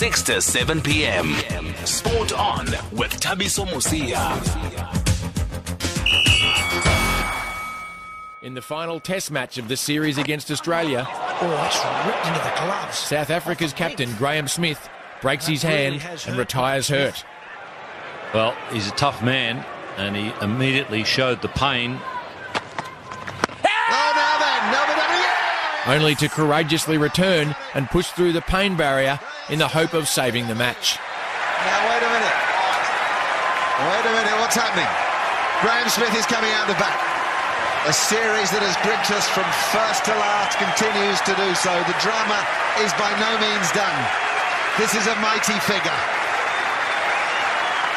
6 0.00 0.22
to 0.22 0.40
7 0.40 0.80
p.m. 0.80 1.34
Sport 1.84 2.32
on 2.32 2.64
with 2.90 3.12
Thabiso 3.20 3.66
Mosia. 3.66 4.18
In 8.40 8.54
the 8.54 8.62
final 8.62 8.98
test 8.98 9.30
match 9.30 9.58
of 9.58 9.68
the 9.68 9.76
series 9.76 10.16
against 10.16 10.50
Australia, 10.50 11.06
Oh, 11.06 11.66
it's 11.66 12.06
ripped 12.06 12.26
into 12.26 12.38
the 12.38 12.64
gloves. 12.64 12.96
South 12.96 13.28
Africa's 13.28 13.74
captain 13.74 14.10
Graeme 14.16 14.48
Smith 14.48 14.88
breaks 15.20 15.46
his 15.46 15.62
hand 15.62 16.02
and 16.26 16.38
retires 16.38 16.88
hurt. 16.88 17.22
Well, 18.32 18.56
he's 18.72 18.88
a 18.88 18.92
tough 18.92 19.22
man, 19.22 19.62
and 19.98 20.16
he 20.16 20.32
immediately 20.40 21.04
showed 21.04 21.42
the 21.42 21.48
pain. 21.48 21.98
Oh, 23.62 24.12
now 24.16 24.38
then, 24.38 24.72
Melbourne 24.72 24.96
W. 24.96 25.94
only 25.94 26.14
to 26.14 26.28
courageously 26.30 26.96
return 26.96 27.54
and 27.74 27.86
push 27.90 28.08
through 28.12 28.32
the 28.32 28.40
pain 28.40 28.78
barrier 28.78 29.20
in 29.50 29.58
the 29.58 29.68
hope 29.68 29.92
of 29.92 30.06
saving 30.06 30.46
the 30.46 30.54
match. 30.54 30.96
Now, 31.66 31.78
wait 31.90 32.02
a 32.02 32.10
minute. 32.10 32.38
Wait 33.90 34.04
a 34.06 34.12
minute, 34.14 34.36
what's 34.38 34.54
happening? 34.54 34.86
Graeme 35.60 35.90
Smith 35.90 36.14
is 36.14 36.24
coming 36.24 36.54
out 36.54 36.70
the 36.70 36.78
back. 36.78 36.96
A 37.88 37.92
series 37.96 38.52
that 38.54 38.60
has 38.60 38.76
gripped 38.84 39.10
us 39.10 39.24
from 39.32 39.48
first 39.72 40.04
to 40.04 40.12
last 40.12 40.54
continues 40.60 41.18
to 41.24 41.32
do 41.34 41.48
so. 41.58 41.72
The 41.88 41.98
drama 41.98 42.38
is 42.84 42.92
by 43.00 43.08
no 43.18 43.32
means 43.40 43.68
done. 43.72 43.98
This 44.78 44.94
is 44.94 45.08
a 45.10 45.16
mighty 45.18 45.56
figure. 45.66 46.00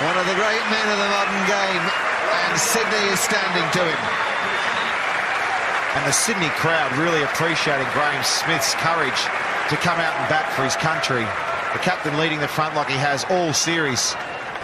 One 0.08 0.17
of 0.17 0.25
the 0.25 0.39
great 0.39 0.66
men 0.73 0.88
of 0.89 0.97
the 0.97 1.09
modern 1.11 1.44
game, 1.45 1.83
and 1.83 2.55
Sydney 2.58 3.05
is 3.13 3.20
standing 3.22 3.67
to 3.77 3.83
him. 3.83 4.02
And 5.99 6.03
the 6.08 6.16
Sydney 6.16 6.49
crowd 6.58 6.95
really 6.97 7.22
appreciating 7.22 7.85
Graeme 7.94 8.23
Smith's 8.23 8.73
courage 8.81 9.22
to 9.70 9.75
come 9.77 9.99
out 9.99 10.16
and 10.16 10.25
bat 10.27 10.47
for 10.55 10.63
his 10.63 10.75
country. 10.80 11.27
The 11.73 11.79
captain 11.79 12.17
leading 12.17 12.39
the 12.39 12.47
front 12.47 12.75
like 12.75 12.88
he 12.88 12.97
has 12.97 13.25
all 13.29 13.53
series. 13.53 14.13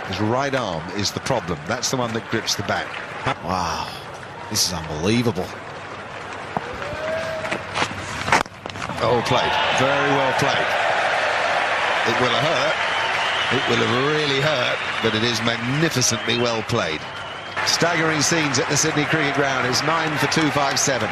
His 0.08 0.22
right 0.22 0.54
arm 0.54 0.84
is 0.92 1.12
the 1.12 1.20
problem. 1.22 1.60
That's 1.68 1.92
the 1.92 1.98
one 1.98 2.14
that 2.14 2.30
grips 2.30 2.56
the 2.56 2.64
bat. 2.64 2.88
Wow, 3.44 3.90
this 4.50 4.68
is 4.68 4.74
unbelievable. 4.74 5.46
Oh, 9.02 9.24
played. 9.26 9.54
Very 9.80 10.12
well 10.12 10.34
played. 10.44 10.68
It 12.10 12.16
will 12.20 12.36
have 12.36 12.48
hurt. 12.52 12.76
It 13.56 13.64
will 13.72 13.80
have 13.80 13.96
really 14.12 14.42
hurt, 14.42 14.78
but 15.02 15.16
it 15.16 15.24
is 15.24 15.42
magnificently 15.42 16.38
well 16.38 16.62
played. 16.64 17.02
Staggering 17.66 18.22
scenes 18.22 18.60
at 18.60 18.68
the 18.70 18.78
Sydney 18.78 19.06
Cricket 19.06 19.36
Ground. 19.36 19.68
It's 19.68 19.82
9 19.84 19.90
for 20.18 20.28
257. 20.32 21.10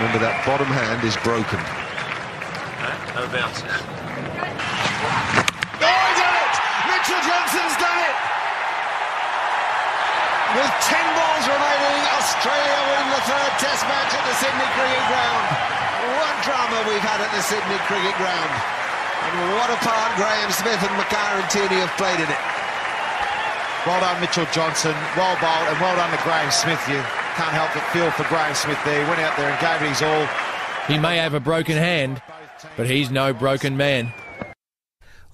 Remember 0.00 0.18
that 0.18 0.42
bottom 0.48 0.66
hand 0.66 1.04
is 1.04 1.16
broken. 1.20 1.60
No 3.14 3.24
bounces. 3.32 3.64
Oh, 5.76 5.88
he 5.88 6.12
done 6.20 6.36
it! 6.40 6.54
Mitchell 6.88 7.22
Johnson's 7.22 7.76
done 7.80 8.00
it! 8.00 8.16
With 10.56 10.72
10 10.88 11.00
balls 11.16 11.44
remaining, 11.48 12.00
Australia 12.26 12.78
win 12.90 13.06
the 13.14 13.22
third 13.22 13.52
test 13.62 13.86
match 13.86 14.10
at 14.10 14.24
the 14.26 14.34
Sydney 14.42 14.66
Cricket 14.74 15.04
Ground. 15.06 15.46
What 16.18 16.34
drama 16.42 16.82
we've 16.90 17.06
had 17.06 17.22
at 17.22 17.30
the 17.30 17.38
Sydney 17.38 17.78
Cricket 17.86 18.18
Ground. 18.18 18.50
And 18.50 19.54
what 19.54 19.70
a 19.70 19.78
part 19.78 20.10
Graeme 20.18 20.50
Smith 20.50 20.82
and 20.82 20.90
Makhaya 20.98 21.38
Ntini 21.46 21.78
have 21.86 21.94
played 21.94 22.18
in 22.18 22.26
it. 22.26 22.42
Well 23.86 24.02
done, 24.02 24.18
Mitchell 24.18 24.50
Johnson. 24.50 24.90
Well 25.14 25.38
bowled, 25.38 25.70
and 25.70 25.78
well 25.78 25.94
done 25.94 26.10
to 26.10 26.18
Graeme 26.26 26.50
Smith. 26.50 26.82
You 26.90 26.98
can't 27.38 27.54
help 27.54 27.70
but 27.78 27.86
feel 27.94 28.10
for 28.10 28.26
Graeme 28.26 28.58
Smith 28.58 28.82
there. 28.82 28.98
He 28.98 29.06
went 29.06 29.22
out 29.22 29.38
there 29.38 29.46
and 29.46 29.58
gave 29.62 29.86
it 29.86 29.94
his 29.94 30.02
all. 30.02 30.26
He 30.90 30.98
may 30.98 31.18
have 31.22 31.34
a 31.34 31.38
broken 31.38 31.78
hand, 31.78 32.20
but 32.76 32.90
he's 32.90 33.08
no 33.08 33.34
broken 33.34 33.76
man. 33.76 34.10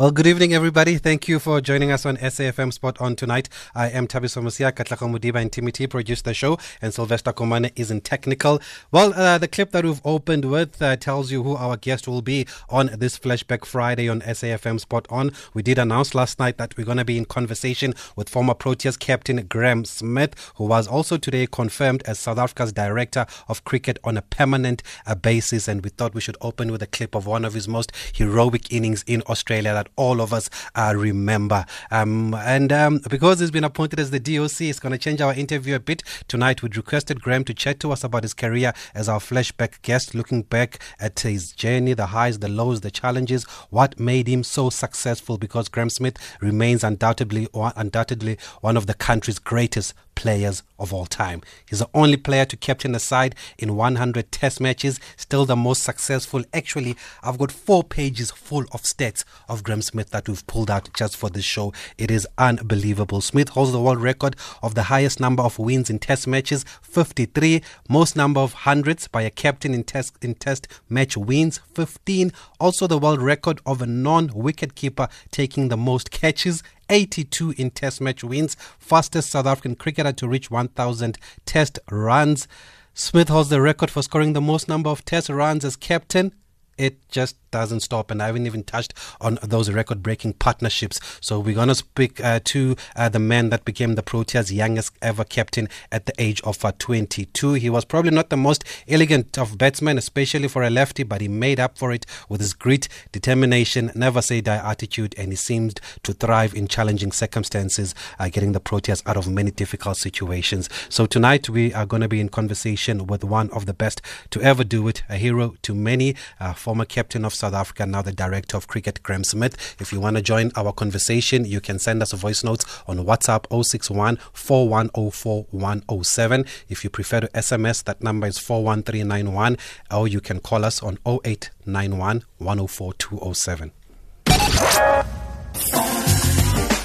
Well, 0.02 0.10
good 0.10 0.26
evening, 0.26 0.52
everybody. 0.52 0.98
Thank 0.98 1.28
you 1.28 1.38
for 1.38 1.60
joining 1.60 1.92
us 1.92 2.04
on 2.04 2.16
SAFM 2.16 2.72
Sport 2.72 3.00
On 3.00 3.14
tonight. 3.14 3.48
I 3.72 3.88
am 3.88 4.08
Thabiso 4.08 4.42
Mosia, 4.42 4.72
Katlako 4.72 5.08
Mudiba 5.08 5.40
and 5.40 5.52
Timothy 5.52 5.86
produced 5.86 6.24
the 6.24 6.34
show, 6.34 6.58
and 6.80 6.92
Sylvester 6.92 7.32
Komane 7.32 7.70
is 7.76 7.88
in 7.88 8.00
technical. 8.00 8.60
Well, 8.90 9.14
uh, 9.14 9.38
the 9.38 9.46
clip 9.46 9.70
that 9.70 9.84
we've 9.84 10.00
opened 10.04 10.46
with 10.46 10.82
uh, 10.82 10.96
tells 10.96 11.30
you 11.30 11.44
who 11.44 11.54
our 11.54 11.76
guest 11.76 12.08
will 12.08 12.20
be 12.20 12.48
on 12.68 12.90
this 12.98 13.16
Flashback 13.16 13.64
Friday 13.64 14.08
on 14.08 14.22
SAFM 14.22 14.80
Sport 14.80 15.06
On. 15.08 15.30
We 15.54 15.62
did 15.62 15.78
announce 15.78 16.16
last 16.16 16.40
night 16.40 16.58
that 16.58 16.76
we're 16.76 16.82
going 16.82 16.96
to 16.98 17.04
be 17.04 17.16
in 17.16 17.24
conversation 17.24 17.94
with 18.16 18.28
former 18.28 18.54
Proteas 18.54 18.98
captain 18.98 19.46
Graeme 19.46 19.84
Smith, 19.84 20.34
who 20.56 20.64
was 20.64 20.88
also 20.88 21.16
today 21.16 21.46
confirmed 21.46 22.02
as 22.06 22.18
South 22.18 22.38
Africa's 22.38 22.72
director 22.72 23.24
of 23.46 23.62
cricket 23.62 24.00
on 24.02 24.16
a 24.16 24.22
permanent 24.22 24.82
uh, 25.06 25.14
basis. 25.14 25.68
And 25.68 25.84
we 25.84 25.90
thought 25.90 26.12
we 26.12 26.20
should 26.20 26.38
open 26.40 26.72
with 26.72 26.82
a 26.82 26.88
clip 26.88 27.14
of 27.14 27.24
one 27.24 27.44
of 27.44 27.54
his 27.54 27.68
most 27.68 27.92
heroic 28.12 28.72
innings 28.72 29.04
in 29.06 29.22
Australia 29.28 29.72
that 29.72 29.90
all 29.96 30.20
of 30.20 30.32
us 30.32 30.50
uh, 30.74 30.94
remember. 30.96 31.64
Um, 31.90 32.34
and 32.34 32.72
um, 32.72 33.00
because 33.10 33.40
he's 33.40 33.50
been 33.50 33.64
appointed 33.64 34.00
as 34.00 34.10
the 34.10 34.20
DOC, 34.20 34.62
it's 34.62 34.80
going 34.80 34.92
to 34.92 34.98
change 34.98 35.20
our 35.20 35.34
interview 35.34 35.74
a 35.74 35.80
bit. 35.80 36.02
Tonight, 36.28 36.62
we'd 36.62 36.76
requested 36.76 37.20
Graeme 37.20 37.44
to 37.44 37.54
chat 37.54 37.80
to 37.80 37.92
us 37.92 38.04
about 38.04 38.22
his 38.22 38.34
career 38.34 38.72
as 38.94 39.08
our 39.08 39.20
flashback 39.20 39.82
guest, 39.82 40.14
looking 40.14 40.42
back 40.42 40.78
at 41.00 41.20
his 41.20 41.52
journey, 41.52 41.94
the 41.94 42.06
highs, 42.06 42.38
the 42.38 42.48
lows, 42.48 42.80
the 42.80 42.90
challenges, 42.90 43.44
what 43.70 43.98
made 43.98 44.28
him 44.28 44.44
so 44.44 44.70
successful. 44.70 45.38
Because 45.38 45.68
Graeme 45.68 45.90
Smith 45.90 46.16
remains 46.40 46.84
undoubtedly, 46.84 47.48
undoubtedly 47.54 48.38
one 48.60 48.76
of 48.76 48.86
the 48.86 48.94
country's 48.94 49.38
greatest 49.38 49.94
players 50.14 50.62
of 50.78 50.92
all 50.92 51.06
time. 51.06 51.42
He's 51.68 51.78
the 51.80 51.88
only 51.94 52.16
player 52.16 52.44
to 52.44 52.56
captain 52.56 52.94
a 52.94 52.98
side 52.98 53.34
in 53.58 53.76
100 53.76 54.30
test 54.30 54.60
matches, 54.60 55.00
still 55.16 55.44
the 55.44 55.56
most 55.56 55.82
successful. 55.82 56.44
Actually, 56.52 56.96
I've 57.22 57.38
got 57.38 57.52
four 57.52 57.82
pages 57.84 58.30
full 58.30 58.64
of 58.72 58.82
stats 58.82 59.24
of 59.48 59.62
Graeme 59.62 59.81
Smith 59.82 60.10
that 60.10 60.28
we've 60.28 60.46
pulled 60.46 60.70
out 60.70 60.88
just 60.94 61.16
for 61.16 61.28
this 61.28 61.44
show. 61.44 61.72
It 61.98 62.10
is 62.10 62.26
unbelievable. 62.38 63.20
Smith 63.20 63.50
holds 63.50 63.72
the 63.72 63.80
world 63.80 64.00
record 64.00 64.36
of 64.62 64.74
the 64.74 64.84
highest 64.84 65.20
number 65.20 65.42
of 65.42 65.58
wins 65.58 65.90
in 65.90 65.98
test 65.98 66.26
matches, 66.26 66.64
53, 66.82 67.62
most 67.88 68.16
number 68.16 68.40
of 68.40 68.52
hundreds 68.52 69.08
by 69.08 69.22
a 69.22 69.30
captain 69.30 69.74
in 69.74 69.84
test 69.84 70.16
in 70.22 70.34
test 70.34 70.68
match 70.88 71.16
wins, 71.16 71.58
15. 71.74 72.32
Also 72.60 72.86
the 72.86 72.98
world 72.98 73.20
record 73.20 73.60
of 73.66 73.82
a 73.82 73.86
non-wicket 73.86 74.74
keeper 74.74 75.08
taking 75.30 75.68
the 75.68 75.76
most 75.76 76.10
catches, 76.10 76.62
82 76.88 77.54
in 77.56 77.70
test 77.70 78.00
match 78.00 78.22
wins, 78.22 78.56
fastest 78.78 79.30
South 79.30 79.46
African 79.46 79.74
cricketer 79.74 80.12
to 80.12 80.28
reach 80.28 80.50
1,000 80.50 81.18
test 81.44 81.78
runs. 81.90 82.46
Smith 82.94 83.28
holds 83.28 83.48
the 83.48 83.60
record 83.60 83.90
for 83.90 84.02
scoring 84.02 84.34
the 84.34 84.40
most 84.40 84.68
number 84.68 84.90
of 84.90 85.04
test 85.04 85.30
runs 85.30 85.64
as 85.64 85.76
captain. 85.76 86.32
It 86.78 86.96
just 87.10 87.36
doesn't 87.50 87.80
stop, 87.80 88.10
and 88.10 88.22
I 88.22 88.26
haven't 88.26 88.46
even 88.46 88.64
touched 88.64 88.94
on 89.20 89.38
those 89.42 89.70
record 89.70 90.02
breaking 90.02 90.34
partnerships. 90.34 91.00
So, 91.20 91.38
we're 91.38 91.54
going 91.54 91.68
to 91.68 91.74
speak 91.74 92.22
uh, 92.24 92.40
to 92.44 92.76
uh, 92.96 93.08
the 93.08 93.18
man 93.18 93.50
that 93.50 93.64
became 93.64 93.94
the 93.94 94.02
Proteas' 94.02 94.50
youngest 94.50 94.94
ever 95.02 95.22
captain 95.22 95.68
at 95.92 96.06
the 96.06 96.14
age 96.18 96.40
of 96.42 96.64
uh, 96.64 96.72
22. 96.78 97.54
He 97.54 97.70
was 97.70 97.84
probably 97.84 98.10
not 98.10 98.30
the 98.30 98.36
most 98.36 98.64
elegant 98.88 99.38
of 99.38 99.58
batsmen, 99.58 99.98
especially 99.98 100.48
for 100.48 100.62
a 100.62 100.70
lefty, 100.70 101.02
but 101.02 101.20
he 101.20 101.28
made 101.28 101.60
up 101.60 101.76
for 101.78 101.92
it 101.92 102.06
with 102.28 102.40
his 102.40 102.54
grit, 102.54 102.88
determination, 103.12 103.92
never 103.94 104.22
say 104.22 104.40
die 104.40 104.56
attitude, 104.56 105.14
and 105.18 105.30
he 105.30 105.36
seemed 105.36 105.80
to 106.02 106.12
thrive 106.12 106.54
in 106.54 106.66
challenging 106.66 107.12
circumstances, 107.12 107.94
uh, 108.18 108.28
getting 108.28 108.52
the 108.52 108.60
Proteas 108.60 109.02
out 109.06 109.16
of 109.16 109.28
many 109.28 109.50
difficult 109.50 109.98
situations. 109.98 110.70
So, 110.88 111.04
tonight 111.04 111.50
we 111.50 111.74
are 111.74 111.86
going 111.86 112.02
to 112.02 112.08
be 112.08 112.20
in 112.20 112.30
conversation 112.30 113.06
with 113.06 113.22
one 113.22 113.50
of 113.50 113.66
the 113.66 113.74
best 113.74 114.00
to 114.30 114.40
ever 114.40 114.64
do 114.64 114.88
it, 114.88 115.02
a 115.10 115.16
hero 115.16 115.54
to 115.62 115.74
many, 115.74 116.16
uh, 116.40 116.54
former 116.62 116.84
captain 116.84 117.24
of 117.24 117.34
South 117.34 117.54
Africa, 117.54 117.84
now 117.84 118.02
the 118.02 118.12
director 118.12 118.56
of 118.56 118.68
cricket, 118.68 119.02
Graeme 119.02 119.24
Smith. 119.24 119.76
If 119.80 119.92
you 119.92 119.98
want 119.98 120.14
to 120.16 120.22
join 120.22 120.52
our 120.54 120.72
conversation, 120.72 121.44
you 121.44 121.60
can 121.60 121.80
send 121.80 122.00
us 122.02 122.12
a 122.12 122.16
voice 122.16 122.44
notes 122.44 122.64
on 122.86 122.98
WhatsApp 122.98 123.46
061 123.50 124.16
4104 124.32 125.46
107. 125.50 126.46
If 126.68 126.84
you 126.84 126.90
prefer 126.90 127.22
to 127.22 127.28
SMS, 127.28 127.82
that 127.82 128.00
number 128.00 128.28
is 128.28 128.38
41391, 128.38 129.58
or 129.90 130.06
you 130.06 130.20
can 130.20 130.38
call 130.38 130.64
us 130.64 130.80
on 130.84 130.98
0891 131.04 132.22
104 132.38 132.94
207. 132.94 133.72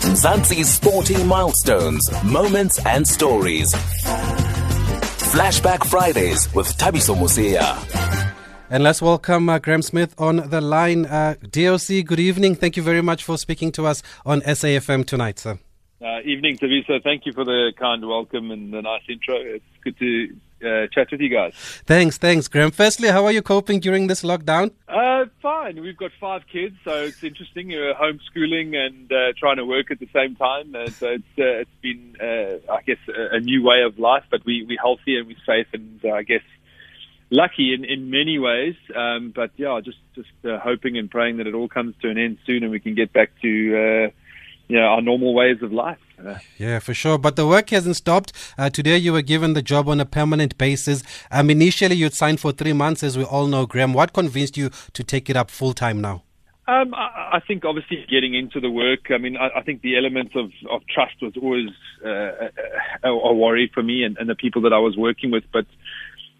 Mzansi's 0.07 0.73
sporting 0.73 1.27
milestones, 1.27 2.09
moments, 2.23 2.83
and 2.83 3.07
stories. 3.07 3.71
Flashback 5.31 5.85
Fridays 5.85 6.51
with 6.55 6.67
Thabiso 6.77 7.13
Mosia. 7.15 8.26
And 8.69 8.83
let's 8.83 9.01
welcome 9.01 9.47
uh, 9.47 9.59
Graeme 9.59 9.81
Smith 9.81 10.13
on 10.17 10.49
the 10.49 10.59
line. 10.59 11.05
Uh, 11.05 11.35
DOC, 11.49 12.03
good 12.05 12.19
evening. 12.19 12.53
Thank 12.53 12.75
you 12.75 12.83
very 12.83 13.01
much 13.01 13.23
for 13.23 13.37
speaking 13.37 13.71
to 13.71 13.85
us 13.85 14.03
on 14.25 14.41
SAFM 14.41 15.05
tonight, 15.05 15.39
sir. 15.39 15.57
Uh, 16.01 16.19
evening, 16.25 16.57
Thabiso. 16.57 17.01
Thank 17.01 17.25
you 17.25 17.31
for 17.31 17.45
the 17.45 17.71
kind 17.79 18.05
welcome 18.05 18.51
and 18.51 18.73
the 18.73 18.81
nice 18.81 19.03
intro. 19.07 19.35
It's 19.37 19.63
good 19.85 19.97
to 19.99 20.35
uh, 20.61 20.87
chat 20.93 21.07
with 21.11 21.21
you 21.21 21.29
guys. 21.29 21.53
Thanks, 21.85 22.17
thanks, 22.17 22.49
Graeme. 22.49 22.71
Firstly, 22.71 23.07
how 23.07 23.23
are 23.23 23.31
you 23.31 23.41
coping 23.41 23.79
during 23.79 24.07
this 24.07 24.21
lockdown? 24.21 24.71
Uh, 24.89 25.25
fine. 25.41 25.81
We've 25.81 25.95
got 25.95 26.11
five 26.19 26.41
kids, 26.51 26.75
so 26.83 27.03
it's 27.05 27.23
interesting. 27.23 27.71
You're 27.71 27.93
homeschooling 27.93 28.75
and 28.75 29.09
uh, 29.09 29.31
trying 29.39 29.57
to 29.57 29.65
work 29.65 29.91
at 29.91 29.99
the 29.99 30.09
same 30.13 30.35
time. 30.35 30.75
Uh, 30.75 30.87
so 30.87 31.07
it's 31.07 31.23
uh, 31.39 31.63
it's 31.63 31.77
been, 31.81 32.17
uh, 32.19 32.73
I 32.73 32.81
guess, 32.81 32.99
a, 33.07 33.37
a 33.37 33.39
new 33.39 33.63
way 33.63 33.83
of 33.83 33.97
life. 33.97 34.23
But 34.29 34.45
we 34.45 34.65
we're 34.67 34.77
healthy 34.77 35.15
and 35.17 35.25
we're 35.25 35.37
safe, 35.45 35.67
and 35.73 36.01
I 36.13 36.23
guess 36.23 36.41
lucky 37.29 37.73
in, 37.73 37.85
in 37.85 38.09
many 38.09 38.39
ways. 38.39 38.75
Um, 38.95 39.31
but 39.35 39.51
yeah, 39.57 39.79
just 39.83 39.97
just 40.15 40.29
uh, 40.45 40.59
hoping 40.59 40.97
and 40.97 41.09
praying 41.09 41.37
that 41.37 41.47
it 41.47 41.53
all 41.53 41.67
comes 41.67 41.95
to 42.01 42.09
an 42.09 42.17
end 42.17 42.37
soon 42.45 42.63
and 42.63 42.71
we 42.71 42.79
can 42.79 42.95
get 42.95 43.13
back 43.13 43.31
to 43.41 43.47
uh, 43.47 44.09
you 44.67 44.77
know 44.77 44.85
our 44.85 45.01
normal 45.01 45.33
ways 45.33 45.61
of 45.61 45.71
life. 45.71 45.99
Yeah, 46.57 46.79
for 46.79 46.93
sure. 46.93 47.17
But 47.17 47.35
the 47.35 47.45
work 47.45 47.69
hasn't 47.69 47.95
stopped. 47.95 48.33
Uh, 48.57 48.69
today 48.69 48.97
you 48.97 49.13
were 49.13 49.21
given 49.21 49.53
the 49.53 49.61
job 49.61 49.87
on 49.87 49.99
a 49.99 50.05
permanent 50.05 50.57
basis. 50.57 51.03
Um, 51.29 51.49
initially 51.49 51.95
you'd 51.95 52.13
signed 52.13 52.39
for 52.39 52.51
three 52.51 52.73
months, 52.73 53.03
as 53.03 53.17
we 53.17 53.23
all 53.23 53.45
know, 53.45 53.67
Graeme. 53.67 53.93
What 53.93 54.13
convinced 54.13 54.57
you 54.57 54.71
to 54.93 55.03
take 55.03 55.29
it 55.29 55.35
up 55.35 55.51
full 55.51 55.73
time 55.73 56.01
now? 56.01 56.23
Um, 56.67 56.93
I, 56.93 57.37
I 57.37 57.39
think 57.47 57.63
obviously 57.63 58.05
getting 58.09 58.33
into 58.33 58.59
the 58.59 58.69
work. 58.69 59.09
I 59.09 59.17
mean, 59.17 59.37
I, 59.37 59.59
I 59.59 59.61
think 59.61 59.83
the 59.83 59.95
element 59.95 60.35
of, 60.35 60.51
of 60.69 60.81
trust 60.93 61.15
was 61.21 61.33
always 61.41 61.69
uh, 62.05 62.49
a, 63.03 63.09
a 63.09 63.33
worry 63.33 63.71
for 63.73 63.81
me 63.81 64.03
and, 64.03 64.17
and 64.17 64.29
the 64.29 64.35
people 64.35 64.61
that 64.63 64.73
I 64.73 64.79
was 64.79 64.97
working 64.97 65.31
with. 65.31 65.45
But 65.53 65.65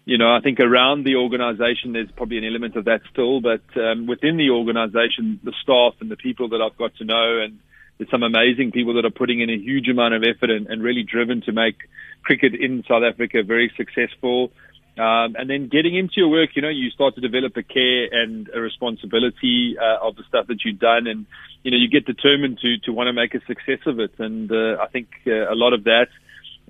you 0.08 0.16
know, 0.16 0.34
I 0.34 0.40
think 0.40 0.58
around 0.58 1.04
the 1.04 1.16
organisation 1.16 1.92
there's 1.92 2.10
probably 2.16 2.38
an 2.38 2.44
element 2.44 2.76
of 2.76 2.86
that 2.86 3.02
still. 3.12 3.42
But 3.42 3.60
um, 3.76 4.06
within 4.06 4.38
the 4.38 4.48
organisation, 4.48 5.38
the 5.44 5.52
staff 5.62 6.00
and 6.00 6.10
the 6.10 6.16
people 6.16 6.48
that 6.48 6.62
I've 6.62 6.78
got 6.78 6.96
to 6.96 7.04
know, 7.04 7.40
and 7.44 7.58
there's 7.98 8.10
some 8.10 8.22
amazing 8.22 8.72
people 8.72 8.94
that 8.94 9.04
are 9.04 9.10
putting 9.10 9.42
in 9.42 9.50
a 9.50 9.58
huge 9.58 9.86
amount 9.86 10.14
of 10.14 10.22
effort 10.22 10.48
and, 10.48 10.66
and 10.66 10.82
really 10.82 11.02
driven 11.02 11.42
to 11.42 11.52
make 11.52 11.76
cricket 12.22 12.54
in 12.54 12.84
South 12.88 13.02
Africa 13.04 13.42
very 13.42 13.70
successful. 13.76 14.50
Um, 14.96 15.36
and 15.36 15.44
then 15.50 15.68
getting 15.68 15.94
into 15.94 16.14
your 16.16 16.30
work, 16.30 16.56
you 16.56 16.62
know, 16.62 16.70
you 16.70 16.88
start 16.88 17.14
to 17.16 17.20
develop 17.20 17.54
a 17.58 17.62
care 17.62 18.08
and 18.10 18.48
a 18.54 18.60
responsibility 18.60 19.76
uh, 19.78 20.06
of 20.08 20.16
the 20.16 20.24
stuff 20.26 20.46
that 20.46 20.64
you've 20.64 20.78
done, 20.80 21.06
and 21.06 21.26
you 21.62 21.70
know, 21.70 21.76
you 21.76 21.90
get 21.90 22.06
determined 22.06 22.60
to 22.62 22.78
to 22.86 22.92
want 22.92 23.08
to 23.08 23.12
make 23.12 23.34
a 23.34 23.44
success 23.44 23.84
of 23.84 24.00
it. 24.00 24.18
And 24.18 24.50
uh, 24.50 24.80
I 24.82 24.86
think 24.88 25.08
uh, 25.26 25.52
a 25.52 25.54
lot 25.54 25.74
of 25.74 25.84
that, 25.84 26.08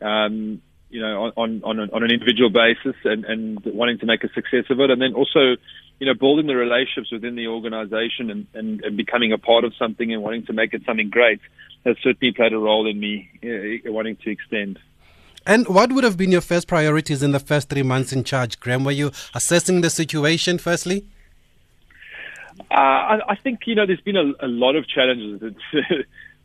um, 0.02 0.61
you 0.90 1.00
know, 1.00 1.32
on 1.37 1.62
on 1.62 1.79
on 1.81 2.02
an 2.02 2.11
individual 2.11 2.50
basis, 2.50 2.96
and 3.05 3.25
and 3.25 3.61
wanting 3.64 3.99
to 3.99 4.06
make 4.06 4.25
a 4.25 4.32
success 4.32 4.64
of 4.70 4.81
it, 4.81 4.90
and 4.90 5.00
then 5.00 5.14
also, 5.14 5.56
you 5.99 6.06
know, 6.06 6.14
building 6.14 6.46
the 6.46 6.56
relationships 6.56 7.12
within 7.12 7.35
the 7.35 7.46
organisation 7.46 8.31
and, 8.31 8.46
and 8.55 8.82
and 8.82 8.96
becoming 8.96 9.32
a 9.32 9.38
part 9.38 9.64
of 9.64 9.75
something 9.79 10.12
and 10.12 10.23
wanting 10.23 10.46
to 10.46 10.52
make 10.52 10.73
it 10.75 10.82
something 10.87 11.11
great 11.11 11.40
has 11.85 11.96
certainly 12.02 12.32
played 12.32 12.52
a 12.52 12.58
role 12.58 12.87
in 12.88 12.99
me 12.99 13.29
uh, 13.44 13.93
wanting 13.93 14.17
to 14.17 14.31
extend. 14.31 14.79
And 15.46 15.67
what 15.69 15.93
would 15.93 16.05
have 16.05 16.17
been 16.17 16.32
your 16.32 16.40
first 16.40 16.69
priorities 16.69 17.23
in 17.23 17.32
the 17.32 17.40
first 17.40 17.70
three 17.70 17.82
months 17.82 18.12
in 18.12 18.25
charge, 18.25 18.61
Graeme? 18.61 18.85
Were 18.85 18.93
you 18.93 19.12
assessing 19.35 19.81
the 19.81 19.90
situation 19.90 20.58
firstly? 20.58 21.06
Uh, 22.70 22.75
I, 22.75 23.20
I 23.31 23.37
think 23.37 23.61
you 23.67 23.75
know 23.75 23.87
there's 23.87 24.00
been 24.00 24.17
a, 24.17 24.32
a 24.40 24.49
lot 24.49 24.76
of 24.76 24.87
challenges 24.87 25.55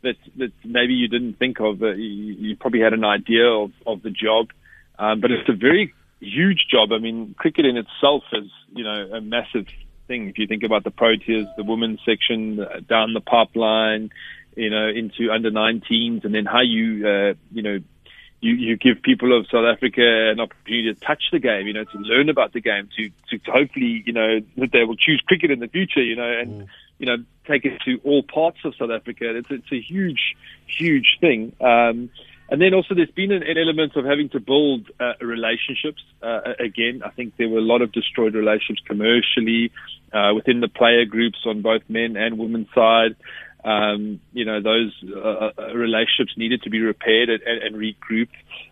that 0.04 0.16
that 0.36 0.52
maybe 0.64 0.94
you 0.94 1.08
didn't 1.08 1.34
think 1.34 1.60
of. 1.60 1.82
Uh, 1.82 1.92
you, 1.92 2.34
you 2.34 2.56
probably 2.56 2.80
had 2.80 2.92
an 2.92 3.04
idea 3.04 3.46
of, 3.46 3.72
of 3.86 4.02
the 4.02 4.10
job, 4.10 4.50
um, 4.98 5.20
but 5.20 5.30
it's 5.30 5.48
a 5.48 5.52
very 5.52 5.92
huge 6.20 6.66
job. 6.70 6.92
I 6.92 6.98
mean, 6.98 7.34
cricket 7.36 7.66
in 7.66 7.76
itself 7.76 8.22
is 8.32 8.50
you 8.74 8.84
know 8.84 9.10
a 9.12 9.20
massive 9.20 9.66
thing. 10.06 10.28
If 10.28 10.38
you 10.38 10.46
think 10.46 10.62
about 10.62 10.84
the 10.84 10.90
Proteas, 10.90 11.46
the 11.56 11.64
women's 11.64 12.00
section 12.04 12.60
uh, 12.60 12.80
down 12.88 13.12
the 13.14 13.20
pipeline, 13.20 14.10
you 14.56 14.70
know, 14.70 14.88
into 14.88 15.30
under 15.32 15.50
19s, 15.50 16.24
and 16.24 16.34
then 16.34 16.46
how 16.46 16.60
you 16.60 17.06
uh, 17.06 17.34
you 17.52 17.62
know 17.62 17.78
you, 18.44 18.54
you 18.54 18.76
give 18.76 19.02
people 19.02 19.36
of 19.36 19.46
South 19.50 19.64
Africa 19.64 20.02
an 20.02 20.38
opportunity 20.38 20.92
to 20.92 21.00
touch 21.00 21.22
the 21.32 21.38
game, 21.38 21.66
you 21.66 21.72
know, 21.72 21.84
to 21.84 21.98
learn 21.98 22.28
about 22.28 22.52
the 22.52 22.60
game, 22.60 22.90
to, 22.96 23.08
to 23.30 23.50
hopefully, 23.50 24.02
you 24.04 24.12
know, 24.12 24.40
that 24.58 24.70
they 24.70 24.84
will 24.84 24.96
choose 24.96 25.22
cricket 25.26 25.50
in 25.50 25.60
the 25.60 25.68
future, 25.68 26.02
you 26.02 26.14
know, 26.14 26.30
and, 26.30 26.62
mm. 26.62 26.68
You 27.04 27.16
know, 27.16 27.24
take 27.46 27.64
it 27.64 27.80
to 27.84 28.00
all 28.04 28.22
parts 28.22 28.58
of 28.64 28.74
South 28.76 28.90
Africa. 28.90 29.36
It's, 29.36 29.48
it's 29.50 29.72
a 29.72 29.80
huge, 29.80 30.36
huge 30.66 31.18
thing. 31.20 31.54
Um, 31.60 32.10
and 32.48 32.60
then 32.60 32.72
also 32.72 32.94
there's 32.94 33.10
been 33.10 33.32
an, 33.32 33.42
an 33.42 33.58
element 33.58 33.96
of 33.96 34.04
having 34.04 34.28
to 34.30 34.40
build 34.40 34.90
uh, 34.98 35.12
relationships. 35.20 36.02
Uh, 36.22 36.40
again, 36.58 37.02
I 37.04 37.10
think 37.10 37.36
there 37.36 37.48
were 37.48 37.58
a 37.58 37.62
lot 37.62 37.82
of 37.82 37.92
destroyed 37.92 38.34
relationships 38.34 38.82
commercially 38.86 39.72
uh, 40.12 40.32
within 40.34 40.60
the 40.60 40.68
player 40.68 41.04
groups 41.04 41.38
on 41.44 41.60
both 41.60 41.82
men 41.88 42.16
and 42.16 42.38
women's 42.38 42.68
side 42.74 43.16
um, 43.64 44.20
you 44.32 44.44
know, 44.44 44.60
those 44.60 44.92
uh, 45.04 45.50
uh, 45.58 45.74
relationships 45.74 46.36
needed 46.36 46.62
to 46.62 46.70
be 46.70 46.80
repaired 46.80 47.30
and, 47.30 47.42
and, 47.42 47.62
and 47.62 47.76
regrouped. 47.76 48.28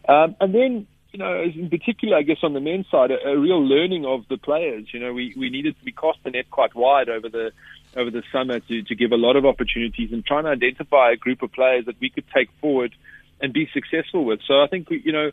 Um, 0.06 0.36
and 0.40 0.54
then, 0.54 0.86
you 1.12 1.18
know, 1.18 1.42
in 1.42 1.70
particular, 1.70 2.16
I 2.16 2.22
guess 2.22 2.38
on 2.42 2.52
the 2.52 2.60
men's 2.60 2.86
side, 2.90 3.10
a, 3.10 3.28
a, 3.28 3.38
real 3.38 3.66
learning 3.66 4.04
of 4.04 4.28
the 4.28 4.36
players. 4.36 4.86
You 4.92 5.00
know, 5.00 5.12
we, 5.12 5.34
we 5.36 5.48
needed 5.48 5.78
to 5.78 5.84
be 5.84 5.92
cast 5.92 6.18
the 6.24 6.30
net 6.30 6.50
quite 6.50 6.74
wide 6.74 7.08
over 7.08 7.28
the 7.28 7.52
over 7.96 8.10
the 8.10 8.22
summer 8.32 8.60
to, 8.60 8.82
to 8.82 8.94
give 8.94 9.12
a 9.12 9.16
lot 9.16 9.36
of 9.36 9.44
opportunities 9.44 10.12
and 10.12 10.24
trying 10.24 10.44
to 10.44 10.50
identify 10.50 11.12
a 11.12 11.16
group 11.16 11.42
of 11.42 11.52
players 11.52 11.86
that 11.86 11.96
we 12.00 12.10
could 12.10 12.24
take 12.34 12.48
forward 12.60 12.94
and 13.40 13.52
be 13.52 13.68
successful 13.72 14.24
with. 14.24 14.40
So 14.46 14.62
I 14.62 14.66
think, 14.68 14.88
you 14.90 15.12
know, 15.12 15.30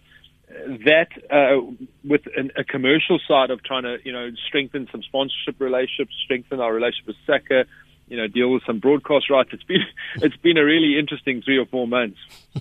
that 0.50 1.10
uh, 1.30 1.62
with 2.04 2.22
an, 2.36 2.52
a 2.58 2.64
commercial 2.64 3.20
side 3.28 3.52
of 3.52 3.64
trying 3.64 3.84
to, 3.84 3.98
you 4.04 4.12
know, 4.12 4.32
strengthen 4.48 4.88
some 4.92 5.04
sponsorship 5.04 5.60
relationships, 5.60 6.14
strengthen 6.24 6.60
our 6.60 6.74
relationship 6.74 7.08
with 7.08 7.16
SACA, 7.28 7.66
you 8.08 8.18
know, 8.18 8.28
deal 8.28 8.52
with 8.52 8.64
some 8.66 8.80
broadcast 8.80 9.30
rights. 9.30 9.52
It's 9.54 9.64
been 9.64 9.84
it's 10.16 10.36
been 10.38 10.58
a 10.58 10.66
really 10.66 10.98
interesting 10.98 11.42
three 11.44 11.58
or 11.58 11.66
four 11.68 11.88
months. 11.88 12.18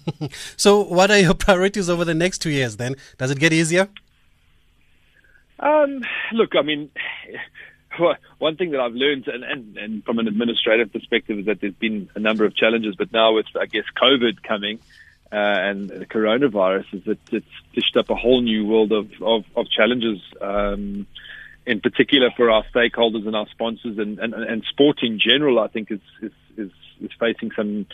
so, 0.56 0.82
what 0.82 1.10
are 1.10 1.18
your 1.18 1.34
priorities 1.34 1.88
over 1.88 2.04
the 2.04 2.14
next 2.14 2.38
two 2.38 2.50
years? 2.50 2.76
Then, 2.76 2.94
does 3.16 3.30
it 3.30 3.38
get 3.38 3.52
easier? 3.52 3.88
Um, 5.60 6.02
look, 6.32 6.54
I 6.56 6.62
mean, 6.62 6.90
one 8.38 8.56
thing 8.56 8.70
that 8.72 8.80
I've 8.80 8.94
learned, 8.94 9.28
and, 9.28 9.44
and, 9.44 9.76
and 9.76 10.04
from 10.04 10.18
an 10.18 10.28
administrative 10.28 10.92
perspective, 10.92 11.38
is 11.40 11.46
that 11.46 11.60
there's 11.60 11.74
been 11.74 12.08
a 12.14 12.20
number 12.20 12.44
of 12.44 12.54
challenges, 12.54 12.94
but 12.96 13.12
now 13.12 13.34
with 13.34 13.46
I 13.60 13.66
guess 13.66 13.84
COVID 14.00 14.42
coming. 14.42 14.80
Uh, 15.30 15.36
and 15.36 15.90
the 15.90 16.06
coronavirus 16.06 16.86
is 16.94 17.04
that 17.04 17.18
it's 17.30 17.46
dished 17.74 17.98
up 17.98 18.08
a 18.08 18.14
whole 18.14 18.40
new 18.40 18.66
world 18.66 18.92
of, 18.92 19.10
of, 19.20 19.44
of 19.56 19.68
challenges. 19.68 20.20
Um, 20.40 21.06
in 21.66 21.80
particular 21.80 22.30
for 22.34 22.50
our 22.50 22.64
stakeholders 22.74 23.26
and 23.26 23.36
our 23.36 23.46
sponsors 23.50 23.98
and, 23.98 24.18
and, 24.18 24.32
and 24.32 24.64
sport 24.70 25.00
in 25.02 25.20
general, 25.20 25.60
I 25.60 25.68
think 25.68 25.90
is, 25.90 26.00
is, 26.22 26.32
is, 26.56 26.70
is 27.02 27.10
facing 27.20 27.50
some 27.54 27.86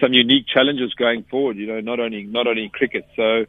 some 0.00 0.12
unique 0.12 0.46
challenges 0.52 0.94
going 0.94 1.22
forward. 1.24 1.56
You 1.56 1.68
know, 1.68 1.80
not 1.80 2.00
only 2.00 2.24
not 2.24 2.48
only 2.48 2.68
cricket. 2.70 3.06
So 3.14 3.46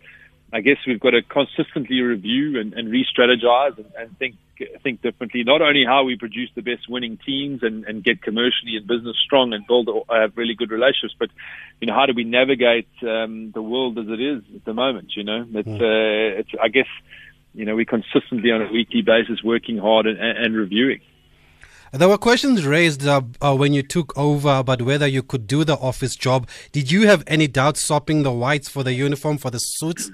I 0.53 0.61
guess 0.61 0.77
we've 0.85 0.99
got 0.99 1.11
to 1.11 1.23
consistently 1.23 1.99
review 2.01 2.59
and, 2.59 2.73
and 2.73 2.91
re-strategize 2.91 3.77
and, 3.77 3.91
and 3.97 4.17
think 4.19 4.35
think 4.83 5.01
differently. 5.01 5.43
Not 5.43 5.61
only 5.61 5.83
how 5.85 6.03
we 6.03 6.17
produce 6.17 6.49
the 6.55 6.61
best 6.61 6.89
winning 6.89 7.17
teams 7.25 7.63
and, 7.63 7.85
and 7.85 8.03
get 8.03 8.21
commercially 8.21 8.77
and 8.77 8.87
business 8.87 9.17
strong 9.23 9.53
and 9.53 9.65
build 9.67 9.89
uh, 9.89 10.27
really 10.35 10.55
good 10.55 10.71
relationships, 10.71 11.15
but 11.17 11.29
you 11.79 11.87
know 11.87 11.93
how 11.93 12.05
do 12.05 12.13
we 12.15 12.23
navigate 12.23 12.89
um, 13.03 13.51
the 13.51 13.61
world 13.61 13.97
as 13.97 14.07
it 14.07 14.21
is 14.21 14.43
at 14.55 14.65
the 14.65 14.73
moment? 14.73 15.13
You 15.15 15.23
know, 15.23 15.45
it's, 15.53 15.67
mm. 15.67 15.81
uh, 15.81 16.39
it's 16.39 16.49
I 16.61 16.67
guess 16.67 16.87
you 17.53 17.65
know, 17.65 17.75
we're 17.75 17.85
consistently 17.85 18.51
on 18.51 18.61
a 18.61 18.71
weekly 18.71 19.01
basis 19.01 19.43
working 19.43 19.77
hard 19.77 20.07
and, 20.07 20.19
and 20.19 20.55
reviewing. 20.55 21.01
There 21.93 22.07
were 22.07 22.17
questions 22.17 22.65
raised 22.65 23.05
uh, 23.05 23.21
uh, 23.41 23.53
when 23.53 23.73
you 23.73 23.83
took 23.83 24.17
over 24.17 24.49
about 24.49 24.81
whether 24.81 25.05
you 25.05 25.21
could 25.21 25.45
do 25.45 25.65
the 25.65 25.75
office 25.75 26.15
job. 26.15 26.47
Did 26.71 26.89
you 26.89 27.05
have 27.07 27.23
any 27.27 27.47
doubts 27.47 27.83
swapping 27.83 28.23
the 28.23 28.31
whites 28.31 28.69
for 28.69 28.81
the 28.81 28.93
uniform 28.93 29.37
for 29.37 29.49
the 29.49 29.59
suits? 29.59 30.09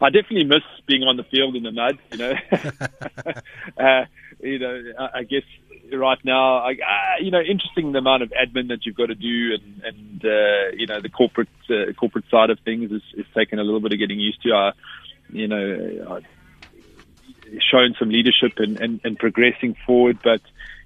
I 0.00 0.10
definitely 0.10 0.44
miss 0.44 0.62
being 0.86 1.02
on 1.02 1.16
the 1.16 1.24
field 1.24 1.56
in 1.56 1.62
the 1.62 1.72
mud. 1.72 1.98
You 2.12 2.18
know, 2.18 2.34
uh, 3.78 4.04
you 4.40 4.58
know, 4.58 4.82
I, 4.98 5.18
I, 5.18 5.22
guess 5.24 5.42
right 5.92 6.18
now, 6.24 6.58
I, 6.58 6.72
uh, 6.72 7.20
you 7.20 7.30
know, 7.30 7.40
interesting 7.40 7.92
the 7.92 7.98
amount 7.98 8.22
of 8.22 8.30
admin 8.30 8.68
that 8.68 8.86
you've 8.86 8.96
got 8.96 9.06
to 9.06 9.14
do, 9.14 9.54
and, 9.54 9.82
and 9.84 10.24
uh, 10.24 10.76
you 10.76 10.86
know, 10.86 11.00
the 11.00 11.10
corporate 11.10 11.48
uh, 11.68 11.92
corporate 11.92 12.24
side 12.30 12.50
of 12.50 12.58
things 12.60 12.90
is, 12.90 13.02
is 13.14 13.26
taking 13.34 13.58
a 13.58 13.62
little 13.62 13.80
bit 13.80 13.92
of 13.92 13.98
getting 13.98 14.18
used 14.18 14.42
to. 14.42 14.52
I, 14.52 14.72
you 15.32 15.48
know, 15.48 16.06
uh, 16.08 16.20
shown 17.70 17.94
some 17.98 18.10
leadership 18.10 18.54
and, 18.58 18.80
and, 18.80 19.00
and 19.04 19.18
progressing 19.18 19.76
forward, 19.86 20.18
but 20.22 20.40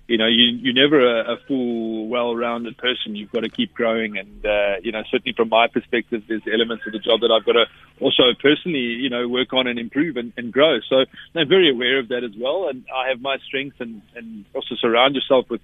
you 0.07 0.19
know, 0.19 0.27
you, 0.27 0.59
you're 0.61 0.75
never 0.75 1.01
a, 1.01 1.35
a 1.35 1.37
full, 1.49 2.09
well-rounded 2.09 2.77
person. 2.77 3.17
You've 3.17 3.33
got 3.33 3.41
to 3.41 3.49
keep 3.49 3.73
growing, 3.73 4.19
and 4.19 4.45
uh, 4.45 4.77
you 4.83 4.93
know, 4.93 5.03
certainly 5.11 5.33
from 5.35 5.49
my 5.49 5.67
perspective, 5.67 6.25
there's 6.29 6.43
elements 6.53 6.85
of 6.87 6.93
the 6.93 6.99
job 6.99 7.21
that 7.21 7.31
I've 7.31 7.47
got 7.47 7.53
to 7.53 7.65
also 8.01 8.35
personally, 8.41 8.81
you 8.81 9.09
know, 9.09 9.27
work 9.29 9.53
on 9.53 9.67
and 9.67 9.79
improve 9.79 10.17
and, 10.17 10.33
and 10.37 10.53
grow. 10.53 10.81
So 10.89 11.05
I'm 11.35 11.49
very 11.49 11.71
aware 11.71 11.99
of 11.99 12.09
that 12.09 12.23
as 12.23 12.33
well, 12.39 12.69
and 12.69 12.85
I 12.95 13.09
have 13.09 13.21
my 13.21 13.39
strengths, 13.47 13.81
and, 13.81 14.03
and 14.15 14.45
also 14.55 14.75
surround 14.77 15.15
yourself 15.15 15.49
with 15.49 15.63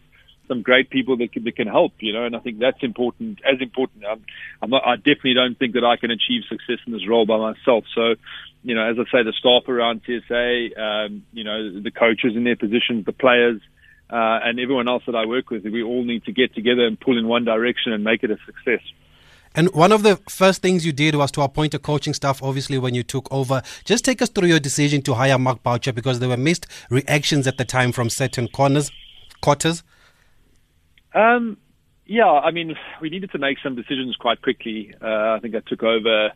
some 0.48 0.62
great 0.62 0.90
people 0.90 1.16
that 1.18 1.32
can, 1.32 1.44
that 1.44 1.54
can 1.54 1.68
help, 1.68 1.92
you 2.00 2.12
know, 2.12 2.24
and 2.24 2.34
I 2.34 2.40
think 2.40 2.58
that's 2.58 2.82
important, 2.82 3.40
as 3.44 3.60
important. 3.60 4.04
I'm, 4.04 4.24
I'm 4.60 4.70
not, 4.70 4.84
I 4.84 4.96
definitely 4.96 5.34
don't 5.34 5.56
think 5.56 5.74
that 5.74 5.84
I 5.84 5.96
can 5.96 6.10
achieve 6.10 6.42
success 6.48 6.78
in 6.86 6.92
this 6.92 7.06
role 7.06 7.24
by 7.24 7.36
myself. 7.36 7.84
So, 7.94 8.14
you 8.64 8.74
know, 8.74 8.82
as 8.82 8.96
I 8.98 9.04
say, 9.12 9.22
the 9.22 9.32
staff 9.38 9.68
around 9.68 10.02
TSA, 10.04 10.80
um, 10.80 11.24
you 11.32 11.44
know, 11.44 11.80
the 11.80 11.92
coaches 11.92 12.34
in 12.34 12.42
their 12.42 12.56
positions, 12.56 13.04
the 13.06 13.12
players, 13.12 13.60
uh, 14.10 14.40
and 14.44 14.58
everyone 14.58 14.88
else 14.88 15.02
that 15.06 15.14
I 15.14 15.26
work 15.26 15.50
with, 15.50 15.64
we 15.64 15.82
all 15.82 16.04
need 16.04 16.24
to 16.24 16.32
get 16.32 16.54
together 16.54 16.86
and 16.86 16.98
pull 16.98 17.18
in 17.18 17.28
one 17.28 17.44
direction 17.44 17.92
and 17.92 18.02
make 18.02 18.22
it 18.22 18.30
a 18.30 18.38
success. 18.46 18.80
And 19.54 19.72
one 19.74 19.90
of 19.90 20.04
the 20.04 20.16
first 20.28 20.62
things 20.62 20.86
you 20.86 20.92
did 20.92 21.16
was 21.16 21.32
to 21.32 21.42
appoint 21.42 21.74
a 21.74 21.78
coaching 21.78 22.14
staff, 22.14 22.42
obviously, 22.42 22.78
when 22.78 22.94
you 22.94 23.02
took 23.02 23.26
over. 23.32 23.62
Just 23.84 24.04
take 24.04 24.22
us 24.22 24.28
through 24.28 24.48
your 24.48 24.60
decision 24.60 25.02
to 25.02 25.14
hire 25.14 25.38
Mark 25.38 25.62
Boucher 25.62 25.92
because 25.92 26.20
there 26.20 26.28
were 26.28 26.36
mixed 26.36 26.66
reactions 26.88 27.46
at 27.46 27.58
the 27.58 27.64
time 27.64 27.90
from 27.90 28.10
certain 28.10 28.46
corners, 28.48 28.92
quarters. 29.40 29.82
Um, 31.14 31.56
yeah, 32.06 32.30
I 32.30 32.52
mean, 32.52 32.76
we 33.00 33.10
needed 33.10 33.32
to 33.32 33.38
make 33.38 33.58
some 33.60 33.74
decisions 33.74 34.14
quite 34.16 34.40
quickly. 34.40 34.94
Uh, 35.02 35.34
I 35.34 35.38
think 35.42 35.56
I 35.56 35.60
took 35.60 35.82
over 35.82 36.30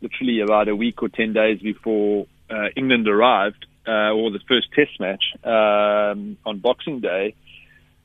literally 0.00 0.40
about 0.40 0.68
a 0.68 0.76
week 0.76 1.02
or 1.02 1.08
10 1.08 1.34
days 1.34 1.60
before 1.60 2.26
uh, 2.50 2.68
England 2.76 3.08
arrived. 3.08 3.66
Uh, 3.88 4.12
or 4.12 4.30
the 4.30 4.40
first 4.46 4.68
Test 4.72 5.00
match 5.00 5.24
um, 5.44 6.36
on 6.44 6.58
Boxing 6.58 7.00
Day, 7.00 7.34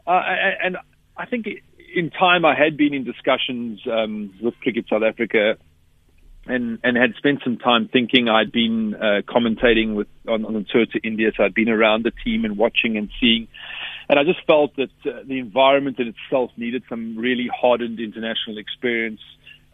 uh, 0.08 0.22
and 0.64 0.78
I 1.18 1.26
think 1.26 1.48
in 1.96 2.10
time 2.10 2.46
I 2.46 2.56
had 2.56 2.78
been 2.78 2.94
in 2.94 3.04
discussions 3.04 3.82
um, 3.92 4.34
with 4.42 4.56
Cricket 4.62 4.86
South 4.90 5.04
Africa. 5.04 5.58
And, 6.46 6.80
and 6.84 6.98
had 6.98 7.14
spent 7.16 7.40
some 7.42 7.58
time 7.58 7.88
thinking. 7.88 8.28
I'd 8.28 8.52
been 8.52 8.96
uh, 8.96 9.22
commentating 9.26 9.96
with 9.96 10.08
on, 10.28 10.44
on 10.44 10.54
the 10.56 10.66
tour 10.70 10.86
to 10.86 11.00
India, 11.02 11.32
so 11.38 11.46
I'd 11.46 11.54
been 11.54 11.70
around 11.70 12.04
the 12.04 12.12
team 12.26 12.44
and 12.44 12.58
watching 12.58 12.98
and 12.98 13.10
seeing 13.22 13.48
and 14.10 14.20
I 14.20 14.24
just 14.24 14.46
felt 14.46 14.76
that 14.76 14.92
uh, 15.06 15.22
the 15.26 15.40
environment 15.40 16.00
in 16.00 16.14
itself 16.14 16.52
needed 16.58 16.84
some 16.90 17.18
really 17.18 17.50
hardened 17.54 18.00
international 18.00 18.58
experience. 18.58 19.22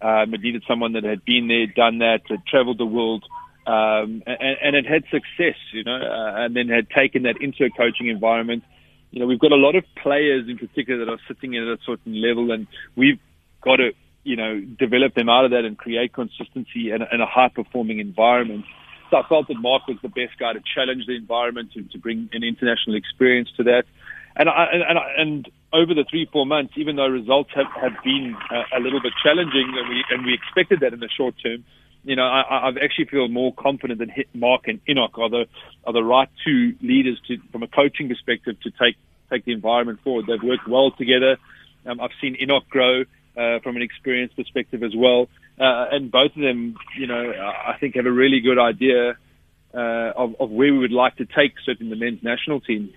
Um, 0.01 0.33
it 0.33 0.41
needed 0.41 0.63
someone 0.67 0.93
that 0.93 1.03
had 1.03 1.25
been 1.25 1.47
there, 1.47 1.67
done 1.67 1.99
that, 1.99 2.21
had 2.29 2.45
traveled 2.45 2.77
the 2.77 2.85
world, 2.85 3.25
um, 3.65 4.23
and, 4.25 4.57
and 4.63 4.75
it 4.75 4.85
had 4.85 5.03
success, 5.11 5.57
you 5.73 5.83
know, 5.83 5.95
uh, 5.95 6.45
and 6.45 6.55
then 6.55 6.69
had 6.69 6.89
taken 6.89 7.23
that 7.23 7.41
into 7.41 7.65
a 7.65 7.69
coaching 7.69 8.07
environment. 8.07 8.63
You 9.11 9.19
know, 9.19 9.25
we've 9.25 9.39
got 9.39 9.51
a 9.51 9.55
lot 9.55 9.75
of 9.75 9.83
players 10.01 10.47
in 10.47 10.57
particular 10.57 11.05
that 11.05 11.11
are 11.11 11.19
sitting 11.27 11.55
at 11.55 11.63
a 11.63 11.77
certain 11.85 12.21
level, 12.21 12.51
and 12.51 12.67
we've 12.95 13.19
got 13.61 13.77
to, 13.77 13.91
you 14.23 14.35
know, 14.35 14.59
develop 14.59 15.15
them 15.15 15.29
out 15.29 15.45
of 15.45 15.51
that 15.51 15.65
and 15.65 15.77
create 15.77 16.13
consistency 16.13 16.91
and, 16.91 17.03
and 17.11 17.21
a 17.21 17.25
high 17.25 17.49
performing 17.49 17.99
environment. 17.99 18.65
So 19.09 19.17
I 19.17 19.27
felt 19.27 19.47
that 19.47 19.55
Mark 19.59 19.87
was 19.87 19.97
the 20.01 20.09
best 20.09 20.37
guy 20.39 20.53
to 20.53 20.61
challenge 20.75 21.05
the 21.07 21.15
environment, 21.15 21.73
to, 21.73 21.81
to 21.83 21.97
bring 21.97 22.29
an 22.31 22.43
international 22.43 22.95
experience 22.95 23.49
to 23.57 23.63
that. 23.63 23.83
And, 24.35 24.47
I, 24.47 24.67
and, 24.71 24.99
and 25.17 25.49
over 25.73 25.93
the 25.93 26.05
three, 26.09 26.29
four 26.31 26.45
months, 26.45 26.73
even 26.77 26.95
though 26.95 27.07
results 27.07 27.49
have, 27.55 27.65
have 27.81 28.03
been 28.03 28.35
a, 28.51 28.77
a 28.77 28.79
little 28.79 29.01
bit 29.01 29.13
challenging, 29.23 29.73
and 29.75 29.89
we, 29.89 30.03
and 30.11 30.25
we 30.25 30.33
expected 30.33 30.81
that 30.81 30.93
in 30.93 30.99
the 30.99 31.09
short 31.09 31.35
term, 31.43 31.65
you 32.03 32.15
know, 32.15 32.23
I, 32.23 32.67
I've 32.67 32.77
actually 32.77 33.05
feel 33.05 33.27
more 33.27 33.53
confident 33.53 33.99
that 33.99 34.09
Mark 34.33 34.67
and 34.67 34.79
Enoch 34.87 35.17
are 35.17 35.29
the 35.29 35.45
are 35.85 35.93
the 35.93 36.03
right 36.03 36.29
two 36.45 36.75
leaders 36.81 37.19
to, 37.27 37.37
from 37.51 37.63
a 37.63 37.67
coaching 37.67 38.07
perspective, 38.07 38.59
to 38.61 38.71
take 38.71 38.95
take 39.29 39.45
the 39.45 39.51
environment 39.51 39.99
forward. 40.03 40.25
They've 40.27 40.41
worked 40.41 40.67
well 40.67 40.91
together. 40.91 41.37
Um, 41.85 41.99
I've 41.99 42.11
seen 42.21 42.37
Enoch 42.41 42.67
grow 42.69 43.01
uh, 43.37 43.59
from 43.59 43.75
an 43.75 43.81
experience 43.81 44.33
perspective 44.33 44.83
as 44.83 44.93
well, 44.95 45.29
uh, 45.59 45.87
and 45.91 46.11
both 46.11 46.35
of 46.35 46.41
them, 46.41 46.75
you 46.97 47.07
know, 47.07 47.31
I 47.31 47.77
think 47.79 47.95
have 47.95 48.05
a 48.05 48.11
really 48.11 48.39
good 48.39 48.59
idea 48.59 49.17
uh, 49.73 49.77
of, 49.77 50.35
of 50.39 50.49
where 50.49 50.73
we 50.73 50.79
would 50.79 50.91
like 50.91 51.17
to 51.17 51.25
take 51.25 51.53
certainly 51.65 51.93
the 51.93 51.99
men's 51.99 52.23
national 52.23 52.59
team. 52.61 52.93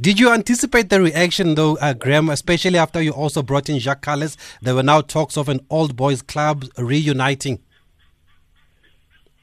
Did 0.00 0.20
you 0.20 0.30
anticipate 0.30 0.90
the 0.90 1.00
reaction, 1.00 1.56
though, 1.56 1.76
uh, 1.78 1.92
Graeme, 1.92 2.28
especially 2.30 2.78
after 2.78 3.02
you 3.02 3.10
also 3.10 3.42
brought 3.42 3.68
in 3.68 3.80
Jacques 3.80 4.02
Kallis? 4.02 4.36
There 4.62 4.76
were 4.76 4.84
now 4.84 5.00
talks 5.00 5.36
of 5.36 5.48
an 5.48 5.60
old 5.70 5.96
boys 5.96 6.22
club 6.22 6.64
reuniting. 6.78 7.58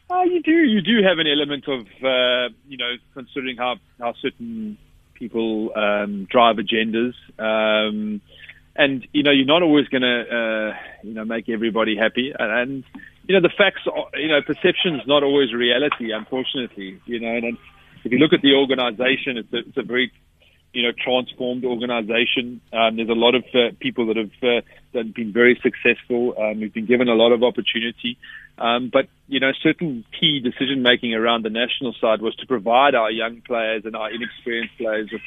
Uh, 0.10 0.22
you 0.22 0.42
do, 0.42 0.52
you 0.52 0.82
do 0.82 1.02
have 1.04 1.18
an 1.18 1.26
element 1.28 1.68
of, 1.68 1.82
uh, 2.04 2.54
you 2.68 2.78
know, 2.78 2.94
considering 3.14 3.58
how, 3.58 3.76
how 4.00 4.14
certain 4.22 4.78
people 5.16 5.72
um, 5.76 6.28
drive 6.30 6.58
agendas. 6.58 7.14
Um, 7.40 8.22
and, 8.76 9.08
you 9.14 9.24
know, 9.24 9.32
you're 9.32 9.48
not 9.48 9.64
always 9.64 9.88
going 9.88 10.04
to, 10.04 10.22
uh, 10.22 10.78
you 11.02 11.14
know, 11.14 11.26
make 11.26 11.50
everybody 11.50 11.96
happy. 11.98 12.34
And, 12.38 12.52
and, 12.52 12.84
you 13.28 13.34
know, 13.34 13.42
the 13.42 13.54
facts, 13.58 13.82
are, 13.92 14.20
you 14.20 14.28
know, 14.28 14.42
perception's 14.46 15.02
not 15.08 15.24
always 15.24 15.54
reality, 15.54 16.12
unfortunately, 16.12 17.02
you 17.06 17.20
know, 17.20 17.36
and 17.36 17.58
if 18.04 18.12
you 18.12 18.20
look 18.20 18.34
at 18.34 18.42
the 18.44 18.54
organization, 18.54 19.38
it's 19.38 19.52
a, 19.54 19.58
it's 19.58 19.78
a 19.78 19.84
very 19.84 20.12
you 20.76 20.84
know, 20.84 20.92
transformed 20.92 21.64
organization. 21.64 22.60
Um, 22.74 22.98
there's 22.98 23.08
a 23.08 23.14
lot 23.14 23.34
of 23.34 23.46
uh, 23.54 23.72
people 23.80 24.08
that 24.08 24.18
have, 24.18 24.32
uh, 24.44 24.62
that 24.92 25.14
been 25.16 25.32
very 25.32 25.58
successful. 25.64 26.36
Um, 26.38 26.60
we've 26.60 26.74
been 26.74 26.86
given 26.86 27.08
a 27.08 27.14
lot 27.14 27.32
of 27.32 27.44
opportunity. 27.44 28.18
Um, 28.58 28.90
but, 28.92 29.08
you 29.30 29.40
know, 29.40 29.52
certain 29.64 30.04
key 30.20 30.42
decision 30.42 30.82
making 30.82 31.14
around 31.14 31.44
the 31.44 31.50
national 31.50 31.94
side 32.02 32.22
was 32.22 32.36
to 32.36 32.46
provide 32.46 32.94
our 32.94 33.10
young 33.10 33.40
players 33.40 33.84
and 33.86 33.96
our 33.96 34.12
inexperienced 34.12 34.78
players 34.78 35.10
with, 35.14 35.22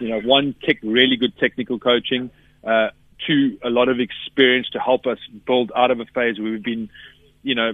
you 0.00 0.08
know, 0.08 0.20
one, 0.20 0.56
tech, 0.64 0.78
really 0.82 1.16
good 1.16 1.38
technical 1.38 1.78
coaching, 1.78 2.30
uh, 2.64 2.88
two, 3.24 3.56
a 3.62 3.70
lot 3.70 3.88
of 3.88 4.00
experience 4.00 4.68
to 4.70 4.80
help 4.80 5.06
us 5.06 5.18
build 5.46 5.70
out 5.76 5.92
of 5.92 6.00
a 6.00 6.06
phase 6.06 6.40
where 6.40 6.50
we've 6.50 6.62
been, 6.62 6.90
you 7.44 7.54
know, 7.54 7.72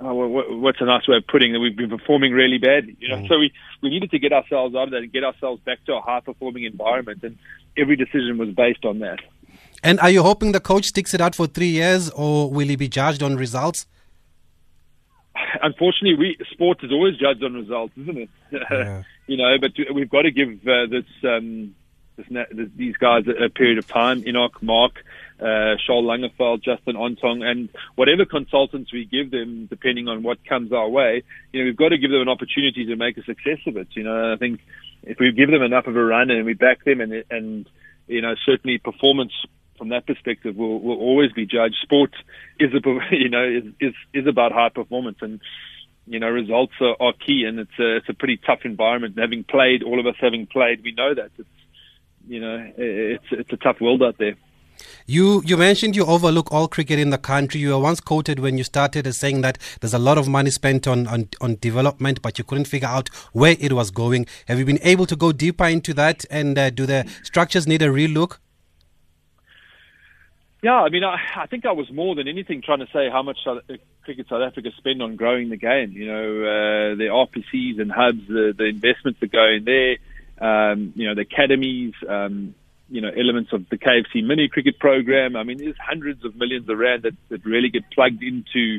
oh, 0.00 0.58
what's 0.58 0.80
a 0.80 0.84
nice 0.84 1.06
way 1.08 1.16
of 1.16 1.26
putting 1.26 1.52
that 1.52 1.60
we've 1.60 1.76
been 1.76 1.90
performing 1.90 2.32
really 2.32 2.58
bad. 2.58 2.86
You 2.98 3.08
know, 3.08 3.16
mm. 3.16 3.28
so 3.28 3.38
we 3.38 3.52
we 3.82 3.90
needed 3.90 4.10
to 4.10 4.18
get 4.18 4.32
ourselves 4.32 4.74
out 4.74 4.84
of 4.84 4.90
that 4.90 4.98
and 4.98 5.12
get 5.12 5.24
ourselves 5.24 5.62
back 5.62 5.84
to 5.86 5.94
a 5.94 6.00
high 6.00 6.20
performing 6.20 6.64
environment, 6.64 7.22
and 7.22 7.38
every 7.76 7.96
decision 7.96 8.38
was 8.38 8.50
based 8.50 8.84
on 8.84 9.00
that. 9.00 9.20
And 9.82 10.00
are 10.00 10.10
you 10.10 10.22
hoping 10.22 10.52
the 10.52 10.60
coach 10.60 10.86
sticks 10.86 11.12
it 11.12 11.20
out 11.20 11.34
for 11.34 11.46
three 11.46 11.68
years, 11.68 12.10
or 12.10 12.50
will 12.50 12.68
he 12.68 12.76
be 12.76 12.88
judged 12.88 13.22
on 13.22 13.36
results? 13.36 13.86
Unfortunately, 15.62 16.14
we 16.14 16.36
sport 16.50 16.82
is 16.82 16.92
always 16.92 17.16
judged 17.16 17.42
on 17.44 17.54
results, 17.54 17.92
isn't 17.98 18.18
it? 18.18 18.30
Yeah. 18.70 19.02
you 19.26 19.36
know, 19.36 19.56
but 19.60 19.72
we've 19.94 20.08
got 20.08 20.22
to 20.22 20.30
give 20.30 20.66
uh, 20.66 20.86
this, 20.86 21.04
um, 21.24 21.74
this, 22.16 22.26
these 22.76 22.96
guys 22.96 23.24
a, 23.26 23.44
a 23.44 23.48
period 23.50 23.78
of 23.78 23.86
time. 23.86 24.26
Enoch, 24.26 24.62
Mark, 24.62 25.04
uh, 25.44 25.76
Charles 25.86 26.06
Langeveldt, 26.06 26.62
Justin 26.62 26.96
Ontong, 26.96 27.42
and 27.42 27.68
whatever 27.96 28.24
consultants 28.24 28.92
we 28.92 29.04
give 29.04 29.30
them, 29.30 29.66
depending 29.66 30.08
on 30.08 30.22
what 30.22 30.44
comes 30.44 30.72
our 30.72 30.88
way, 30.88 31.22
you 31.52 31.60
know, 31.60 31.66
we've 31.66 31.76
got 31.76 31.90
to 31.90 31.98
give 31.98 32.10
them 32.10 32.22
an 32.22 32.28
opportunity 32.28 32.86
to 32.86 32.96
make 32.96 33.18
a 33.18 33.24
success 33.24 33.58
of 33.66 33.76
it. 33.76 33.88
You 33.92 34.04
know, 34.04 34.32
I 34.32 34.36
think 34.36 34.60
if 35.02 35.18
we 35.20 35.30
give 35.32 35.50
them 35.50 35.62
enough 35.62 35.86
of 35.86 35.96
a 35.96 36.04
run 36.04 36.30
and 36.30 36.46
we 36.46 36.54
back 36.54 36.84
them, 36.84 37.00
and 37.00 37.24
and 37.30 37.68
you 38.06 38.22
know, 38.22 38.34
certainly 38.46 38.78
performance 38.78 39.32
from 39.76 39.90
that 39.90 40.06
perspective 40.06 40.56
will 40.56 40.80
will 40.80 40.98
always 40.98 41.32
be 41.32 41.44
judged. 41.44 41.76
Sport 41.82 42.14
is 42.58 42.72
a 42.72 42.80
you 43.14 43.28
know 43.28 43.44
is 43.44 43.64
is, 43.80 43.94
is 44.14 44.26
about 44.26 44.52
high 44.52 44.70
performance 44.70 45.18
and 45.20 45.40
you 46.06 46.20
know, 46.20 46.28
results 46.28 46.74
are, 46.80 46.96
are, 47.00 47.12
key, 47.14 47.44
and 47.48 47.58
it's 47.58 47.78
a 47.78 47.96
it's 47.96 48.08
a 48.08 48.14
pretty 48.14 48.36
tough 48.36 48.60
environment. 48.64 49.14
And 49.16 49.22
having 49.22 49.44
played, 49.44 49.82
all 49.82 49.98
of 49.98 50.06
us 50.06 50.16
having 50.20 50.46
played, 50.46 50.82
we 50.82 50.92
know 50.92 51.14
that 51.14 51.30
it's 51.38 51.48
you 52.28 52.40
know 52.40 52.72
it's 52.76 53.24
it's 53.30 53.52
a 53.52 53.56
tough 53.56 53.80
world 53.80 54.02
out 54.02 54.18
there. 54.18 54.36
You 55.06 55.42
you 55.44 55.56
mentioned 55.56 55.96
you 55.96 56.04
overlook 56.06 56.50
all 56.52 56.68
cricket 56.68 56.98
in 56.98 57.10
the 57.10 57.18
country. 57.18 57.60
You 57.60 57.70
were 57.70 57.78
once 57.78 58.00
quoted 58.00 58.38
when 58.38 58.56
you 58.58 58.64
started 58.64 59.06
as 59.06 59.18
saying 59.18 59.42
that 59.42 59.58
there's 59.80 59.94
a 59.94 59.98
lot 59.98 60.18
of 60.18 60.28
money 60.28 60.50
spent 60.50 60.86
on, 60.86 61.06
on, 61.06 61.28
on 61.40 61.56
development, 61.60 62.22
but 62.22 62.38
you 62.38 62.44
couldn't 62.44 62.66
figure 62.66 62.88
out 62.88 63.08
where 63.32 63.56
it 63.60 63.72
was 63.72 63.90
going. 63.90 64.26
Have 64.46 64.58
you 64.58 64.64
been 64.64 64.80
able 64.82 65.06
to 65.06 65.16
go 65.16 65.32
deeper 65.32 65.66
into 65.66 65.92
that? 65.94 66.24
And 66.30 66.56
uh, 66.58 66.70
do 66.70 66.86
the 66.86 67.10
structures 67.22 67.66
need 67.66 67.82
a 67.82 67.88
relook? 67.88 68.38
Yeah, 70.64 70.80
I 70.80 70.88
mean, 70.88 71.04
I, 71.04 71.18
I 71.36 71.46
think 71.46 71.66
I 71.66 71.72
was 71.72 71.92
more 71.92 72.14
than 72.14 72.26
anything 72.26 72.62
trying 72.62 72.78
to 72.78 72.86
say 72.90 73.10
how 73.10 73.22
much 73.22 73.36
South, 73.44 73.58
uh, 73.68 73.74
Cricket 74.02 74.28
South 74.30 74.40
Africa 74.40 74.70
spend 74.78 75.02
on 75.02 75.16
growing 75.16 75.50
the 75.50 75.58
game. 75.58 75.92
You 75.92 76.06
know, 76.06 76.24
uh, 76.40 76.94
the 76.96 77.08
RPCs 77.12 77.78
and 77.82 77.92
hubs, 77.92 78.26
the, 78.28 78.54
the 78.56 78.64
investments 78.64 79.20
that 79.20 79.30
go 79.30 79.44
in 79.44 79.64
there, 79.66 79.98
um, 80.40 80.94
you 80.96 81.06
know, 81.06 81.14
the 81.14 81.20
academies, 81.20 81.92
um, 82.08 82.54
you 82.94 83.00
know, 83.00 83.10
elements 83.10 83.52
of 83.52 83.68
the 83.70 83.76
KFC 83.76 84.24
mini 84.24 84.46
cricket 84.46 84.78
program. 84.78 85.34
I 85.34 85.42
mean, 85.42 85.58
there's 85.58 85.74
hundreds 85.84 86.24
of 86.24 86.36
millions 86.36 86.68
of 86.68 86.78
rand 86.78 87.02
that, 87.02 87.14
that 87.28 87.44
really 87.44 87.68
get 87.68 87.82
plugged 87.90 88.22
into, 88.22 88.78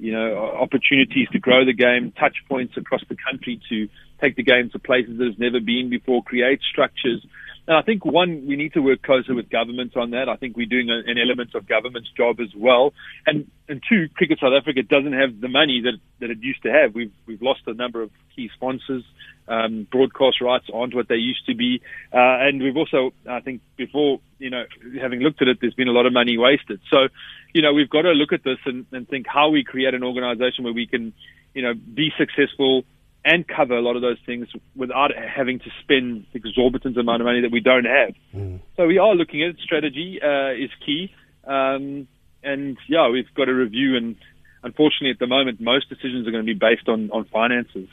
you 0.00 0.10
know, 0.10 0.36
opportunities 0.60 1.28
to 1.30 1.38
grow 1.38 1.64
the 1.64 1.72
game, 1.72 2.10
touch 2.10 2.38
points 2.48 2.76
across 2.76 3.02
the 3.08 3.14
country 3.14 3.60
to 3.68 3.88
take 4.20 4.34
the 4.34 4.42
game 4.42 4.70
to 4.70 4.80
places 4.80 5.16
that 5.16 5.26
has 5.26 5.38
never 5.38 5.60
been 5.60 5.90
before, 5.90 6.24
create 6.24 6.58
structures. 6.68 7.24
And 7.68 7.76
I 7.76 7.82
think 7.82 8.04
one, 8.04 8.48
we 8.48 8.56
need 8.56 8.72
to 8.72 8.80
work 8.80 9.00
closer 9.02 9.32
with 9.32 9.48
governments 9.48 9.94
on 9.96 10.10
that. 10.10 10.28
I 10.28 10.34
think 10.34 10.56
we're 10.56 10.66
doing 10.66 10.90
an 10.90 11.16
element 11.16 11.54
of 11.54 11.68
government's 11.68 12.10
job 12.16 12.40
as 12.40 12.52
well. 12.56 12.92
And 13.28 13.48
and 13.68 13.80
two, 13.88 14.08
Cricket 14.16 14.40
South 14.40 14.54
Africa 14.60 14.82
doesn't 14.82 15.12
have 15.12 15.40
the 15.40 15.46
money 15.46 15.82
that 15.84 15.98
that 16.18 16.30
it 16.30 16.38
used 16.40 16.64
to 16.64 16.72
have. 16.72 16.96
We've 16.96 17.12
we've 17.26 17.40
lost 17.40 17.60
a 17.68 17.74
number 17.74 18.02
of 18.02 18.10
key 18.34 18.50
sponsors. 18.56 19.04
Um, 19.52 19.86
broadcast 19.90 20.40
rights 20.40 20.66
aren't 20.72 20.94
what 20.94 21.08
they 21.08 21.16
used 21.16 21.44
to 21.46 21.54
be, 21.54 21.82
uh, 22.12 22.40
and 22.46 22.62
we've 22.62 22.76
also, 22.76 23.12
I 23.28 23.40
think, 23.40 23.60
before 23.76 24.20
you 24.42 24.50
know, 24.50 24.64
having 25.00 25.20
looked 25.20 25.40
at 25.40 25.48
it, 25.48 25.58
there's 25.60 25.74
been 25.74 25.88
a 25.88 25.92
lot 25.92 26.04
of 26.04 26.12
money 26.12 26.36
wasted. 26.36 26.80
So, 26.90 27.08
you 27.54 27.62
know, 27.62 27.72
we've 27.72 27.88
got 27.88 28.02
to 28.02 28.10
look 28.10 28.32
at 28.32 28.42
this 28.42 28.58
and, 28.66 28.84
and 28.90 29.08
think 29.08 29.26
how 29.28 29.50
we 29.50 29.62
create 29.62 29.94
an 29.94 30.02
organisation 30.02 30.64
where 30.64 30.72
we 30.72 30.86
can, 30.86 31.14
you 31.54 31.62
know, 31.62 31.74
be 31.74 32.10
successful 32.18 32.82
and 33.24 33.46
cover 33.46 33.76
a 33.76 33.80
lot 33.80 33.94
of 33.94 34.02
those 34.02 34.18
things 34.26 34.48
without 34.74 35.12
having 35.14 35.60
to 35.60 35.70
spend 35.80 36.26
exorbitant 36.34 36.96
amount 36.96 37.22
of 37.22 37.26
money 37.26 37.42
that 37.42 37.52
we 37.52 37.60
don't 37.60 37.84
have. 37.84 38.14
Mm. 38.34 38.58
So 38.76 38.88
we 38.88 38.98
are 38.98 39.14
looking 39.14 39.44
at 39.44 39.50
it. 39.50 39.56
Strategy 39.62 40.18
uh, 40.20 40.50
is 40.50 40.70
key, 40.84 41.14
um, 41.46 42.08
and 42.42 42.76
yeah, 42.88 43.08
we've 43.08 43.32
got 43.36 43.44
to 43.44 43.52
review. 43.52 43.96
And 43.96 44.16
unfortunately, 44.64 45.10
at 45.10 45.20
the 45.20 45.28
moment, 45.28 45.60
most 45.60 45.88
decisions 45.88 46.26
are 46.26 46.32
going 46.32 46.44
to 46.44 46.52
be 46.52 46.58
based 46.58 46.88
on 46.88 47.12
on 47.12 47.26
finances. 47.26 47.88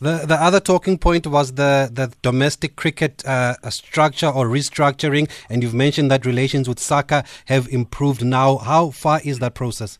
The 0.00 0.24
the 0.26 0.42
other 0.42 0.60
talking 0.60 0.96
point 0.96 1.26
was 1.26 1.52
the 1.52 1.90
the 1.92 2.10
domestic 2.22 2.74
cricket 2.74 3.22
uh, 3.26 3.54
structure 3.68 4.28
or 4.28 4.46
restructuring, 4.46 5.28
and 5.50 5.62
you've 5.62 5.74
mentioned 5.74 6.10
that 6.10 6.24
relations 6.24 6.66
with 6.68 6.78
SACA 6.78 7.24
have 7.46 7.68
improved 7.68 8.24
now. 8.24 8.56
How 8.56 8.90
far 8.90 9.20
is 9.22 9.40
that 9.40 9.54
process? 9.54 9.98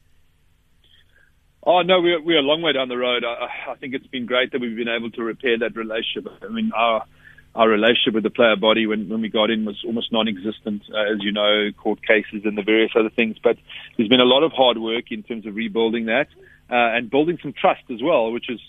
Oh 1.63 1.83
no, 1.83 2.01
we're 2.01 2.23
we're 2.23 2.39
a 2.39 2.43
long 2.43 2.63
way 2.63 2.73
down 2.73 2.89
the 2.89 2.97
road. 2.97 3.25
I, 3.25 3.73
I 3.73 3.75
think 3.75 3.93
it's 3.93 4.07
been 4.07 4.25
great 4.25 4.53
that 4.53 4.61
we've 4.63 4.77
been 4.77 4.89
able 4.89 5.11
to 5.11 5.23
repair 5.23 5.59
that 5.59 5.77
relationship. 5.77 6.33
I 6.43 6.49
mean, 6.49 6.73
our 6.75 7.05
our 7.55 7.69
relationship 7.69 8.15
with 8.15 8.23
the 8.23 8.31
player 8.31 8.57
body 8.57 8.87
when 8.87 9.07
when 9.11 9.21
we 9.21 9.29
got 9.29 9.51
in 9.51 9.67
was 9.67 9.83
almost 9.85 10.13
non-existent, 10.13 10.83
uh, 10.95 11.13
as 11.13 11.19
you 11.21 11.33
know, 11.33 11.73
court 11.77 12.01
cases 12.07 12.47
and 12.47 12.57
the 12.57 12.63
various 12.63 12.93
other 12.99 13.11
things. 13.11 13.37
But 13.43 13.59
there's 13.97 14.09
been 14.09 14.21
a 14.21 14.25
lot 14.25 14.45
of 14.45 14.53
hard 14.53 14.79
work 14.79 15.13
in 15.13 15.23
terms 15.23 15.45
of 15.45 15.55
rebuilding 15.57 16.07
that 16.07 16.29
uh, 16.71 16.97
and 16.97 17.11
building 17.11 17.39
some 17.43 17.53
trust 17.53 17.83
as 17.91 18.01
well, 18.03 18.33
which 18.33 18.49
is 18.49 18.61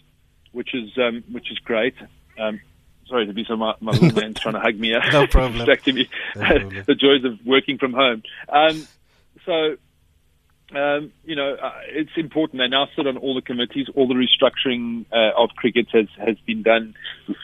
which 0.52 0.74
is 0.74 0.90
um, 0.98 1.24
which 1.32 1.52
is 1.52 1.60
great. 1.60 1.96
Um, 2.40 2.60
sorry 3.08 3.26
to 3.26 3.34
be 3.34 3.46
so 3.48 3.56
my, 3.56 3.76
my 3.80 3.92
little 3.92 4.12
man's 4.22 4.40
trying 4.40 4.56
to 4.56 4.62
hug 4.62 4.80
me. 4.80 4.98
No 5.12 5.28
problem. 5.28 5.58
distracting 5.58 5.96
me. 5.96 6.10
No 6.36 6.42
problem. 6.46 6.84
the 6.88 6.96
joys 6.96 7.24
of 7.24 7.40
working 7.46 7.78
from 7.78 7.94
home. 7.94 8.24
Um, 8.50 8.88
so 9.46 9.78
um, 10.74 11.12
you 11.26 11.36
know, 11.36 11.56
uh, 11.56 11.72
it's 11.88 12.12
important. 12.16 12.60
They 12.60 12.68
now 12.68 12.88
sit 12.96 13.06
on 13.06 13.18
all 13.18 13.36
the 13.36 13.42
committees. 13.42 13.88
All 13.94 14.08
the 14.08 14.14
restructuring 14.14 15.06
uh, 15.12 15.32
of 15.38 15.50
cricket 15.58 15.88
has, 15.92 16.08
has 16.18 16.38
been 16.46 16.64
done 16.64 16.94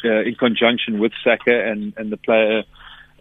uh, 0.05 0.21
in 0.21 0.35
conjunction 0.35 0.99
with 0.99 1.11
SACA 1.23 1.69
and, 1.69 1.93
and 1.97 2.11
the 2.11 2.17
player 2.17 2.63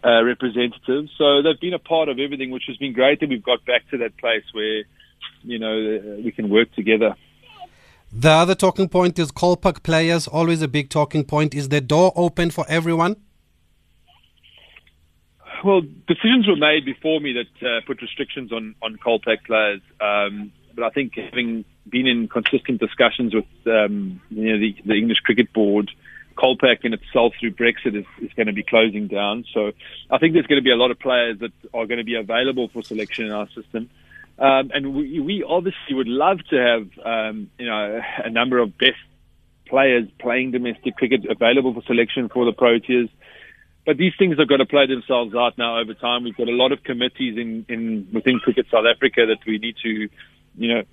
uh, 0.05 0.23
representatives. 0.23 1.11
So 1.17 1.41
they've 1.41 1.59
been 1.59 1.73
a 1.73 1.79
part 1.79 2.07
of 2.07 2.19
everything, 2.19 2.51
which 2.51 2.63
has 2.67 2.77
been 2.77 2.93
great. 2.93 3.21
And 3.21 3.31
we've 3.31 3.43
got 3.43 3.65
back 3.65 3.89
to 3.89 3.97
that 3.97 4.17
place 4.17 4.45
where, 4.53 4.83
you 5.43 5.59
know, 5.59 5.75
uh, 5.75 6.21
we 6.23 6.31
can 6.31 6.49
work 6.49 6.73
together. 6.73 7.15
The 8.11 8.29
other 8.29 8.55
talking 8.55 8.87
point 8.87 9.19
is 9.19 9.31
Kolpak 9.31 9.83
players, 9.83 10.27
always 10.27 10.61
a 10.61 10.67
big 10.67 10.89
talking 10.89 11.25
point. 11.25 11.53
Is 11.53 11.69
the 11.69 11.81
door 11.81 12.13
open 12.15 12.51
for 12.51 12.65
everyone? 12.69 13.17
Well, 15.63 15.81
decisions 16.07 16.47
were 16.47 16.55
made 16.55 16.85
before 16.85 17.19
me 17.19 17.33
that 17.33 17.67
uh, 17.67 17.81
put 17.85 18.01
restrictions 18.01 18.51
on 18.51 18.75
on 18.81 18.97
Kolpak 18.97 19.43
players. 19.45 19.81
Um, 19.99 20.51
but 20.73 20.83
I 20.85 20.89
think 20.91 21.15
having 21.15 21.65
been 21.89 22.07
in 22.07 22.27
consistent 22.27 22.79
discussions 22.79 23.33
with 23.33 23.45
um, 23.65 24.21
you 24.29 24.53
know 24.53 24.59
the, 24.59 24.75
the 24.85 24.93
English 24.93 25.19
Cricket 25.19 25.51
Board, 25.51 25.91
Kolpak 26.37 26.85
in 26.85 26.93
itself 26.93 27.33
through 27.39 27.51
Brexit 27.51 27.95
is, 27.95 28.05
is 28.21 28.31
going 28.33 28.47
to 28.47 28.53
be 28.53 28.63
closing 28.63 29.07
down. 29.07 29.43
So 29.53 29.73
I 30.09 30.17
think 30.19 30.33
there's 30.33 30.47
going 30.47 30.61
to 30.61 30.63
be 30.63 30.71
a 30.71 30.77
lot 30.77 30.91
of 30.91 30.99
players 30.99 31.39
that 31.39 31.51
are 31.73 31.85
going 31.87 31.97
to 31.97 32.05
be 32.05 32.15
available 32.15 32.69
for 32.69 32.83
selection 32.83 33.25
in 33.25 33.31
our 33.31 33.49
system. 33.49 33.89
Um, 34.39 34.71
and 34.73 34.93
we, 34.93 35.19
we 35.19 35.43
obviously 35.47 35.93
would 35.93 36.07
love 36.07 36.39
to 36.51 36.55
have 36.57 37.05
um, 37.05 37.49
you 37.57 37.65
know 37.65 38.01
a 38.23 38.29
number 38.29 38.59
of 38.59 38.77
best 38.77 38.93
players 39.67 40.07
playing 40.19 40.51
domestic 40.51 40.95
cricket 40.95 41.25
available 41.29 41.73
for 41.73 41.81
selection 41.83 42.29
for 42.29 42.45
the 42.45 42.53
Proteas 42.53 43.09
but 43.87 43.95
these 43.95 44.11
things 44.19 44.37
have 44.37 44.49
got 44.49 44.57
to 44.57 44.65
play 44.65 44.85
themselves 44.85 45.33
out 45.33 45.57
now 45.57 45.79
over 45.79 45.93
time. 45.93 46.25
We've 46.25 46.35
got 46.35 46.49
a 46.49 46.51
lot 46.51 46.73
of 46.73 46.83
committees 46.83 47.37
in, 47.37 47.65
in 47.69 48.09
within 48.13 48.37
Cricket 48.39 48.65
South 48.69 48.83
Africa 48.85 49.25
that 49.25 49.37
we 49.47 49.59
need 49.59 49.77
to, 49.81 50.09
you 50.57 50.83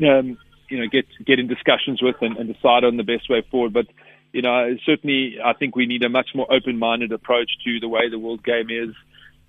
know, 0.00 0.18
um, 0.18 0.38
you 0.70 0.78
know, 0.78 0.86
get 0.90 1.04
get 1.26 1.38
in 1.38 1.46
discussions 1.46 2.00
with 2.00 2.16
and, 2.22 2.38
and 2.38 2.52
decide 2.52 2.84
on 2.84 2.96
the 2.96 3.02
best 3.02 3.28
way 3.28 3.42
forward. 3.50 3.74
But 3.74 3.86
you 4.32 4.40
know, 4.40 4.76
certainly, 4.86 5.36
I 5.44 5.52
think 5.52 5.76
we 5.76 5.84
need 5.84 6.02
a 6.04 6.08
much 6.08 6.30
more 6.34 6.50
open-minded 6.50 7.12
approach 7.12 7.50
to 7.66 7.80
the 7.80 7.88
way 7.88 8.08
the 8.08 8.18
world 8.18 8.42
game 8.42 8.70
is. 8.70 8.94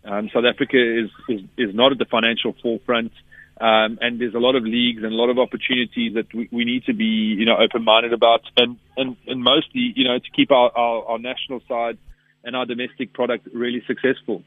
Um, 0.03 0.29
South 0.33 0.43
Africa 0.43 0.75
is, 0.75 1.09
is 1.29 1.41
is 1.57 1.73
not 1.73 1.93
at 1.93 1.99
the 1.99 2.05
financial 2.05 2.53
forefront. 2.61 3.13
Um, 3.59 3.97
and 3.99 4.21
there's 4.21 4.33
a 4.33 4.39
lot 4.39 4.55
of 4.55 4.63
leagues 4.63 5.03
and 5.03 5.11
a 5.11 5.15
lot 5.15 5.29
of 5.29 5.37
opportunities 5.37 6.13
that 6.13 6.33
we, 6.33 6.47
we 6.51 6.63
need 6.63 6.85
to 6.85 6.93
be, 6.93 7.03
you 7.03 7.45
know, 7.45 7.57
open-minded 7.57 8.13
about, 8.13 8.41
and, 8.55 8.77
and, 8.95 9.17
and 9.27 9.43
mostly, 9.43 9.91
you 9.95 10.05
know, 10.05 10.17
to 10.17 10.29
keep 10.33 10.49
our, 10.51 10.71
our, 10.77 11.05
our 11.05 11.19
national 11.19 11.61
side 11.67 11.97
and 12.45 12.55
our 12.55 12.65
domestic 12.65 13.13
product 13.13 13.47
really 13.53 13.83
successful. 13.85 14.43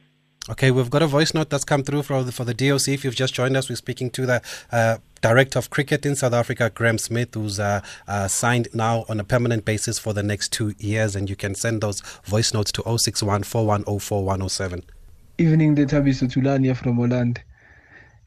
Okay, 0.50 0.72
we've 0.72 0.90
got 0.90 1.02
a 1.02 1.06
voice 1.06 1.34
note 1.34 1.50
that's 1.50 1.64
come 1.64 1.84
through 1.84 2.02
for 2.02 2.24
the, 2.24 2.32
for 2.32 2.44
the 2.44 2.54
DOC. 2.54 2.88
If 2.88 3.04
you've 3.04 3.14
just 3.14 3.32
joined 3.32 3.56
us, 3.56 3.68
we're 3.68 3.76
speaking 3.76 4.10
to 4.10 4.26
the 4.26 4.42
uh, 4.72 4.98
Director 5.20 5.60
of 5.60 5.70
Cricket 5.70 6.04
in 6.04 6.16
South 6.16 6.32
Africa, 6.32 6.68
Graeme 6.68 6.98
Smith, 6.98 7.34
who's 7.34 7.60
uh, 7.60 7.80
uh, 8.08 8.26
signed 8.26 8.66
now 8.74 9.04
on 9.08 9.20
a 9.20 9.24
permanent 9.24 9.64
basis 9.64 10.00
for 10.00 10.12
the 10.12 10.22
next 10.22 10.52
two 10.52 10.74
years. 10.78 11.14
And 11.14 11.30
you 11.30 11.36
can 11.36 11.54
send 11.54 11.80
those 11.80 12.00
voice 12.24 12.52
notes 12.52 12.72
to 12.72 12.82
061 12.98 13.44
4104 13.44 14.80
Evening, 15.38 15.76
the 15.76 15.82
Thabiso 15.82 16.28
Tulania 16.28 16.76
from 16.76 16.96
Holland. 16.96 17.40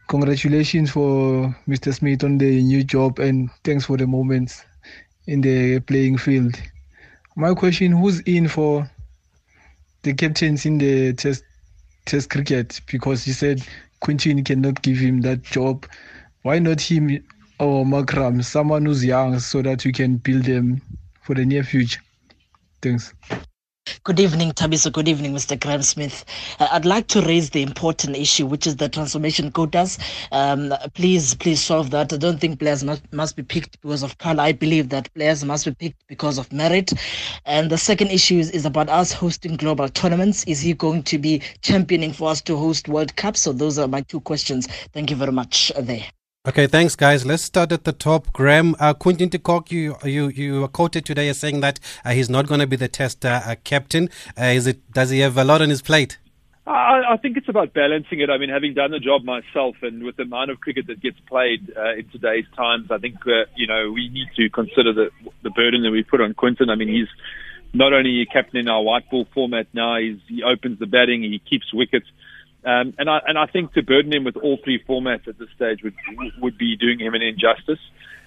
Congratulations 0.08 0.92
for 0.92 1.56
Mr. 1.68 1.94
Smith 1.94 2.24
on 2.24 2.38
the 2.38 2.62
new 2.62 2.84
job 2.84 3.20
and 3.20 3.50
thanks 3.64 3.86
for 3.86 3.98
the 3.98 4.06
moments 4.06 4.64
in 5.26 5.42
the 5.42 5.80
playing 5.82 6.18
field. 6.18 6.56
My 7.36 7.54
question 7.54 7.92
who's 7.92 8.20
in 8.22 8.48
for 8.48 8.90
the 10.04 10.14
captains 10.14 10.66
in 10.66 10.78
the 10.78 11.14
test 11.14 11.44
test 12.06 12.30
cricket 12.30 12.80
because 12.86 13.24
he 13.24 13.32
said 13.32 13.66
Quinton 14.00 14.44
cannot 14.44 14.82
give 14.84 14.98
him 14.98 15.22
that 15.22 15.42
job. 15.42 15.88
Why 16.44 16.60
not 16.60 16.80
him 16.80 17.24
or 17.60 17.84
Markram, 17.84 18.44
someone 18.44 18.86
who's 18.86 19.04
young, 19.04 19.40
so 19.40 19.64
that 19.64 19.84
we 19.84 19.92
can 19.92 20.18
build 20.18 20.44
them 20.44 20.82
for 21.24 21.34
the 21.34 21.46
near 21.46 21.64
future? 21.64 22.02
Thanks. 22.82 23.12
Good 24.04 24.20
evening, 24.20 24.52
Thabiso. 24.52 24.92
Good 24.92 25.08
evening, 25.08 25.34
Mr. 25.34 25.60
Graeme 25.60 25.84
Smith. 25.84 26.26
Uh, 26.60 26.68
I'd 26.72 26.86
like 26.86 27.08
to 27.10 27.22
raise 27.22 27.52
the 27.52 27.62
important 27.62 28.18
issue, 28.18 28.48
which 28.48 28.66
is 28.66 28.78
the 28.78 28.90
transformation 28.90 29.52
quotas. 29.52 30.00
Um, 30.32 30.74
please, 30.96 31.36
please 31.36 31.62
solve 31.62 31.92
that. 31.92 32.12
I 32.12 32.18
don't 32.18 32.40
think 32.40 32.60
players 32.60 32.84
must, 32.84 33.04
must 33.14 33.36
be 33.36 33.44
picked 33.44 33.80
because 33.82 34.02
of 34.02 34.18
color. 34.18 34.42
I 34.42 34.54
believe 34.54 34.90
that 34.90 35.14
players 35.14 35.46
must 35.46 35.66
be 35.66 35.74
picked 35.74 36.08
because 36.08 36.40
of 36.40 36.52
merit. 36.52 36.94
And 37.46 37.70
the 37.70 37.78
second 37.78 38.10
issue 38.10 38.40
is, 38.40 38.50
is 38.52 38.66
about 38.66 38.90
us 38.90 39.12
hosting 39.12 39.56
global 39.56 39.88
tournaments. 39.88 40.44
Is 40.46 40.62
he 40.62 40.74
going 40.74 41.04
to 41.04 41.20
be 41.20 41.44
championing 41.62 42.14
for 42.14 42.30
us 42.30 42.42
to 42.42 42.58
host 42.58 42.88
World 42.88 43.16
Cup? 43.16 43.38
So 43.38 43.54
those 43.54 43.78
are 43.78 43.88
my 43.88 44.02
two 44.02 44.22
questions. 44.22 44.68
Thank 44.94 45.12
you 45.12 45.16
very 45.16 45.32
much 45.32 45.72
uh, 45.76 45.82
there. 45.82 46.06
Okay, 46.48 46.68
thanks, 46.68 46.96
guys. 46.96 47.26
Let's 47.26 47.42
start 47.42 47.72
at 47.72 47.86
the 47.86 47.92
top. 47.92 48.32
Graeme, 48.32 48.76
uh, 48.80 48.94
Quinton 48.94 49.30
de 49.30 49.40
Kock, 49.40 49.72
you 49.72 49.96
you 50.04 50.28
you 50.28 50.62
were 50.62 50.68
quoted 50.68 51.04
today 51.04 51.28
as 51.28 51.40
saying 51.40 51.62
that 51.62 51.80
uh, 52.06 52.12
he's 52.12 52.30
not 52.30 52.46
going 52.46 52.60
to 52.60 52.68
be 52.68 52.76
the 52.76 52.88
Test 52.88 53.26
uh, 53.26 53.42
uh, 53.44 53.56
captain. 53.64 54.12
Uh, 54.40 54.46
is 54.54 54.68
it? 54.68 54.92
Does 54.92 55.10
he 55.10 55.22
have 55.22 55.40
a 55.40 55.44
lot 55.44 55.64
on 55.64 55.70
his 55.72 55.82
plate? 55.82 56.20
I, 56.68 57.02
I 57.14 57.18
think 57.18 57.38
it's 57.38 57.50
about 57.50 57.74
balancing 57.74 58.20
it. 58.20 58.30
I 58.30 58.38
mean, 58.38 58.50
having 58.50 58.76
done 58.76 58.92
the 58.92 59.00
job 59.00 59.24
myself, 59.24 59.78
and 59.82 60.04
with 60.04 60.18
the 60.18 60.24
amount 60.24 60.52
of 60.52 60.60
cricket 60.60 60.86
that 60.86 61.02
gets 61.02 61.20
played 61.22 61.74
uh, 61.76 61.96
in 61.96 62.08
today's 62.10 62.46
times, 62.56 62.92
I 62.92 63.00
think 63.00 63.16
you 63.56 63.66
know 63.66 63.92
we 63.92 64.10
need 64.10 64.28
to 64.36 64.48
consider 64.52 64.94
the 64.94 65.10
the 65.42 65.50
burden 65.50 65.82
that 65.82 65.90
we 65.90 66.04
put 66.04 66.22
on 66.22 66.36
Quinton. 66.36 66.70
I 66.70 66.76
mean, 66.76 66.90
he's 66.90 67.10
not 67.74 67.92
only 67.92 68.22
a 68.22 68.26
captain 68.28 68.60
in 68.60 68.68
our 68.68 68.84
white 68.84 69.10
ball 69.10 69.28
format 69.34 69.66
now. 69.74 69.98
He's, 69.98 70.20
he 70.28 70.44
opens 70.44 70.78
the 70.78 70.86
batting, 70.86 71.24
he 71.24 71.40
keeps 71.40 71.74
wickets. 71.74 72.06
Um, 72.66 72.94
and 72.98 73.10
I 73.10 73.20
and 73.28 73.38
I 73.38 73.46
think 73.46 73.74
to 73.74 73.84
burden 73.84 74.12
him 74.12 74.24
with 74.24 74.38
all 74.38 74.58
three 74.64 74.84
formats 74.84 75.28
at 75.28 75.38
this 75.38 75.50
stage 75.56 75.84
would 75.84 75.94
would 76.42 76.58
be 76.58 76.76
doing 76.76 77.00
him 77.00 77.14
an 77.14 77.22
injustice. 77.22 77.80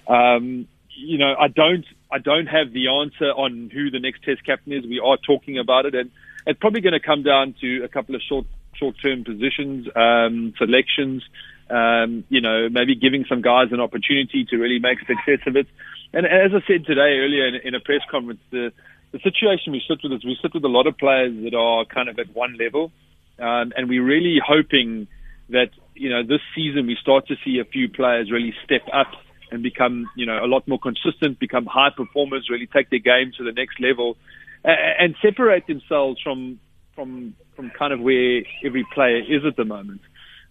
Um, 0.07 0.67
you 0.95 1.17
know, 1.17 1.35
I 1.37 1.47
don't 1.47 1.85
I 2.11 2.19
don't 2.19 2.47
have 2.47 2.71
the 2.71 2.87
answer 2.87 3.31
on 3.31 3.69
who 3.73 3.91
the 3.91 3.99
next 3.99 4.23
Test 4.23 4.45
captain 4.45 4.73
is. 4.73 4.85
We 4.85 5.01
are 5.03 5.17
talking 5.17 5.59
about 5.59 5.85
it, 5.85 5.95
and 5.95 6.09
it's 6.45 6.59
probably 6.59 6.81
going 6.81 6.93
to 6.93 6.99
come 6.99 7.23
down 7.23 7.55
to 7.61 7.83
a 7.83 7.87
couple 7.87 8.15
of 8.15 8.21
short 8.21 8.45
short 8.75 8.95
term 9.01 9.23
positions, 9.23 9.87
um, 9.95 10.53
selections. 10.57 11.23
Um, 11.69 12.23
you 12.29 12.41
know, 12.41 12.67
maybe 12.69 12.95
giving 12.95 13.25
some 13.29 13.41
guys 13.43 13.67
an 13.71 13.79
opportunity 13.79 14.43
to 14.49 14.57
really 14.57 14.79
make 14.79 14.97
success 15.01 15.45
of 15.45 15.55
it. 15.55 15.67
And 16.13 16.25
as 16.25 16.51
I 16.51 16.65
said 16.65 16.85
today 16.85 17.19
earlier 17.19 17.45
in, 17.47 17.55
in 17.63 17.75
a 17.75 17.79
press 17.79 18.01
conference, 18.09 18.39
the 18.49 18.71
the 19.11 19.19
situation 19.19 19.73
we 19.73 19.81
sit 19.87 19.99
with 20.03 20.13
is 20.13 20.23
we 20.23 20.37
sit 20.41 20.53
with 20.53 20.63
a 20.63 20.67
lot 20.67 20.87
of 20.87 20.97
players 20.97 21.33
that 21.43 21.53
are 21.55 21.85
kind 21.85 22.09
of 22.09 22.17
at 22.19 22.33
one 22.35 22.57
level. 22.57 22.91
Um, 23.39 23.73
and 23.75 23.89
we're 23.89 24.03
really 24.03 24.39
hoping 24.45 25.07
that, 25.49 25.69
you 25.95 26.09
know, 26.09 26.23
this 26.23 26.41
season 26.55 26.87
we 26.87 26.97
start 27.01 27.27
to 27.27 27.35
see 27.43 27.59
a 27.59 27.65
few 27.65 27.89
players 27.89 28.31
really 28.31 28.53
step 28.63 28.81
up 28.93 29.11
and 29.51 29.63
become, 29.63 30.09
you 30.15 30.25
know, 30.25 30.43
a 30.43 30.47
lot 30.47 30.67
more 30.67 30.79
consistent, 30.79 31.39
become 31.39 31.65
high 31.65 31.89
performers, 31.95 32.47
really 32.49 32.67
take 32.67 32.89
their 32.89 32.99
game 32.99 33.31
to 33.37 33.43
the 33.43 33.51
next 33.51 33.79
level, 33.79 34.17
uh, 34.63 34.69
and 34.99 35.15
separate 35.21 35.65
themselves 35.67 36.19
from 36.21 36.59
from 36.95 37.35
from 37.55 37.71
kind 37.71 37.93
of 37.93 37.99
where 37.99 38.41
every 38.63 38.85
player 38.93 39.19
is 39.19 39.45
at 39.47 39.55
the 39.55 39.65
moment. 39.65 40.01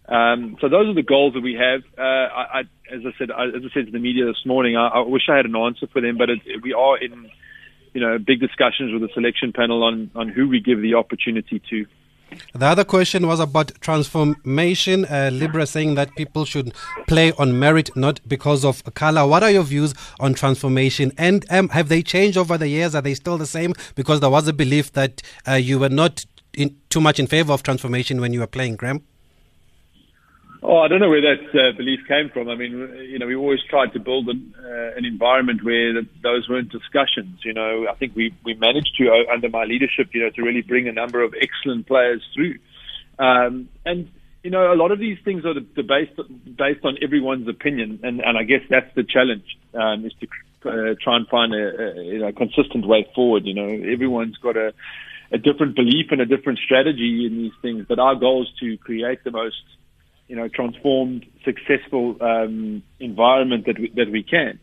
Um, 0.07 0.57
so 0.59 0.69
those 0.69 0.87
are 0.89 0.95
the 0.95 1.03
goals 1.03 1.35
that 1.35 1.41
we 1.41 1.53
have. 1.53 1.81
Uh, 1.97 2.01
I, 2.01 2.43
I, 2.53 2.59
as 2.91 3.01
I 3.05 3.11
said, 3.19 3.29
I, 3.29 3.45
as 3.45 3.61
I 3.63 3.69
said 3.73 3.85
to 3.85 3.91
the 3.91 3.99
media 3.99 4.25
this 4.25 4.43
morning, 4.43 4.75
I, 4.75 4.87
I 4.87 4.99
wish 5.01 5.23
I 5.29 5.37
had 5.37 5.45
an 5.45 5.55
answer 5.55 5.85
for 5.93 6.01
them, 6.01 6.17
but 6.17 6.31
it, 6.31 6.39
we 6.63 6.73
are 6.73 6.97
in, 6.97 7.29
you 7.93 8.01
know, 8.01 8.17
big 8.17 8.39
discussions 8.39 8.91
with 8.91 9.03
the 9.03 9.09
selection 9.13 9.53
panel 9.53 9.83
on 9.83 10.09
on 10.15 10.27
who 10.29 10.49
we 10.49 10.59
give 10.59 10.81
the 10.81 10.95
opportunity 10.95 11.61
to. 11.69 11.85
The 12.53 12.65
other 12.65 12.83
question 12.83 13.27
was 13.27 13.39
about 13.39 13.71
transformation. 13.81 15.05
Uh, 15.05 15.29
Libra 15.31 15.65
saying 15.65 15.95
that 15.95 16.15
people 16.15 16.45
should 16.45 16.73
play 17.07 17.31
on 17.33 17.57
merit, 17.59 17.95
not 17.95 18.19
because 18.27 18.65
of 18.65 18.83
color. 18.93 19.25
What 19.27 19.43
are 19.43 19.51
your 19.51 19.63
views 19.63 19.93
on 20.19 20.33
transformation? 20.33 21.11
And 21.17 21.45
um, 21.49 21.69
have 21.69 21.89
they 21.89 22.01
changed 22.01 22.37
over 22.37 22.57
the 22.57 22.67
years? 22.67 22.95
Are 22.95 23.01
they 23.01 23.13
still 23.13 23.37
the 23.37 23.45
same? 23.45 23.73
Because 23.95 24.19
there 24.19 24.29
was 24.29 24.47
a 24.47 24.53
belief 24.53 24.93
that 24.93 25.21
uh, 25.47 25.53
you 25.53 25.79
were 25.79 25.89
not 25.89 26.25
in, 26.53 26.75
too 26.89 27.01
much 27.01 27.19
in 27.19 27.27
favor 27.27 27.53
of 27.53 27.63
transformation 27.63 28.19
when 28.19 28.33
you 28.33 28.39
were 28.39 28.47
playing, 28.47 28.75
Graeme. 28.75 29.03
Oh, 30.61 30.79
I 30.79 30.89
don't 30.89 30.99
know 30.99 31.09
where 31.09 31.21
that 31.21 31.49
uh, 31.57 31.77
belief 31.77 32.01
came 32.05 32.29
from. 32.33 32.49
I 32.49 32.55
mean, 32.55 32.71
you 33.09 33.17
know, 33.17 33.27
we 33.27 33.35
always 33.35 33.61
tried 33.69 33.93
to 33.93 33.99
build 33.99 34.27
an, 34.27 34.53
uh, 34.59 34.97
an 34.97 35.05
environment 35.05 35.63
where 35.63 35.93
the, 35.93 36.07
those 36.21 36.49
weren't 36.49 36.69
discussions. 36.69 37.39
You 37.45 37.53
know, 37.53 37.87
I 37.89 37.95
think 37.95 38.13
we 38.13 38.35
we 38.43 38.55
managed 38.55 38.95
to, 38.97 39.07
uh, 39.07 39.33
under 39.33 39.47
my 39.47 39.63
leadership, 39.63 40.09
you 40.13 40.21
know, 40.21 40.29
to 40.31 40.41
really 40.41 40.61
bring 40.61 40.89
a 40.89 40.91
number 40.91 41.23
of 41.23 41.33
excellent 41.39 41.87
players 41.87 42.21
through. 42.35 42.59
Um, 43.19 43.69
and 43.85 44.09
you 44.43 44.51
know, 44.51 44.73
a 44.73 44.75
lot 44.75 44.91
of 44.91 44.99
these 44.99 45.17
things 45.23 45.45
are 45.45 45.53
the, 45.53 45.65
the 45.77 45.83
based 45.83 46.19
based 46.57 46.83
on 46.83 46.97
everyone's 47.01 47.47
opinion, 47.47 48.01
and, 48.03 48.19
and 48.19 48.37
I 48.37 48.43
guess 48.43 48.61
that's 48.69 48.93
the 48.95 49.03
challenge 49.03 49.45
um, 49.73 50.05
is 50.05 50.13
to 50.19 50.27
uh, 50.69 50.95
try 51.01 51.15
and 51.15 51.27
find 51.29 51.53
a, 51.53 51.99
a, 51.99 52.03
you 52.03 52.19
know, 52.19 52.31
consistent 52.33 52.85
way 52.85 53.07
forward. 53.15 53.45
You 53.45 53.53
know, 53.53 53.67
everyone's 53.67 54.37
got 54.37 54.57
a 54.57 54.73
a 55.31 55.37
different 55.37 55.75
belief 55.75 56.07
and 56.11 56.19
a 56.19 56.25
different 56.25 56.59
strategy 56.59 57.25
in 57.25 57.37
these 57.37 57.53
things, 57.61 57.85
but 57.87 57.99
our 57.99 58.15
goal 58.15 58.43
is 58.43 58.49
to 58.59 58.77
create 58.77 59.23
the 59.23 59.31
most 59.31 59.61
you 60.29 60.35
know, 60.35 60.47
transformed, 60.47 61.25
successful 61.43 62.15
um, 62.21 62.83
environment 62.99 63.65
that 63.65 63.79
we, 63.79 63.91
that 63.95 64.11
we 64.11 64.23
can. 64.23 64.59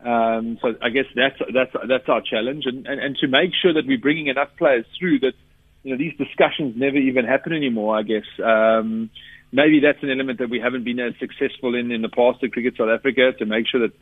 Um, 0.00 0.56
so 0.62 0.74
I 0.80 0.88
guess 0.88 1.04
that's 1.14 1.36
that's 1.52 1.72
that's 1.86 2.08
our 2.08 2.22
challenge, 2.22 2.64
and, 2.64 2.86
and 2.86 2.98
and 3.00 3.16
to 3.16 3.26
make 3.26 3.50
sure 3.60 3.74
that 3.74 3.86
we're 3.86 3.98
bringing 3.98 4.28
enough 4.28 4.48
players 4.56 4.86
through 4.98 5.18
that 5.20 5.34
you 5.82 5.92
know 5.92 5.98
these 5.98 6.16
discussions 6.16 6.74
never 6.76 6.96
even 6.96 7.26
happen 7.26 7.52
anymore. 7.52 7.98
I 7.98 8.02
guess 8.02 8.24
um, 8.42 9.10
maybe 9.52 9.80
that's 9.80 10.02
an 10.02 10.10
element 10.10 10.38
that 10.38 10.48
we 10.48 10.60
haven't 10.60 10.84
been 10.84 11.00
as 11.00 11.12
successful 11.18 11.74
in 11.74 11.90
in 11.90 12.00
the 12.00 12.08
past 12.08 12.42
at 12.42 12.52
Cricket 12.52 12.76
South 12.78 12.88
Africa 12.88 13.32
to 13.38 13.44
make 13.44 13.66
sure 13.66 13.80
that 13.80 13.92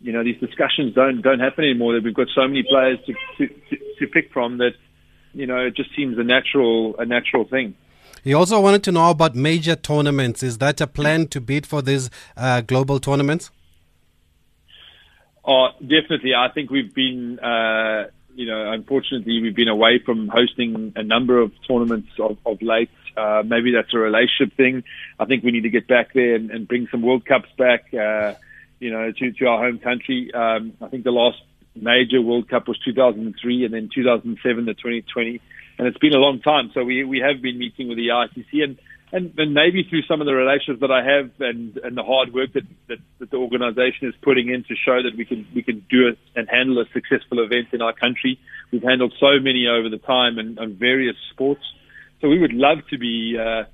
you 0.00 0.12
know 0.12 0.22
these 0.22 0.38
discussions 0.38 0.94
don't 0.94 1.22
don't 1.22 1.40
happen 1.40 1.64
anymore. 1.64 1.94
That 1.94 2.04
we've 2.04 2.14
got 2.14 2.28
so 2.34 2.46
many 2.46 2.62
players 2.62 2.98
to 3.06 3.14
to, 3.38 3.48
to, 3.48 3.76
to 3.98 4.06
pick 4.06 4.30
from 4.32 4.58
that 4.58 4.74
you 5.32 5.46
know 5.46 5.58
it 5.66 5.74
just 5.74 5.90
seems 5.96 6.18
a 6.18 6.22
natural 6.22 6.94
a 6.98 7.06
natural 7.06 7.44
thing. 7.44 7.74
He 8.22 8.34
also 8.34 8.60
wanted 8.60 8.82
to 8.84 8.92
know 8.92 9.10
about 9.10 9.34
major 9.34 9.76
tournaments. 9.76 10.42
Is 10.42 10.58
that 10.58 10.80
a 10.80 10.86
plan 10.86 11.28
to 11.28 11.40
bid 11.40 11.66
for 11.66 11.82
these 11.82 12.10
uh, 12.36 12.60
global 12.60 13.00
tournaments? 13.00 13.50
Oh, 15.44 15.68
definitely. 15.80 16.34
I 16.34 16.48
think 16.52 16.70
we've 16.70 16.94
been, 16.94 17.38
uh, 17.38 18.08
you 18.34 18.46
know, 18.46 18.72
unfortunately, 18.72 19.40
we've 19.40 19.56
been 19.56 19.68
away 19.68 19.98
from 20.04 20.28
hosting 20.28 20.92
a 20.96 21.02
number 21.02 21.40
of 21.40 21.52
tournaments 21.66 22.10
of, 22.18 22.38
of 22.44 22.60
late. 22.60 22.90
Uh, 23.16 23.42
maybe 23.44 23.72
that's 23.72 23.92
a 23.94 23.98
relationship 23.98 24.56
thing. 24.56 24.84
I 25.18 25.24
think 25.24 25.42
we 25.42 25.50
need 25.50 25.62
to 25.62 25.70
get 25.70 25.88
back 25.88 26.12
there 26.12 26.34
and, 26.34 26.50
and 26.50 26.68
bring 26.68 26.88
some 26.90 27.02
World 27.02 27.24
Cups 27.24 27.48
back, 27.58 27.92
uh, 27.94 28.34
you 28.78 28.90
know, 28.90 29.12
to, 29.12 29.32
to 29.32 29.46
our 29.46 29.64
home 29.64 29.78
country. 29.78 30.32
Um, 30.32 30.74
I 30.80 30.88
think 30.88 31.04
the 31.04 31.10
last 31.10 31.38
major 31.74 32.20
World 32.20 32.48
Cup 32.48 32.68
was 32.68 32.78
2003 32.84 33.64
and 33.64 33.74
then 33.74 33.90
2007 33.92 34.66
to 34.66 34.74
2020. 34.74 35.40
And 35.80 35.88
it's 35.88 35.96
been 35.96 36.12
a 36.12 36.18
long 36.18 36.40
time. 36.42 36.70
So 36.74 36.84
we, 36.84 37.04
we 37.04 37.24
have 37.24 37.40
been 37.40 37.56
meeting 37.56 37.88
with 37.88 37.96
the 37.96 38.08
ICC 38.08 38.62
and, 38.62 38.78
and, 39.12 39.32
and 39.38 39.54
maybe 39.54 39.82
through 39.88 40.02
some 40.02 40.20
of 40.20 40.26
the 40.26 40.34
relationships 40.34 40.80
that 40.82 40.90
I 40.90 41.00
have 41.02 41.30
and, 41.40 41.74
and 41.78 41.96
the 41.96 42.02
hard 42.02 42.34
work 42.34 42.52
that, 42.52 42.68
that, 42.88 42.98
that 43.18 43.30
the 43.30 43.38
organisation 43.38 44.06
is 44.06 44.14
putting 44.20 44.50
in 44.50 44.62
to 44.64 44.76
show 44.76 45.00
that 45.02 45.16
we 45.16 45.24
can 45.24 45.48
we 45.54 45.62
can 45.62 45.82
do 45.88 46.08
it 46.08 46.18
and 46.36 46.50
handle 46.50 46.78
a 46.82 46.84
successful 46.92 47.42
event 47.42 47.68
in 47.72 47.80
our 47.80 47.94
country. 47.94 48.38
We've 48.70 48.82
handled 48.82 49.14
so 49.18 49.40
many 49.40 49.68
over 49.68 49.88
the 49.88 49.96
time 49.96 50.36
and 50.36 50.58
on 50.58 50.74
various 50.74 51.16
sports, 51.32 51.64
so 52.20 52.28
we 52.28 52.38
would 52.38 52.52
love 52.52 52.84
to 52.90 52.98
be. 52.98 53.38
Uh, 53.40 53.64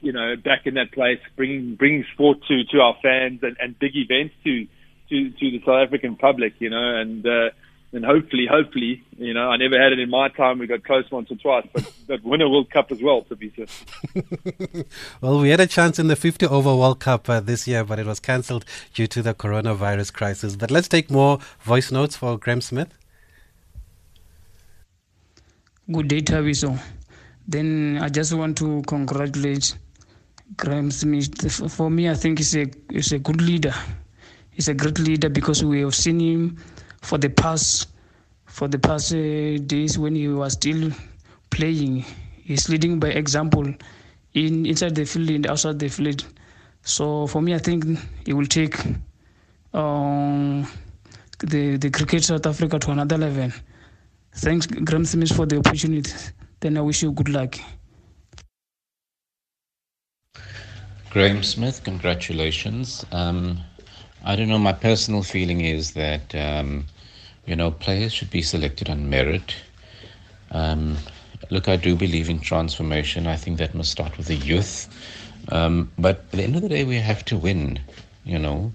you 0.00 0.12
know, 0.12 0.36
back 0.36 0.60
in 0.64 0.74
that 0.74 0.92
place, 0.92 1.18
bringing 1.34 1.74
bringing 1.74 2.04
sport 2.14 2.38
to 2.46 2.62
to 2.70 2.78
our 2.78 2.94
fans 3.02 3.40
and, 3.42 3.56
and 3.58 3.76
big 3.80 3.96
events 3.96 4.32
to 4.44 4.64
to 5.10 5.30
to 5.30 5.50
the 5.50 5.58
South 5.66 5.88
African 5.88 6.14
public, 6.14 6.54
you 6.60 6.70
know, 6.70 7.00
and 7.00 7.26
uh, 7.26 7.50
and 7.92 8.04
hopefully, 8.04 8.46
hopefully, 8.50 9.02
you 9.16 9.32
know, 9.32 9.48
I 9.48 9.56
never 9.56 9.80
had 9.80 9.92
it 9.92 9.98
in 9.98 10.10
my 10.10 10.28
time. 10.28 10.58
We 10.58 10.66
got 10.66 10.84
close 10.84 11.10
once 11.10 11.30
or 11.30 11.36
twice, 11.36 11.66
but, 11.72 11.90
but 12.06 12.22
win 12.22 12.42
a 12.42 12.48
World 12.48 12.70
Cup 12.70 12.92
as 12.92 13.00
well, 13.00 13.22
to 13.22 13.36
be 13.36 13.50
sure. 13.50 13.64
well, 15.22 15.40
we 15.40 15.48
had 15.48 15.60
a 15.60 15.66
chance 15.66 15.98
in 15.98 16.08
the 16.08 16.16
50 16.16 16.46
over 16.46 16.76
World 16.76 17.00
Cup 17.00 17.28
uh, 17.30 17.40
this 17.40 17.66
year, 17.66 17.84
but 17.84 17.98
it 17.98 18.04
was 18.04 18.20
cancelled 18.20 18.66
due 18.92 19.06
to 19.06 19.22
the 19.22 19.32
coronavirus 19.32 20.12
crisis. 20.12 20.54
But 20.54 20.70
let's 20.70 20.88
take 20.88 21.10
more 21.10 21.38
voice 21.60 21.90
notes 21.90 22.14
for 22.14 22.36
Graeme 22.36 22.60
Smith. 22.60 22.92
Good 25.90 26.08
day, 26.08 26.20
Thabiso. 26.20 26.78
Then 27.46 27.98
I 28.02 28.10
just 28.10 28.34
want 28.34 28.58
to 28.58 28.82
congratulate 28.86 29.74
Graeme 30.58 30.90
Smith. 30.90 31.72
For 31.72 31.88
me, 31.88 32.10
I 32.10 32.14
think 32.14 32.36
he's 32.36 32.54
a, 32.54 32.66
he's 32.90 33.12
a 33.12 33.18
good 33.18 33.40
leader. 33.40 33.72
He's 34.50 34.68
a 34.68 34.74
great 34.74 34.98
leader 34.98 35.30
because 35.30 35.64
we 35.64 35.80
have 35.80 35.94
seen 35.94 36.20
him 36.20 36.58
for 37.02 37.18
the 37.18 37.28
past 37.30 37.88
for 38.46 38.68
the 38.68 38.78
past 38.78 39.12
uh, 39.12 39.58
days 39.66 39.98
when 39.98 40.14
he 40.14 40.28
was 40.28 40.54
still 40.54 40.90
playing. 41.50 42.04
He's 42.42 42.68
leading 42.68 42.98
by 42.98 43.08
example 43.08 43.74
in 44.34 44.66
inside 44.66 44.94
the 44.94 45.04
field 45.04 45.30
and 45.30 45.46
outside 45.46 45.78
the 45.78 45.88
field. 45.88 46.24
So 46.82 47.26
for 47.26 47.42
me, 47.42 47.54
I 47.54 47.58
think 47.58 47.84
he 48.24 48.32
will 48.32 48.46
take 48.46 48.76
um, 49.74 50.66
the 51.40 51.76
the 51.76 51.90
cricket 51.90 52.24
South 52.24 52.46
Africa 52.46 52.78
to 52.78 52.90
another 52.90 53.18
level. 53.18 53.50
Thanks, 54.32 54.66
Graeme 54.66 55.04
Smith, 55.04 55.34
for 55.34 55.46
the 55.46 55.58
opportunity. 55.58 56.12
Then 56.60 56.76
I 56.78 56.80
wish 56.80 57.02
you 57.02 57.12
good 57.12 57.28
luck. 57.28 57.56
Graeme 61.10 61.42
Smith, 61.42 61.82
congratulations. 61.84 63.04
Um, 63.12 63.60
I 64.24 64.36
don't 64.36 64.48
know. 64.48 64.58
My 64.58 64.72
personal 64.72 65.22
feeling 65.22 65.60
is 65.62 65.92
that 65.92 66.34
um, 66.34 66.86
you 67.46 67.56
know 67.56 67.70
players 67.70 68.12
should 68.12 68.30
be 68.30 68.42
selected 68.42 68.88
on 68.90 69.08
merit. 69.08 69.56
Um, 70.50 70.98
look, 71.50 71.68
I 71.68 71.76
do 71.76 71.94
believe 71.96 72.28
in 72.28 72.40
transformation. 72.40 73.26
I 73.26 73.36
think 73.36 73.58
that 73.58 73.74
must 73.74 73.90
start 73.90 74.16
with 74.16 74.26
the 74.26 74.36
youth. 74.36 74.88
Um, 75.50 75.90
but 75.98 76.18
at 76.18 76.30
the 76.32 76.42
end 76.42 76.56
of 76.56 76.62
the 76.62 76.68
day, 76.68 76.84
we 76.84 76.96
have 76.96 77.24
to 77.26 77.36
win. 77.36 77.80
You 78.24 78.38
know, 78.38 78.72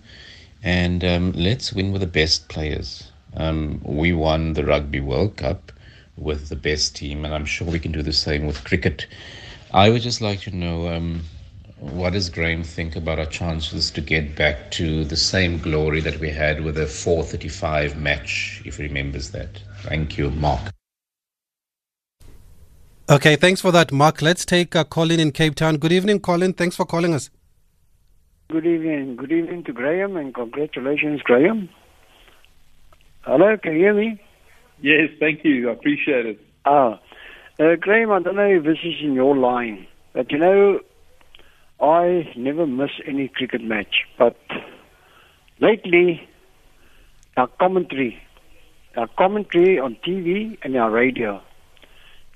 and 0.64 1.04
um, 1.04 1.32
let's 1.34 1.74
win 1.74 1.92
with 1.92 2.02
the 2.02 2.08
best 2.08 2.48
players. 2.50 3.12
Um, 3.36 3.82
we 3.84 4.14
won 4.14 4.54
the 4.54 4.66
Rugby 4.66 5.00
World 5.00 5.38
Cup 5.38 5.72
with 6.18 6.50
the 6.50 6.56
best 6.56 6.96
team, 6.96 7.26
and 7.26 7.34
I'm 7.34 7.46
sure 7.46 7.68
we 7.68 7.80
can 7.80 7.92
do 7.92 8.02
the 8.02 8.14
same 8.14 8.46
with 8.46 8.64
cricket. 8.64 9.08
I 9.74 9.90
would 9.90 10.02
just 10.02 10.22
like 10.22 10.42
to 10.42 10.56
know 10.56 10.88
um, 10.88 11.24
what 11.92 12.14
does 12.14 12.30
Graeme 12.30 12.64
think 12.64 12.96
about 12.96 13.20
our 13.20 13.26
chances 13.26 13.92
to 13.92 14.02
get 14.02 14.36
back 14.36 14.72
to 14.72 15.04
the 15.04 15.18
same 15.18 15.58
glory 15.58 16.00
that 16.00 16.18
we 16.20 16.30
had 16.30 16.64
with 16.64 16.76
the 16.76 16.88
435 16.88 17.98
match, 17.98 18.62
if 18.66 18.78
he 18.78 18.84
remembers 18.84 19.32
that? 19.32 19.60
Thank 19.82 20.18
you, 20.18 20.30
Mark. 20.32 20.72
Okay, 23.10 23.36
thanks 23.36 23.60
for 23.60 23.72
that, 23.74 23.92
Mark. 23.92 24.22
Let's 24.22 24.46
take 24.46 24.76
uh, 24.78 24.86
Colin 24.86 25.20
in 25.20 25.34
Cape 25.34 25.56
Town. 25.56 25.78
Good 25.78 25.92
evening, 25.92 26.22
Colin. 26.22 26.54
Thanks 26.54 26.78
for 26.78 26.86
calling 26.86 27.14
us. 27.14 27.30
Good 28.50 28.66
evening. 28.66 29.18
Good 29.18 29.32
evening 29.34 29.66
to 29.66 29.74
Graeme 29.74 30.16
and 30.16 30.34
congratulations, 30.34 31.22
Graeme. 31.22 31.70
Hello, 33.22 33.58
can 33.58 33.74
you 33.74 33.80
hear 33.80 33.94
me? 33.94 34.22
Yes, 34.82 35.10
thank 35.20 35.44
you. 35.44 35.70
I 35.70 35.74
appreciate 35.74 36.26
it. 36.26 36.40
Ah, 36.66 37.00
uh, 37.60 37.76
Graeme, 37.76 38.12
I 38.12 38.20
don't 38.22 38.38
know 38.38 38.48
if 38.48 38.64
this 38.64 38.78
is 38.84 38.96
in 39.02 39.14
your 39.14 39.36
line, 39.36 39.86
but 40.14 40.32
you 40.32 40.38
know, 40.38 40.80
I 41.84 42.32
never 42.38 42.66
miss 42.66 42.92
any 43.06 43.28
cricket 43.28 43.62
match, 43.62 44.06
but 44.18 44.38
lately, 45.60 46.26
our 47.36 47.48
commentary, 47.48 48.18
our 48.96 49.10
commentary 49.18 49.80
on 49.80 49.98
TV 50.08 50.58
and 50.64 50.78
our 50.78 50.90
radio, 50.90 51.42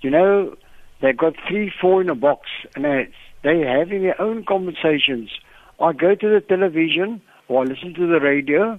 you 0.02 0.10
know, 0.10 0.54
they 1.02 1.14
got 1.14 1.36
three, 1.48 1.72
four 1.80 2.02
in 2.02 2.10
a 2.10 2.16
box, 2.16 2.42
and 2.76 2.84
they 2.84 3.08
they're 3.42 3.80
having 3.80 4.02
their 4.02 4.20
own 4.20 4.44
conversations. 4.44 5.30
I 5.80 5.94
go 5.94 6.14
to 6.14 6.28
the 6.30 6.42
television 6.42 7.22
or 7.48 7.62
I 7.62 7.68
listen 7.68 7.94
to 7.94 8.06
the 8.06 8.20
radio, 8.20 8.78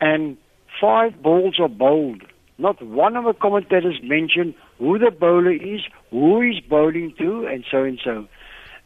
and 0.00 0.38
five 0.80 1.20
balls 1.22 1.60
are 1.60 1.68
bowled. 1.68 2.22
Not 2.56 2.80
one 2.80 3.14
of 3.14 3.24
the 3.24 3.34
commentators 3.34 4.00
mentioned 4.02 4.54
who 4.78 4.98
the 4.98 5.10
bowler 5.10 5.52
is, 5.52 5.82
who 6.10 6.40
he's 6.40 6.62
bowling 6.62 7.12
to, 7.18 7.46
and 7.46 7.62
so 7.70 7.82
and 7.82 8.00
so. 8.02 8.26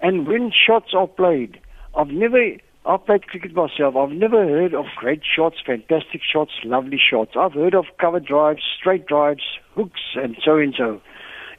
And 0.03 0.27
when 0.27 0.51
shots 0.51 0.93
are 0.95 1.07
played, 1.07 1.61
I've 1.95 2.09
never, 2.09 2.57
I've 2.87 3.05
played 3.05 3.27
cricket 3.27 3.55
myself, 3.55 3.97
I've 3.97 4.11
never 4.11 4.47
heard 4.47 4.75
of 4.75 4.87
great 4.97 5.21
shots, 5.25 5.57
fantastic 5.65 6.23
shots, 6.23 6.53
lovely 6.65 6.99
shots. 6.99 7.33
I've 7.39 7.53
heard 7.53 7.75
of 7.75 7.85
cover 8.01 8.21
drives, 8.21 8.63
straight 8.79 9.07
drives, 9.07 9.43
hooks, 9.75 10.01
and 10.15 10.37
so 10.45 10.57
and 10.57 10.75
so. 10.77 11.01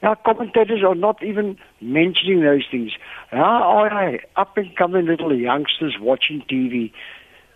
Now, 0.02 0.16
commentators 0.16 0.82
are 0.84 0.96
not 0.96 1.22
even 1.22 1.56
mentioning 1.80 2.42
those 2.42 2.64
things. 2.68 2.90
How 3.30 3.88
are 3.92 4.18
up 4.36 4.56
and 4.56 4.74
coming 4.76 5.06
little 5.06 5.34
youngsters 5.34 5.96
watching 6.00 6.42
TV 6.50 6.92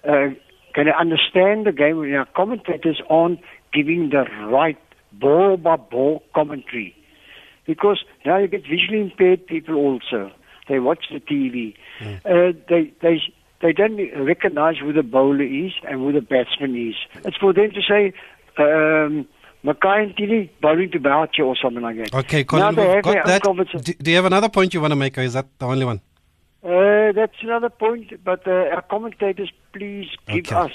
uh, 0.05 0.35
to 0.77 0.97
understand 0.97 1.67
the 1.67 1.73
game 1.73 1.97
when 1.97 2.15
our 2.15 2.29
commentators 2.37 3.03
aren't 3.11 3.41
giving 3.73 4.11
the 4.11 4.27
right 4.47 4.79
ball 5.13 5.57
by 5.57 5.75
ball 5.75 6.23
commentary? 6.37 6.95
Because 7.67 8.05
now 8.25 8.39
you 8.39 8.47
get 8.47 8.63
visually 8.63 9.01
impaired 9.01 9.45
people 9.49 9.75
also. 9.75 10.31
They 10.69 10.79
watch 10.79 11.05
the 11.13 11.21
TV. 11.21 11.75
Mm. 12.01 12.17
Uh, 12.25 12.59
they 12.69 12.93
they 13.01 13.21
they 13.63 13.73
don't 13.73 13.97
recognize 14.25 14.77
who 14.79 14.93
the 14.93 15.03
bowler 15.03 15.43
is 15.43 15.73
and 15.89 16.01
who 16.01 16.13
the 16.13 16.21
batsman 16.21 16.77
is. 16.77 16.97
It's 17.25 17.37
for 17.37 17.53
them 17.53 17.71
to 17.71 17.83
say. 17.83 18.13
Um, 18.59 19.27
Mackay 19.63 20.51
bowling 20.63 20.91
to 20.93 21.01
Boucher 21.01 21.43
or 21.43 21.57
something 21.57 21.83
like 21.83 21.97
that. 21.97 22.15
Okay, 22.15 22.45
Colin, 22.45 22.77
we've 22.77 23.03
got 23.03 23.27
that. 23.27 23.83
Do, 23.83 23.95
do, 23.95 24.11
you 24.11 24.17
have 24.17 24.25
another 24.25 24.49
point 24.49 24.73
you 24.73 24.81
want 24.81 24.93
to 24.93 24.97
make, 24.97 25.19
or 25.19 25.23
is 25.23 25.33
that 25.33 25.47
the 25.59 25.67
only 25.67 25.85
one? 25.85 26.01
Uh, 26.63 27.11
that's 27.13 27.35
another 27.43 27.69
point, 27.69 28.13
but 28.23 28.47
uh, 28.47 28.75
our 28.75 28.83
commentators, 28.83 29.51
please 29.73 30.09
give 30.29 30.47
okay. 30.47 30.55
us 30.55 30.71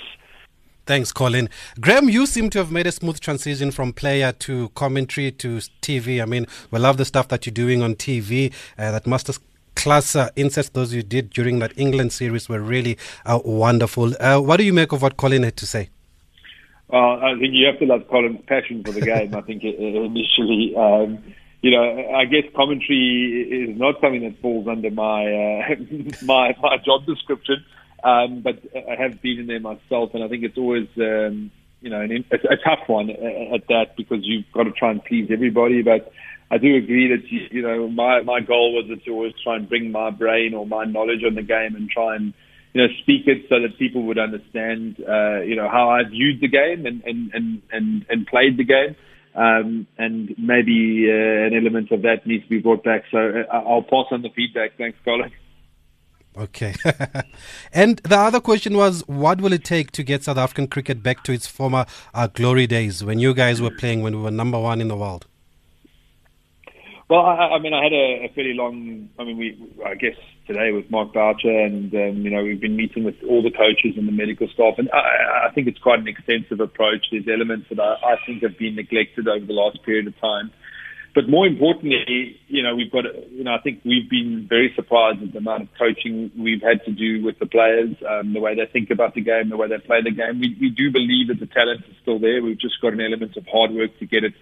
Thanks, 0.87 1.11
Colin. 1.13 1.47
Graeme, 1.79 2.09
you 2.09 2.25
seem 2.25 2.49
to 2.49 2.57
have 2.57 2.71
made 2.71 2.87
a 2.87 2.91
smooth 2.91 3.19
transition 3.19 3.71
from 3.71 3.93
player 3.93 4.31
to 4.33 4.69
commentary 4.69 5.31
to 5.31 5.57
TV. 5.81 6.21
I 6.21 6.25
mean, 6.25 6.47
we 6.71 6.79
love 6.79 6.97
the 6.97 7.05
stuff 7.05 7.27
that 7.27 7.45
you're 7.45 7.53
doing 7.53 7.83
on 7.83 7.95
TV. 7.95 8.51
Uh, 8.77 8.91
that 8.91 9.05
Masters 9.05 9.39
class 9.75 10.15
uh, 10.15 10.29
inserts 10.35 10.69
those 10.69 10.93
you 10.93 11.03
did 11.03 11.29
during 11.29 11.59
that 11.59 11.73
England 11.77 12.13
series 12.13 12.49
were 12.49 12.59
really 12.59 12.97
uh, 13.25 13.39
wonderful. 13.43 14.13
Uh, 14.19 14.39
what 14.39 14.57
do 14.57 14.63
you 14.63 14.73
make 14.73 14.91
of 14.91 15.01
what 15.01 15.17
Colin 15.17 15.43
had 15.43 15.57
to 15.57 15.65
say? 15.65 15.89
Well, 16.89 17.23
I 17.23 17.39
think 17.39 17.53
you 17.53 17.65
have 17.67 17.79
to 17.79 17.85
love 17.85 18.07
Colin's 18.09 18.41
passion 18.47 18.83
for 18.83 18.91
the 18.91 19.01
game. 19.01 19.33
I 19.33 19.41
think 19.41 19.63
initially, 19.63 20.75
um, 20.75 21.23
you 21.61 21.71
know, 21.71 22.11
I 22.13 22.25
guess 22.25 22.43
commentary 22.55 23.69
is 23.69 23.79
not 23.79 24.01
something 24.01 24.23
that 24.23 24.41
falls 24.41 24.67
under 24.67 24.91
my 24.91 25.25
uh, 25.25 25.75
my 26.23 26.55
my 26.61 26.77
job 26.77 27.05
description, 27.05 27.63
um, 28.03 28.41
but 28.41 28.59
I 28.75 28.95
have 28.95 29.21
been 29.21 29.39
in 29.39 29.47
there 29.47 29.59
myself, 29.61 30.13
and 30.13 30.23
I 30.23 30.27
think 30.27 30.43
it's 30.43 30.57
always 30.57 30.87
um, 30.97 31.51
you 31.81 31.89
know, 31.89 31.99
an, 31.99 32.25
a, 32.31 32.35
a 32.35 32.57
tough 32.57 32.87
one 32.87 33.09
at 33.09 33.67
that 33.67 33.95
because 33.97 34.19
you've 34.21 34.49
got 34.53 34.63
to 34.63 34.71
try 34.71 34.91
and 34.91 35.03
please 35.03 35.29
everybody. 35.31 35.81
But 35.81 36.11
I 36.51 36.57
do 36.57 36.75
agree 36.75 37.07
that 37.07 37.23
you, 37.31 37.61
know 37.61 37.87
my 37.87 38.21
my 38.23 38.41
goal 38.41 38.73
was 38.73 38.85
to 39.05 39.11
always 39.11 39.33
try 39.41 39.55
and 39.55 39.69
bring 39.69 39.89
my 39.89 40.09
brain 40.09 40.53
or 40.53 40.67
my 40.67 40.83
knowledge 40.83 41.23
on 41.25 41.35
the 41.35 41.41
game 41.41 41.75
and 41.75 41.89
try 41.89 42.17
and 42.17 42.33
you 42.73 42.81
know 42.81 42.87
speak 43.01 43.25
it 43.25 43.45
so 43.47 43.61
that 43.61 43.79
people 43.79 44.03
would 44.03 44.19
understand 44.19 44.97
uh, 44.99 45.39
you 45.39 45.55
know 45.55 45.69
how 45.69 45.89
I 45.89 46.03
viewed 46.03 46.41
the 46.41 46.49
game 46.49 46.85
and 46.85 47.01
and 47.05 47.31
and 47.33 47.61
and, 47.71 48.05
and 48.09 48.27
played 48.27 48.57
the 48.57 48.65
game. 48.65 48.95
Um, 49.33 49.87
and 49.97 50.35
maybe 50.37 51.07
uh, 51.09 51.47
an 51.47 51.53
element 51.55 51.89
of 51.93 52.01
that 52.01 52.27
needs 52.27 52.43
to 52.43 52.49
be 52.49 52.59
brought 52.59 52.83
back. 52.83 53.03
So 53.11 53.17
uh, 53.17 53.55
I'll 53.55 53.81
pass 53.81 54.07
on 54.11 54.23
the 54.23 54.29
feedback. 54.35 54.77
Thanks, 54.77 54.97
Colin. 55.05 55.31
Okay. 56.37 56.75
and 57.73 57.99
the 57.99 58.17
other 58.17 58.41
question 58.41 58.75
was 58.75 59.07
what 59.07 59.39
will 59.39 59.53
it 59.53 59.63
take 59.63 59.91
to 59.91 60.03
get 60.03 60.25
South 60.25 60.37
African 60.37 60.67
cricket 60.67 61.01
back 61.01 61.23
to 61.23 61.31
its 61.31 61.47
former 61.47 61.85
uh, 62.13 62.27
glory 62.27 62.67
days 62.67 63.05
when 63.05 63.19
you 63.19 63.33
guys 63.33 63.61
were 63.61 63.71
playing 63.71 64.01
when 64.01 64.17
we 64.17 64.21
were 64.21 64.31
number 64.31 64.59
one 64.59 64.81
in 64.81 64.89
the 64.89 64.97
world? 64.97 65.27
Well, 67.11 67.25
I, 67.25 67.59
I 67.59 67.59
mean, 67.59 67.73
I 67.73 67.83
had 67.83 67.91
a, 67.91 68.23
a 68.23 68.31
fairly 68.33 68.53
long. 68.53 69.09
I 69.19 69.25
mean, 69.25 69.35
we 69.35 69.59
I 69.85 69.95
guess 69.95 70.15
today 70.47 70.71
with 70.71 70.89
Mark 70.89 71.11
Boucher, 71.11 71.51
and 71.51 71.93
um, 71.93 72.23
you 72.23 72.31
know, 72.31 72.41
we've 72.41 72.61
been 72.61 72.77
meeting 72.77 73.03
with 73.03 73.15
all 73.27 73.43
the 73.43 73.51
coaches 73.51 73.97
and 73.97 74.07
the 74.07 74.13
medical 74.13 74.47
staff, 74.47 74.75
and 74.77 74.89
I, 74.93 75.49
I 75.49 75.51
think 75.53 75.67
it's 75.67 75.77
quite 75.79 75.99
an 75.99 76.07
extensive 76.07 76.61
approach. 76.61 77.07
There's 77.11 77.27
elements 77.27 77.67
that 77.67 77.81
I, 77.81 78.13
I 78.13 78.15
think 78.25 78.43
have 78.43 78.57
been 78.57 78.77
neglected 78.77 79.27
over 79.27 79.45
the 79.45 79.51
last 79.51 79.83
period 79.83 80.07
of 80.07 80.17
time. 80.21 80.51
But 81.13 81.27
more 81.27 81.45
importantly, 81.45 82.39
you 82.47 82.63
know, 82.63 82.75
we've 82.75 82.91
got, 82.91 83.03
you 83.31 83.43
know, 83.43 83.53
I 83.53 83.59
think 83.59 83.81
we've 83.83 84.09
been 84.09 84.45
very 84.47 84.71
surprised 84.75 85.21
at 85.21 85.33
the 85.33 85.39
amount 85.39 85.63
of 85.63 85.69
coaching 85.77 86.31
we've 86.37 86.61
had 86.61 86.85
to 86.85 86.91
do 86.91 87.23
with 87.23 87.37
the 87.39 87.45
players, 87.45 87.95
um, 88.09 88.33
the 88.33 88.39
way 88.39 88.55
they 88.55 88.65
think 88.71 88.91
about 88.91 89.13
the 89.13 89.21
game, 89.21 89.49
the 89.49 89.57
way 89.57 89.67
they 89.67 89.77
play 89.77 90.01
the 90.01 90.11
game. 90.11 90.39
We, 90.39 90.55
we 90.59 90.69
do 90.69 90.89
believe 90.89 91.27
that 91.27 91.39
the 91.39 91.47
talent 91.47 91.83
is 91.89 91.95
still 92.01 92.19
there. 92.19 92.41
We've 92.41 92.59
just 92.59 92.79
got 92.81 92.93
an 92.93 93.01
element 93.01 93.35
of 93.35 93.45
hard 93.47 93.71
work 93.71 93.97
to 93.99 94.05
get 94.05 94.23
it 94.23 94.33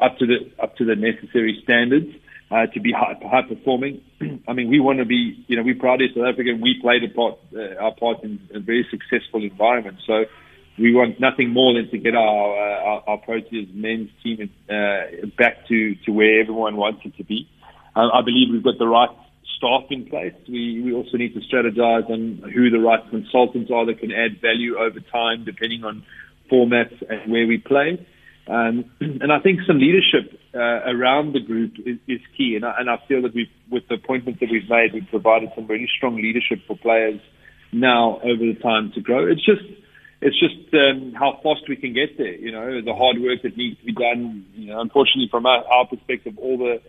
up 0.00 0.18
to 0.18 0.26
the 0.26 0.50
up 0.62 0.76
to 0.76 0.84
the 0.84 0.94
necessary 0.94 1.58
standards 1.64 2.14
uh, 2.50 2.66
to 2.66 2.80
be 2.80 2.92
high, 2.92 3.16
high 3.22 3.42
performing. 3.42 4.02
I 4.48 4.52
mean, 4.52 4.68
we 4.68 4.80
want 4.80 4.98
to 4.98 5.04
be, 5.04 5.44
you 5.48 5.56
know, 5.56 5.62
we're 5.62 5.78
proud 5.78 6.02
of 6.02 6.10
South 6.14 6.24
Africa. 6.24 6.50
We 6.60 6.78
played 6.80 7.04
a 7.04 7.08
part, 7.08 7.38
uh, 7.54 7.82
our 7.82 7.94
part 7.94 8.22
in 8.22 8.40
a 8.54 8.60
very 8.60 8.86
successful 8.90 9.42
environment. 9.42 9.98
So 10.06 10.24
we 10.78 10.94
want 10.94 11.20
nothing 11.20 11.50
more 11.50 11.74
than 11.74 11.90
to 11.90 11.98
get 11.98 12.14
our 12.14 12.56
uh, 12.56 12.84
our, 12.84 13.02
our 13.08 13.18
Proteas 13.18 13.72
men's 13.74 14.10
team 14.22 14.50
uh, 14.70 15.26
back 15.36 15.66
to, 15.68 15.94
to 16.06 16.12
where 16.12 16.40
everyone 16.40 16.76
wants 16.76 17.00
it 17.04 17.16
to 17.16 17.24
be. 17.24 17.48
Uh, 17.96 18.08
I 18.12 18.22
believe 18.22 18.52
we've 18.52 18.62
got 18.62 18.78
the 18.78 18.86
right 18.86 19.10
staff 19.56 19.84
in 19.90 20.06
place. 20.06 20.34
We 20.48 20.80
we 20.82 20.92
also 20.92 21.16
need 21.16 21.34
to 21.34 21.40
strategize 21.40 22.08
on 22.10 22.50
who 22.54 22.70
the 22.70 22.78
right 22.78 23.02
consultants 23.10 23.70
are 23.70 23.86
that 23.86 23.98
can 23.98 24.12
add 24.12 24.40
value 24.40 24.78
over 24.78 25.00
time, 25.00 25.44
depending 25.44 25.84
on 25.84 26.04
formats 26.50 27.02
and 27.08 27.30
where 27.30 27.46
we 27.46 27.58
play. 27.58 28.06
Um, 28.48 28.90
and 29.00 29.32
I 29.32 29.40
think 29.40 29.60
some 29.66 29.78
leadership 29.78 30.40
uh, 30.54 30.58
around 30.58 31.34
the 31.34 31.40
group 31.40 31.74
is, 31.84 31.98
is 32.06 32.20
key. 32.36 32.56
And 32.56 32.64
I, 32.64 32.76
and 32.78 32.90
I 32.90 32.96
feel 33.06 33.22
that 33.22 33.34
we've, 33.34 33.50
with 33.70 33.86
the 33.88 33.94
appointments 33.94 34.40
that 34.40 34.50
we've 34.50 34.68
made, 34.68 34.94
we've 34.94 35.08
provided 35.10 35.50
some 35.54 35.66
really 35.66 35.88
strong 35.94 36.16
leadership 36.16 36.60
for 36.66 36.76
players 36.76 37.20
now 37.72 38.18
over 38.22 38.38
the 38.38 38.56
time 38.62 38.92
to 38.94 39.00
grow. 39.00 39.26
It's 39.26 39.44
just 39.44 39.62
it's 40.20 40.38
just 40.38 40.74
um, 40.74 41.12
how 41.14 41.38
fast 41.42 41.68
we 41.68 41.76
can 41.76 41.94
get 41.94 42.18
there. 42.18 42.34
You 42.34 42.52
know, 42.52 42.80
the 42.82 42.94
hard 42.94 43.20
work 43.20 43.42
that 43.42 43.56
needs 43.56 43.78
to 43.78 43.84
be 43.86 43.92
done. 43.92 44.46
You 44.54 44.68
know, 44.68 44.80
unfortunately, 44.80 45.28
from 45.30 45.46
our, 45.46 45.64
our 45.66 45.86
perspective, 45.86 46.36
all 46.38 46.58
the 46.58 46.80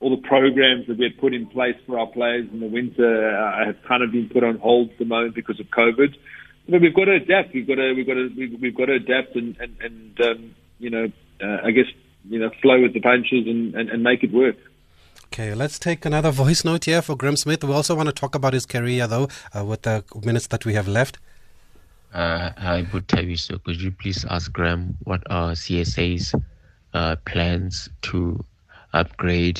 all 0.00 0.10
the 0.14 0.28
programs 0.28 0.86
that 0.86 0.96
we 0.96 1.04
had 1.04 1.18
put 1.18 1.34
in 1.34 1.46
place 1.46 1.74
for 1.86 1.98
our 1.98 2.06
players 2.06 2.48
in 2.52 2.60
the 2.60 2.68
winter 2.68 3.36
uh, 3.36 3.66
have 3.66 3.76
kind 3.86 4.02
of 4.02 4.12
been 4.12 4.28
put 4.28 4.44
on 4.44 4.58
hold 4.58 4.90
at 4.90 4.98
the 4.98 5.04
moment 5.04 5.34
because 5.34 5.58
of 5.58 5.66
COVID. 5.66 6.14
But 6.68 6.80
we've 6.80 6.94
got 6.94 7.06
to 7.06 7.14
adapt. 7.14 7.52
We've 7.52 7.66
got 7.66 7.76
to 7.76 7.92
we've 7.94 8.06
got 8.06 8.14
to 8.14 8.30
we've, 8.36 8.60
we've 8.60 8.76
got 8.76 8.86
to 8.86 8.94
adapt 8.94 9.36
and 9.36 9.56
and, 9.58 9.76
and 9.80 10.20
um, 10.20 10.54
you 10.78 10.90
know, 10.90 11.10
uh, 11.42 11.58
I 11.64 11.72
guess 11.72 11.86
you 12.28 12.38
know, 12.38 12.50
flow 12.62 12.80
with 12.80 12.92
the 12.92 13.00
punches 13.00 13.46
and, 13.46 13.74
and, 13.74 13.90
and 13.90 14.02
make 14.02 14.22
it 14.22 14.32
work. 14.32 14.56
Okay, 15.26 15.54
let's 15.54 15.78
take 15.78 16.04
another 16.04 16.30
voice 16.30 16.64
note 16.64 16.86
here 16.86 17.02
for 17.02 17.16
Graeme 17.16 17.36
Smith. 17.36 17.62
We 17.62 17.72
also 17.72 17.94
want 17.94 18.08
to 18.08 18.14
talk 18.14 18.34
about 18.34 18.54
his 18.54 18.66
career, 18.66 19.06
though, 19.06 19.28
uh, 19.54 19.64
with 19.64 19.82
the 19.82 20.04
minutes 20.24 20.46
that 20.48 20.64
we 20.64 20.74
have 20.74 20.88
left. 20.88 21.18
Uh, 22.12 22.50
hi, 22.56 22.84
So, 23.36 23.58
Could 23.58 23.80
you 23.80 23.90
please 23.92 24.24
ask 24.30 24.52
Graeme 24.52 24.96
what 25.04 25.22
are 25.30 25.52
CSA's 25.52 26.34
uh, 26.94 27.16
plans 27.26 27.88
to 28.02 28.44
upgrade 28.92 29.58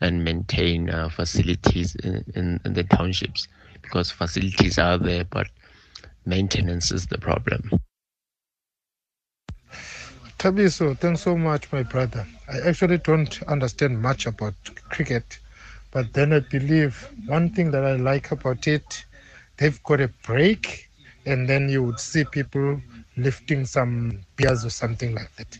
and 0.00 0.24
maintain 0.24 0.90
uh, 0.90 1.08
facilities 1.08 1.94
in, 1.96 2.24
in, 2.34 2.60
in 2.64 2.74
the 2.74 2.84
townships? 2.84 3.48
Because 3.82 4.10
facilities 4.10 4.78
are 4.78 4.98
there, 4.98 5.24
but 5.24 5.48
maintenance 6.26 6.90
is 6.90 7.06
the 7.06 7.18
problem. 7.18 7.70
Thabiso, 10.38 10.96
thanks 10.98 11.22
so 11.22 11.36
much, 11.36 11.72
my 11.72 11.82
brother. 11.82 12.26
I 12.48 12.60
actually 12.68 12.98
don't 12.98 13.42
understand 13.44 14.02
much 14.02 14.26
about 14.26 14.54
cricket, 14.90 15.38
but 15.92 16.12
then 16.14 16.32
I 16.32 16.40
believe 16.40 17.08
one 17.26 17.50
thing 17.50 17.70
that 17.72 17.84
I 17.84 17.96
like 17.96 18.30
about 18.32 18.66
it, 18.66 19.04
they've 19.58 19.82
got 19.84 20.00
a 20.00 20.08
break 20.08 20.89
and 21.26 21.48
then 21.48 21.68
you 21.68 21.82
would 21.82 22.00
see 22.00 22.24
people 22.24 22.80
lifting 23.16 23.64
some 23.64 24.20
beers 24.36 24.64
or 24.64 24.70
something 24.70 25.14
like 25.14 25.34
that. 25.36 25.58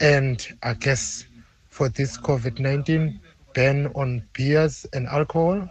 And 0.00 0.46
I 0.62 0.74
guess 0.74 1.24
for 1.70 1.88
this 1.88 2.16
COVID 2.18 2.58
19 2.58 3.20
ban 3.54 3.90
on 3.94 4.22
beers 4.32 4.86
and 4.92 5.06
alcohol, 5.06 5.68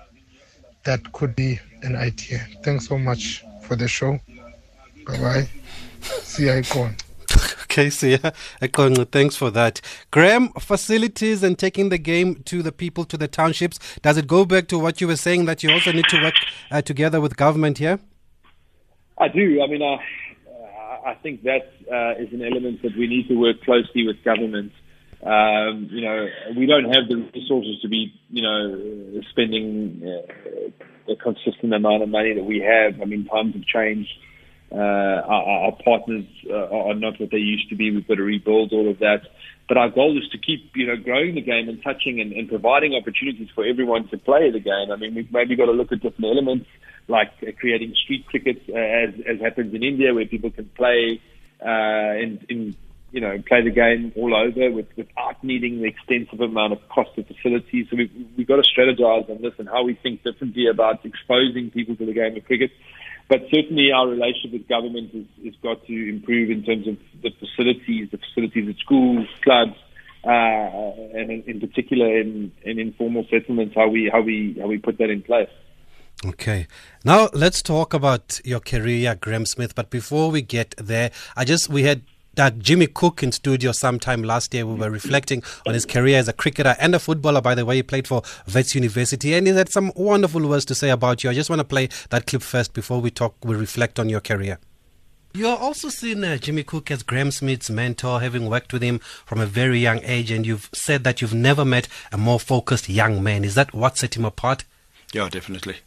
that 0.84 1.12
could 1.14 1.36
be 1.36 1.60
an 1.84 1.96
idea. 1.96 2.46
Thanks 2.64 2.88
so 2.88 2.98
much 2.98 3.44
for 3.62 3.76
the 3.76 3.88
show. 3.88 4.20
Bye 5.06 5.20
bye. 5.20 5.50
See 6.02 6.46
you 6.46 6.64
on. 6.76 6.96
Okay, 7.64 7.90
so 7.90 8.06
yeah, 8.06 8.32
thanks 9.14 9.38
for 9.38 9.50
that. 9.52 9.80
Graeme, 10.12 10.50
facilities 10.60 11.42
and 11.42 11.58
taking 11.58 11.88
the 11.88 11.98
game 11.98 12.36
to 12.44 12.62
the 12.62 12.74
people, 12.74 13.06
to 13.06 13.16
the 13.16 13.30
townships, 13.30 13.80
does 14.02 14.18
it 14.18 14.28
go 14.28 14.44
back 14.44 14.68
to 14.68 14.78
what 14.78 15.00
you 15.00 15.08
were 15.08 15.16
saying 15.16 15.46
that 15.46 15.64
you 15.64 15.72
also 15.72 15.94
need 15.94 16.04
to 16.10 16.22
work 16.22 16.34
uh, 16.70 16.82
together 16.82 17.22
with 17.22 17.38
government 17.38 17.78
here? 17.78 17.98
I 19.22 19.28
do. 19.28 19.62
I 19.62 19.68
mean, 19.68 19.84
I, 19.84 21.12
I 21.12 21.14
think 21.22 21.44
that 21.44 21.70
uh, 21.92 22.22
is 22.22 22.34
an 22.34 22.42
element 22.42 22.82
that 22.82 22.98
we 22.98 23.06
need 23.06 23.28
to 23.28 23.36
work 23.36 23.62
closely 23.64 24.08
with 24.08 24.24
government. 24.26 24.72
Um, 25.24 25.90
you 25.92 26.02
know, 26.02 26.26
we 26.58 26.66
don't 26.66 26.86
have 26.86 27.08
the 27.08 27.30
resources 27.32 27.80
to 27.84 27.88
be, 27.88 28.12
you 28.32 28.42
know, 28.42 29.22
spending 29.30 30.02
uh, 30.04 31.12
a 31.12 31.16
consistent 31.16 31.72
amount 31.72 32.02
of 32.02 32.10
money 32.10 32.34
that 32.34 32.44
we 32.44 32.66
have. 32.66 33.00
I 33.00 33.06
mean, 33.06 33.26
times 33.26 33.54
have 33.54 33.66
changed. 33.66 34.10
Uh, 34.72 34.78
our, 34.78 35.66
our 35.66 35.78
partners 35.86 36.26
uh, 36.50 36.76
are 36.76 36.96
not 36.96 37.20
what 37.20 37.30
they 37.30 37.38
used 37.38 37.70
to 37.70 37.76
be. 37.76 37.92
We've 37.92 38.08
got 38.08 38.16
to 38.16 38.24
rebuild 38.24 38.74
all 38.74 38.90
of 38.90 38.98
that. 39.00 39.22
But 39.72 39.78
our 39.78 39.90
goal 39.90 40.18
is 40.18 40.28
to 40.32 40.38
keep, 40.38 40.76
you 40.76 40.86
know, 40.86 40.98
growing 40.98 41.36
the 41.36 41.40
game 41.40 41.70
and 41.70 41.82
touching 41.82 42.20
and, 42.20 42.34
and 42.34 42.50
providing 42.50 42.94
opportunities 42.94 43.48
for 43.56 43.66
everyone 43.66 44.06
to 44.10 44.18
play 44.18 44.52
the 44.52 44.60
game. 44.60 44.92
I 44.92 44.98
mean, 44.98 45.16
we've 45.16 45.32
maybe 45.32 45.56
got 45.56 45.68
to 45.68 45.72
look 45.72 45.94
at 45.94 46.02
different 46.02 46.26
elements 46.26 46.68
like 47.08 47.32
uh, 47.42 47.52
creating 47.58 47.96
street 48.04 48.26
cricket, 48.26 48.64
uh, 48.68 48.76
as 48.76 49.14
as 49.26 49.40
happens 49.40 49.74
in 49.74 49.82
India, 49.82 50.14
where 50.14 50.26
people 50.26 50.52
can 50.52 50.66
play 50.76 51.22
uh, 51.66 52.20
in, 52.20 52.46
in 52.50 52.76
you 53.14 53.22
know 53.22 53.42
play 53.48 53.62
the 53.64 53.72
game 53.72 54.12
all 54.18 54.36
over 54.36 54.70
with, 54.72 54.88
without 54.98 55.42
needing 55.42 55.80
the 55.80 55.88
extensive 55.88 56.42
amount 56.42 56.74
of 56.74 56.80
cost 56.90 57.18
of 57.18 57.26
facilities. 57.28 57.88
So 57.90 57.96
we've, 57.96 58.12
we've 58.36 58.48
got 58.48 58.62
to 58.62 58.70
strategize 58.70 59.30
on 59.30 59.42
this 59.42 59.54
and 59.58 59.70
how 59.70 59.86
we 59.86 59.94
think 59.94 60.22
differently 60.22 60.68
about 60.68 61.06
exposing 61.06 61.72
people 61.72 61.96
to 61.96 62.06
the 62.06 62.14
game 62.14 62.36
of 62.36 62.44
cricket. 62.44 62.72
But 63.32 63.44
certainly 63.50 63.94
our 63.94 64.10
relationship 64.10 64.52
with 64.52 64.68
government 64.68 65.14
has, 65.14 65.24
has 65.46 65.54
got 65.64 65.86
to 65.88 66.10
improve 66.10 66.50
in 66.50 66.66
terms 66.66 66.86
of 66.86 66.98
the 67.24 67.30
facilities, 67.40 68.10
the 68.12 68.18
facilities 68.18 68.68
at 68.68 68.76
schools, 68.80 69.26
clubs, 69.42 69.78
uh, 70.26 70.28
and 70.28 71.32
in, 71.32 71.44
in 71.48 71.62
particular 71.62 72.20
in, 72.20 72.52
in 72.64 72.78
informal 72.78 73.26
settlements, 73.32 73.74
how 73.74 73.88
we 73.88 74.10
how 74.12 74.20
we 74.20 74.58
how 74.60 74.68
we 74.68 74.80
put 74.80 74.98
that 74.98 75.10
in 75.10 75.22
place. 75.22 75.48
Okay. 76.26 76.68
Now 77.06 77.30
let's 77.32 77.62
talk 77.62 77.94
about 77.94 78.42
your 78.44 78.60
career, 78.60 79.16
Graeme 79.16 79.46
Smith. 79.46 79.76
But 79.76 79.90
before 79.90 80.30
we 80.30 80.42
get 80.42 80.76
there, 80.78 81.12
I 81.38 81.46
just 81.46 81.70
we 81.70 81.84
had 81.84 82.02
that 82.36 82.60
Jimmy 82.60 82.88
Cook 82.88 83.24
in 83.24 83.32
studio 83.32 83.72
sometime 83.72 84.24
last 84.24 84.54
year. 84.54 84.66
We 84.66 84.76
were 84.76 84.90
reflecting 84.90 85.44
on 85.66 85.74
his 85.74 85.86
career 85.86 86.18
as 86.18 86.28
a 86.28 86.34
cricketer 86.34 86.76
and 86.80 86.96
a 86.96 87.00
footballer. 87.00 87.42
By 87.42 87.56
the 87.56 87.66
way, 87.66 87.78
he 87.78 87.84
played 87.84 88.08
for 88.08 88.24
Wits 88.54 88.76
University, 88.76 89.34
and 89.34 89.48
he 89.48 89.54
had 89.54 89.70
some 89.70 89.92
wonderful 89.96 90.48
words 90.48 90.66
to 90.66 90.76
say 90.76 90.90
about 90.90 91.24
you. 91.24 91.30
I 91.30 91.34
just 91.34 91.50
want 91.50 91.60
to 91.60 91.66
play 91.66 91.90
that 92.10 92.28
clip 92.28 92.42
first 92.42 92.74
before 92.74 93.02
we 93.02 93.12
talk. 93.12 93.36
We 93.44 93.56
reflect 93.56 94.00
on 94.00 94.10
your 94.10 94.22
career. 94.22 94.60
You're 95.34 95.58
also 95.58 95.88
seen 95.88 96.26
uh, 96.26 96.36
Jimmy 96.38 96.64
Cook 96.64 96.92
as 96.92 97.04
Graeme 97.04 97.32
Smith's 97.32 97.70
mentor, 97.70 98.20
having 98.20 98.50
worked 98.50 98.74
with 98.74 98.82
him 98.82 99.00
from 99.00 99.40
a 99.40 99.46
very 99.46 99.80
young 99.80 100.02
age, 100.04 100.30
and 100.30 100.46
you've 100.46 100.70
said 100.74 101.06
that 101.06 101.22
you've 101.22 101.34
never 101.34 101.64
met 101.64 101.88
a 102.12 102.18
more 102.18 102.40
focused 102.40 102.90
young 102.90 103.24
man. 103.24 103.46
Is 103.46 103.56
that 103.56 103.74
what 103.74 103.98
set 103.98 104.18
him 104.18 104.26
apart? 104.26 104.66
Yeah, 105.14 105.30
definitely. 105.30 105.78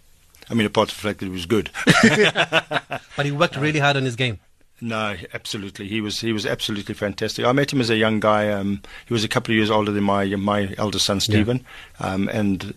I 0.49 0.55
mean, 0.55 0.67
apart 0.67 0.91
from 0.91 1.09
the 1.09 1.09
fact 1.09 1.21
that 1.21 1.27
he 1.27 1.33
was 1.33 1.47
good. 1.47 1.71
but 3.17 3.27
he 3.27 3.33
worked 3.33 3.57
really 3.57 3.81
hard 3.81 3.97
on 3.97 4.05
his 4.05 4.17
game. 4.17 4.41
No, 4.81 5.17
absolutely. 5.33 5.89
He 5.89 6.01
was 6.01 6.21
he 6.21 6.33
was 6.33 6.45
absolutely 6.45 6.95
fantastic. 6.95 7.45
I 7.45 7.53
met 7.53 7.73
him 7.73 7.81
as 7.81 7.91
a 7.91 7.97
young 7.97 8.21
guy. 8.21 8.51
Um, 8.51 8.83
he 9.07 9.15
was 9.15 9.25
a 9.25 9.29
couple 9.29 9.53
of 9.53 9.57
years 9.57 9.71
older 9.71 9.93
than 9.93 10.05
my 10.05 10.27
my 10.37 10.75
eldest 10.77 11.07
son 11.07 11.21
Stephen, 11.21 11.65
yeah. 12.01 12.15
um, 12.15 12.29
and 12.29 12.75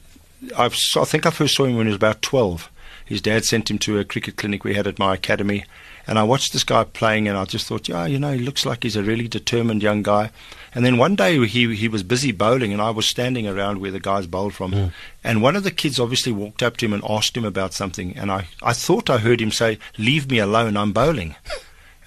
i 0.57 0.65
I 0.65 0.69
think 0.69 1.25
I 1.25 1.31
first 1.31 1.55
saw 1.55 1.65
him 1.65 1.75
when 1.75 1.87
he 1.87 1.91
was 1.91 1.97
about 1.97 2.21
twelve. 2.21 2.69
His 3.03 3.21
dad 3.21 3.45
sent 3.45 3.71
him 3.71 3.79
to 3.79 3.99
a 3.99 4.05
cricket 4.05 4.35
clinic 4.35 4.63
we 4.63 4.75
had 4.75 4.85
at 4.85 4.99
my 4.99 5.15
academy. 5.15 5.63
And 6.07 6.19
I 6.19 6.23
watched 6.23 6.53
this 6.53 6.63
guy 6.63 6.83
playing, 6.85 7.27
and 7.27 7.37
I 7.37 7.45
just 7.45 7.67
thought, 7.67 7.89
yeah, 7.89 8.05
you 8.05 8.19
know, 8.19 8.31
he 8.31 8.39
looks 8.39 8.65
like 8.65 8.83
he's 8.83 8.95
a 8.95 9.03
really 9.03 9.27
determined 9.27 9.83
young 9.83 10.03
guy. 10.03 10.31
And 10.73 10.85
then 10.85 10.97
one 10.97 11.15
day 11.15 11.45
he 11.47 11.75
he 11.75 11.87
was 11.87 12.03
busy 12.03 12.31
bowling, 12.31 12.71
and 12.71 12.81
I 12.81 12.91
was 12.91 13.05
standing 13.05 13.47
around 13.47 13.79
where 13.79 13.91
the 13.91 13.99
guys 13.99 14.27
bowled 14.27 14.53
from. 14.53 14.71
Mm. 14.71 14.91
And 15.23 15.41
one 15.41 15.55
of 15.55 15.63
the 15.63 15.71
kids 15.71 15.99
obviously 15.99 16.31
walked 16.31 16.63
up 16.63 16.77
to 16.77 16.85
him 16.85 16.93
and 16.93 17.03
asked 17.09 17.35
him 17.35 17.45
about 17.45 17.73
something. 17.73 18.15
And 18.17 18.31
I, 18.31 18.47
I 18.61 18.73
thought 18.73 19.09
I 19.09 19.17
heard 19.17 19.41
him 19.41 19.51
say, 19.51 19.79
Leave 19.97 20.29
me 20.29 20.39
alone, 20.39 20.77
I'm 20.77 20.93
bowling. 20.93 21.35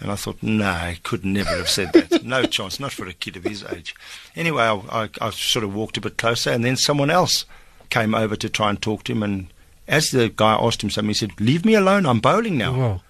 And 0.00 0.10
I 0.10 0.14
thought, 0.14 0.42
no, 0.42 0.72
he 0.72 0.96
could 0.96 1.24
never 1.24 1.50
have 1.50 1.68
said 1.68 1.92
that. 1.92 2.24
No 2.24 2.42
chance, 2.46 2.80
not 2.80 2.92
for 2.92 3.06
a 3.06 3.12
kid 3.12 3.36
of 3.36 3.44
his 3.44 3.62
age. 3.64 3.94
Anyway, 4.34 4.62
I, 4.62 4.74
I, 5.04 5.08
I 5.20 5.30
sort 5.30 5.64
of 5.64 5.74
walked 5.74 5.98
a 5.98 6.00
bit 6.00 6.16
closer, 6.16 6.50
and 6.50 6.64
then 6.64 6.76
someone 6.76 7.10
else 7.10 7.44
came 7.90 8.14
over 8.14 8.34
to 8.36 8.48
try 8.48 8.70
and 8.70 8.80
talk 8.80 9.04
to 9.04 9.12
him. 9.12 9.22
And 9.22 9.48
as 9.86 10.10
the 10.10 10.30
guy 10.30 10.54
asked 10.54 10.82
him 10.82 10.90
something, 10.90 11.10
he 11.10 11.14
said, 11.14 11.38
Leave 11.38 11.66
me 11.66 11.74
alone, 11.74 12.06
I'm 12.06 12.20
bowling 12.20 12.56
now. 12.56 12.78
Wow. 12.78 13.00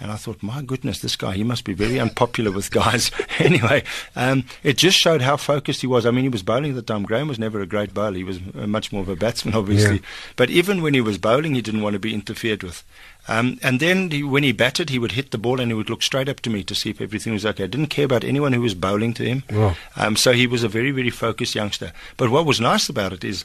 And 0.00 0.12
I 0.12 0.16
thought, 0.16 0.42
my 0.44 0.62
goodness, 0.62 1.00
this 1.00 1.16
guy, 1.16 1.32
he 1.34 1.42
must 1.42 1.64
be 1.64 1.74
very 1.74 1.98
unpopular 1.98 2.52
with 2.52 2.70
guys. 2.70 3.10
anyway, 3.40 3.82
um, 4.14 4.44
it 4.62 4.76
just 4.76 4.96
showed 4.96 5.22
how 5.22 5.36
focused 5.36 5.80
he 5.80 5.88
was. 5.88 6.06
I 6.06 6.12
mean, 6.12 6.22
he 6.22 6.28
was 6.28 6.44
bowling 6.44 6.70
at 6.70 6.76
the 6.76 6.82
time. 6.82 7.02
Graeme 7.02 7.26
was 7.26 7.38
never 7.38 7.60
a 7.60 7.66
great 7.66 7.92
bowler. 7.92 8.16
He 8.16 8.22
was 8.22 8.38
uh, 8.56 8.68
much 8.68 8.92
more 8.92 9.02
of 9.02 9.08
a 9.08 9.16
batsman, 9.16 9.54
obviously. 9.56 9.96
Yeah. 9.96 10.02
But 10.36 10.50
even 10.50 10.82
when 10.82 10.94
he 10.94 11.00
was 11.00 11.18
bowling, 11.18 11.56
he 11.56 11.62
didn't 11.62 11.82
want 11.82 11.94
to 11.94 11.98
be 11.98 12.14
interfered 12.14 12.62
with. 12.62 12.84
Um, 13.28 13.58
and 13.62 13.78
then 13.78 14.10
he, 14.10 14.22
when 14.22 14.42
he 14.42 14.52
batted, 14.52 14.90
he 14.90 14.98
would 14.98 15.12
hit 15.12 15.30
the 15.30 15.38
ball 15.38 15.60
and 15.60 15.70
he 15.70 15.74
would 15.74 15.90
look 15.90 16.02
straight 16.02 16.28
up 16.28 16.40
to 16.40 16.50
me 16.50 16.64
to 16.64 16.74
see 16.74 16.90
if 16.90 17.00
everything 17.00 17.34
was 17.34 17.44
okay. 17.44 17.64
I 17.64 17.68
didn't 17.68 17.88
care 17.88 18.06
about 18.06 18.24
anyone 18.24 18.54
who 18.54 18.62
was 18.62 18.74
bowling 18.74 19.12
to 19.14 19.24
him. 19.24 19.44
Wow. 19.50 19.76
Um, 19.96 20.16
so 20.16 20.32
he 20.32 20.46
was 20.46 20.64
a 20.64 20.68
very, 20.68 20.90
very 20.90 21.10
focused 21.10 21.54
youngster. 21.54 21.92
But 22.16 22.30
what 22.30 22.46
was 22.46 22.60
nice 22.60 22.88
about 22.88 23.12
it 23.12 23.24
is, 23.24 23.44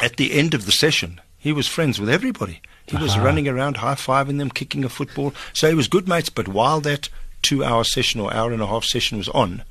at 0.00 0.16
the 0.16 0.32
end 0.32 0.54
of 0.54 0.66
the 0.66 0.72
session, 0.72 1.20
he 1.38 1.52
was 1.52 1.68
friends 1.68 2.00
with 2.00 2.10
everybody. 2.10 2.60
He 2.86 2.96
was 2.96 3.18
running 3.18 3.48
around, 3.48 3.78
high 3.78 3.94
fiving 3.94 4.38
them, 4.38 4.50
kicking 4.50 4.84
a 4.84 4.88
football. 4.88 5.34
So 5.52 5.68
he 5.68 5.74
was 5.74 5.88
good 5.88 6.06
mates. 6.06 6.28
But 6.28 6.48
while 6.48 6.80
that 6.82 7.08
two 7.42 7.64
hour 7.64 7.84
session 7.84 8.20
or 8.20 8.32
hour 8.32 8.52
and 8.52 8.62
a 8.62 8.66
half 8.66 8.84
session 8.84 9.18
was 9.18 9.28
on, 9.30 9.64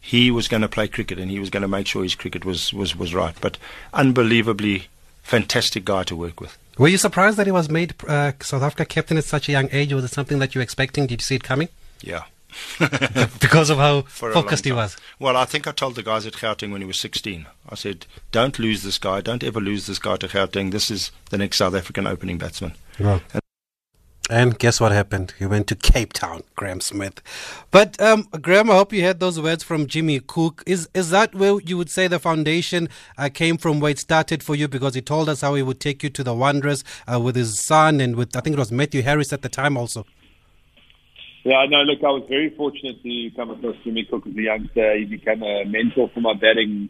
he 0.00 0.30
was 0.30 0.48
going 0.48 0.62
to 0.62 0.68
play 0.68 0.88
cricket 0.88 1.18
and 1.18 1.30
he 1.30 1.40
was 1.40 1.50
going 1.50 1.62
to 1.62 1.68
make 1.68 1.86
sure 1.86 2.02
his 2.02 2.14
cricket 2.14 2.44
was, 2.44 2.72
was, 2.72 2.94
was 2.96 3.14
right. 3.14 3.34
But 3.40 3.58
unbelievably 3.92 4.88
fantastic 5.22 5.84
guy 5.84 6.02
to 6.04 6.16
work 6.16 6.40
with. 6.40 6.56
Were 6.78 6.88
you 6.88 6.98
surprised 6.98 7.36
that 7.36 7.46
he 7.46 7.52
was 7.52 7.68
made 7.68 7.94
uh, 8.08 8.32
South 8.40 8.62
Africa 8.62 8.84
captain 8.84 9.18
at 9.18 9.24
such 9.24 9.48
a 9.48 9.52
young 9.52 9.68
age? 9.72 9.92
Was 9.92 10.04
it 10.04 10.10
something 10.10 10.38
that 10.38 10.54
you 10.54 10.58
were 10.58 10.64
expecting? 10.64 11.06
Did 11.06 11.20
you 11.20 11.24
see 11.24 11.34
it 11.36 11.44
coming? 11.44 11.68
Yeah. 12.00 12.24
because 13.40 13.70
of 13.70 13.78
how 13.78 14.02
For 14.02 14.32
focused 14.32 14.64
he 14.64 14.72
was. 14.72 14.96
Well, 15.18 15.36
I 15.36 15.44
think 15.44 15.66
I 15.66 15.72
told 15.72 15.94
the 15.94 16.02
guys 16.02 16.26
at 16.26 16.34
Gauteng 16.34 16.70
when 16.70 16.82
he 16.82 16.86
was 16.86 16.98
16. 16.98 17.46
I 17.68 17.74
said, 17.74 18.06
"Don't 18.30 18.58
lose 18.58 18.82
this 18.82 18.98
guy. 18.98 19.20
Don't 19.22 19.42
ever 19.42 19.60
lose 19.60 19.86
this 19.86 19.98
guy 19.98 20.16
to 20.16 20.28
Gauteng. 20.28 20.70
This 20.70 20.90
is 20.90 21.12
the 21.30 21.38
next 21.38 21.56
South 21.56 21.74
African 21.74 22.06
opening 22.06 22.38
batsman." 22.38 22.74
Wow. 23.00 23.20
And 24.30 24.58
guess 24.58 24.80
what 24.80 24.92
happened? 24.92 25.34
He 25.38 25.46
went 25.46 25.66
to 25.66 25.74
Cape 25.74 26.12
Town, 26.12 26.42
Graeme 26.54 26.80
Smith. 26.80 27.20
But 27.70 28.00
um, 28.00 28.28
Graeme, 28.40 28.70
I 28.70 28.76
hope 28.76 28.92
you 28.92 29.02
heard 29.02 29.18
those 29.18 29.40
words 29.40 29.64
from 29.64 29.86
Jimmy 29.88 30.20
Cook. 30.20 30.62
Is 30.64 30.88
is 30.94 31.10
that 31.10 31.34
where 31.34 31.60
you 31.60 31.76
would 31.76 31.90
say 31.90 32.06
the 32.06 32.20
foundation 32.20 32.88
uh, 33.18 33.28
came 33.34 33.58
from, 33.58 33.80
where 33.80 33.90
it 33.90 33.98
started 33.98 34.42
for 34.42 34.54
you? 34.54 34.68
Because 34.68 34.94
he 34.94 35.02
told 35.02 35.28
us 35.28 35.40
how 35.40 35.54
he 35.54 35.62
would 35.62 35.80
take 35.80 36.02
you 36.04 36.10
to 36.10 36.22
the 36.22 36.34
Wanderers 36.34 36.84
uh, 37.12 37.18
with 37.18 37.34
his 37.34 37.60
son 37.64 38.00
and 38.00 38.14
with 38.14 38.36
I 38.36 38.40
think 38.40 38.54
it 38.54 38.60
was 38.60 38.70
Matthew 38.70 39.02
Harris 39.02 39.32
at 39.32 39.42
the 39.42 39.48
time 39.48 39.76
also. 39.76 40.06
Yeah, 41.44 41.66
no, 41.68 41.78
look, 41.82 41.98
I 42.04 42.10
was 42.10 42.22
very 42.28 42.50
fortunate 42.50 43.02
to 43.02 43.30
come 43.34 43.50
across 43.50 43.74
Jimmy 43.82 44.04
Cook 44.04 44.24
as 44.28 44.36
a 44.36 44.40
youngster. 44.40 44.96
He 44.98 45.04
became 45.06 45.42
a 45.42 45.64
mentor 45.64 46.08
for 46.14 46.20
my 46.20 46.34
batting 46.34 46.88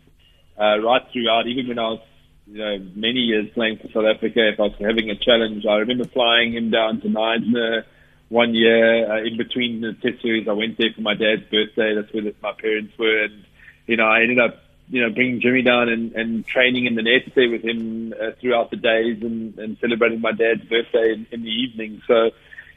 uh, 0.61 0.79
right 0.79 1.03
throughout, 1.11 1.47
even 1.47 1.69
when 1.69 1.79
I 1.79 1.89
was, 1.89 2.01
you 2.47 2.59
know, 2.59 2.79
many 2.95 3.21
years 3.21 3.49
playing 3.55 3.79
for 3.79 3.89
South 3.89 4.05
Africa. 4.05 4.49
If 4.49 4.59
I 4.59 4.65
was 4.65 4.75
having 4.81 5.11
a 5.11 5.17
challenge, 5.17 5.65
I 5.67 5.77
remember 5.77 6.05
flying 6.05 6.53
him 6.53 6.71
down 6.71 7.01
to 7.01 7.09
Knysna 7.09 7.85
one 8.29 8.55
year 8.55 9.11
uh, 9.11 9.23
in 9.23 9.37
between 9.37 9.81
the 9.81 9.93
test 9.93 10.23
series. 10.23 10.49
I 10.49 10.53
went 10.53 10.79
there 10.79 10.93
for 10.95 11.03
my 11.03 11.15
dad's 11.15 11.43
birthday. 11.51 11.95
That's 11.95 12.13
where 12.13 12.33
my 12.43 12.53
parents 12.53 12.97
were, 12.99 13.25
and 13.25 13.45
you 13.87 13.97
know, 13.97 14.07
I 14.07 14.23
ended 14.23 14.39
up, 14.39 14.63
you 14.89 15.03
know, 15.03 15.11
bringing 15.11 15.41
Jimmy 15.41 15.63
down 15.63 15.89
and, 15.89 16.13
and 16.15 16.47
training 16.47 16.87
in 16.87 16.95
the 16.95 17.03
nets 17.03 17.31
there 17.35 17.51
with 17.51 17.63
him 17.63 18.15
uh, 18.21 18.33
throughout 18.41 18.71
the 18.71 18.77
days 18.77 19.23
and, 19.23 19.59
and 19.59 19.77
celebrating 19.81 20.21
my 20.21 20.33
dad's 20.33 20.65
birthday 20.65 21.13
in, 21.13 21.27
in 21.31 21.43
the 21.43 21.51
evening. 21.51 22.03
So 22.07 22.31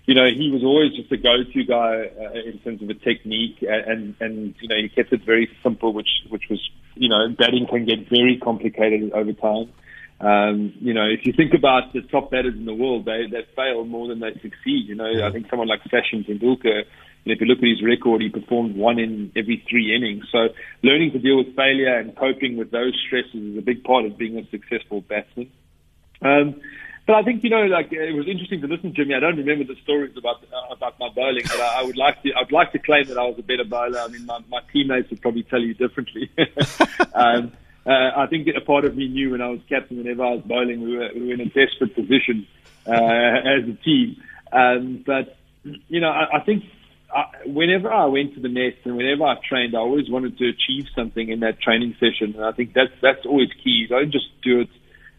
you 0.06 0.14
know, 0.14 0.26
he 0.26 0.52
was 0.52 0.64
always 0.64 0.94
just 0.94 1.12
a 1.12 1.18
go-to 1.18 1.64
guy 1.64 2.10
uh, 2.20 2.50
in 2.50 2.60
terms 2.60 2.82
of 2.82 2.90
a 2.90 2.94
technique, 2.94 3.64
and, 3.68 4.16
and 4.20 4.56
you 4.62 4.68
know, 4.68 4.76
he 4.76 4.90
kept 4.90 5.12
it 5.12 5.26
very 5.26 5.50
simple, 5.64 5.94
which 5.94 6.10
which 6.30 6.44
was, 6.50 6.62
you 6.96 7.10
know, 7.10 7.28
batting 7.38 7.66
can 7.68 7.86
get 7.86 8.08
very 8.10 8.40
complicated 8.42 9.12
over 9.14 9.34
time. 9.34 9.72
Um, 10.22 10.74
you 10.80 10.94
know, 10.94 11.06
if 11.06 11.26
you 11.26 11.34
think 11.34 11.54
about 11.54 11.92
the 11.94 12.02
top 12.02 12.32
batters 12.32 12.54
in 12.54 12.66
the 12.66 12.74
world, 12.74 13.06
they 13.06 13.26
they 13.30 13.46
fail 13.56 13.84
more 13.84 14.08
than 14.08 14.20
they 14.20 14.34
succeed. 14.34 14.88
You 14.88 14.96
know, 14.96 15.12
I 15.26 15.32
think 15.32 15.50
someone 15.50 15.68
like 15.68 15.82
Sachin 15.86 16.26
Tendulkar, 16.26 16.84
and 17.26 17.34
if 17.34 17.42
you 17.42 17.48
look 17.48 17.58
at 17.58 17.68
his 17.68 17.84
record, 17.84 18.22
he 18.22 18.30
performed 18.30 18.76
one 18.76 19.00
in 19.00 19.32
every 19.36 19.66
three 19.68 19.96
innings. 19.96 20.26
So 20.32 20.50
learning 20.84 21.14
to 21.14 21.20
deal 21.20 21.38
with 21.38 21.56
failure 21.56 21.98
and 21.98 22.16
coping 22.16 22.58
with 22.58 22.70
those 22.70 22.94
stresses 23.08 23.34
is 23.34 23.58
a 23.58 23.62
big 23.62 23.84
part 23.84 24.06
of 24.06 24.18
being 24.18 24.38
a 24.38 24.48
successful 24.52 25.02
batsman. 25.02 25.52
Um, 26.22 26.62
but 27.06 27.16
I 27.16 27.24
think 27.24 27.44
you 27.44 27.50
know, 27.50 27.66
like 27.66 27.92
it 27.92 28.16
was 28.16 28.28
interesting 28.28 28.62
to 28.62 28.68
listen 28.68 28.94
to 28.94 28.96
Jimmy. 28.96 29.14
I 29.14 29.20
don't 29.20 29.38
remember 29.38 29.64
the 29.64 29.80
stories 29.84 30.18
about 30.18 30.44
uh, 30.44 30.74
about 30.74 31.00
my 31.00 31.10
bowling, 31.10 31.44
but 31.44 31.60
I, 31.60 31.82
I 31.82 31.84
would 31.84 31.98
like 31.98 32.22
to. 32.24 32.32
I'd 32.34 32.52
like 32.52 32.72
to 32.72 32.80
claim 32.80 33.06
that 33.08 33.18
I 33.18 33.24
was 33.24 33.38
a 33.38 33.44
better 33.44 33.64
bowler. 33.64 34.00
I 34.00 34.08
mean, 34.08 34.26
my, 34.26 34.40
my 34.50 34.62
teammates 34.74 35.10
would 35.12 35.22
probably 35.22 35.44
tell 35.44 35.62
you 35.62 35.76
differently. 35.76 36.32
um, 37.14 37.52
uh, 37.86 38.12
I 38.18 38.26
think 38.28 38.48
a 38.48 38.62
part 38.62 38.86
of 38.86 38.98
me 38.98 39.08
knew 39.08 39.32
when 39.32 39.42
I 39.42 39.50
was 39.50 39.60
captain, 39.70 39.98
whenever 39.98 40.24
I 40.26 40.34
was 40.34 40.44
bowling, 40.44 40.82
we 40.82 40.98
were, 40.98 41.10
we 41.14 41.28
were 41.28 41.34
in 41.34 41.42
a 41.42 41.46
desperate 41.46 41.94
position 41.94 42.48
uh, 42.88 42.92
as 42.92 43.70
a 43.70 43.78
team. 43.84 44.18
Um, 44.52 45.04
but 45.06 45.38
you 45.64 46.00
know, 46.00 46.10
I, 46.10 46.38
I 46.38 46.40
think 46.44 46.64
I, 47.14 47.26
whenever 47.46 47.92
I 47.92 48.06
went 48.06 48.34
to 48.34 48.40
the 48.40 48.50
nets 48.50 48.78
and 48.84 48.98
whenever 48.98 49.26
I 49.26 49.36
trained, 49.48 49.76
I 49.76 49.80
always 49.80 50.10
wanted 50.10 50.40
to 50.40 50.50
achieve 50.50 50.88
something 50.96 51.30
in 51.30 51.42
that 51.42 51.62
training 51.62 51.96
session, 52.00 52.36
and 52.36 52.46
I 52.46 52.52
think 52.52 52.74
that's 52.74 52.94
that's 53.02 53.26
always 53.28 53.50
key. 53.64 53.86
Don't 53.88 54.12
just 54.12 54.26
do 54.44 54.62
it 54.62 54.70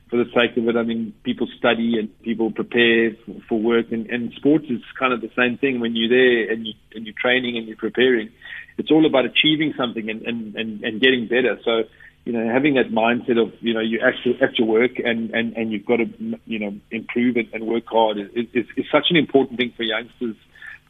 for 0.08 0.16
the 0.16 0.30
sake 0.34 0.56
of 0.56 0.68
it. 0.68 0.76
I 0.76 0.82
mean, 0.82 1.12
people 1.24 1.48
study 1.58 1.98
and 1.98 2.08
people 2.22 2.50
prepare 2.50 3.12
for, 3.48 3.58
work, 3.58 3.90
and, 3.90 4.08
and 4.08 4.32
sports 4.34 4.66
is 4.68 4.80
kind 4.98 5.12
of 5.12 5.20
the 5.20 5.30
same 5.36 5.58
thing. 5.58 5.80
When 5.80 5.96
you're 5.96 6.08
there 6.08 6.52
and 6.52 6.66
you 6.66 6.74
and 6.94 7.04
you're 7.06 7.14
training 7.20 7.56
and 7.56 7.66
you're 7.66 7.76
preparing, 7.76 8.30
it's 8.78 8.90
all 8.90 9.04
about 9.06 9.24
achieving 9.24 9.74
something 9.76 10.08
and 10.08 10.22
and 10.22 10.54
and, 10.56 10.84
and 10.84 11.00
getting 11.00 11.26
better. 11.28 11.58
So. 11.64 11.84
You 12.28 12.32
know, 12.32 12.52
having 12.52 12.74
that 12.74 12.90
mindset 12.90 13.40
of 13.40 13.52
you 13.60 13.72
know 13.72 13.78
you 13.78 14.00
actually 14.04 14.36
have 14.40 14.52
to 14.54 14.64
work 14.64 14.98
and 14.98 15.30
and 15.30 15.56
and 15.56 15.70
you've 15.70 15.86
got 15.86 15.98
to 15.98 16.06
you 16.44 16.58
know 16.58 16.74
improve 16.90 17.36
it 17.36 17.54
and 17.54 17.68
work 17.68 17.84
hard 17.86 18.18
is 18.18 18.48
is, 18.52 18.66
is 18.76 18.84
such 18.90 19.06
an 19.10 19.16
important 19.16 19.58
thing 19.60 19.72
for 19.76 19.84
youngsters 19.84 20.34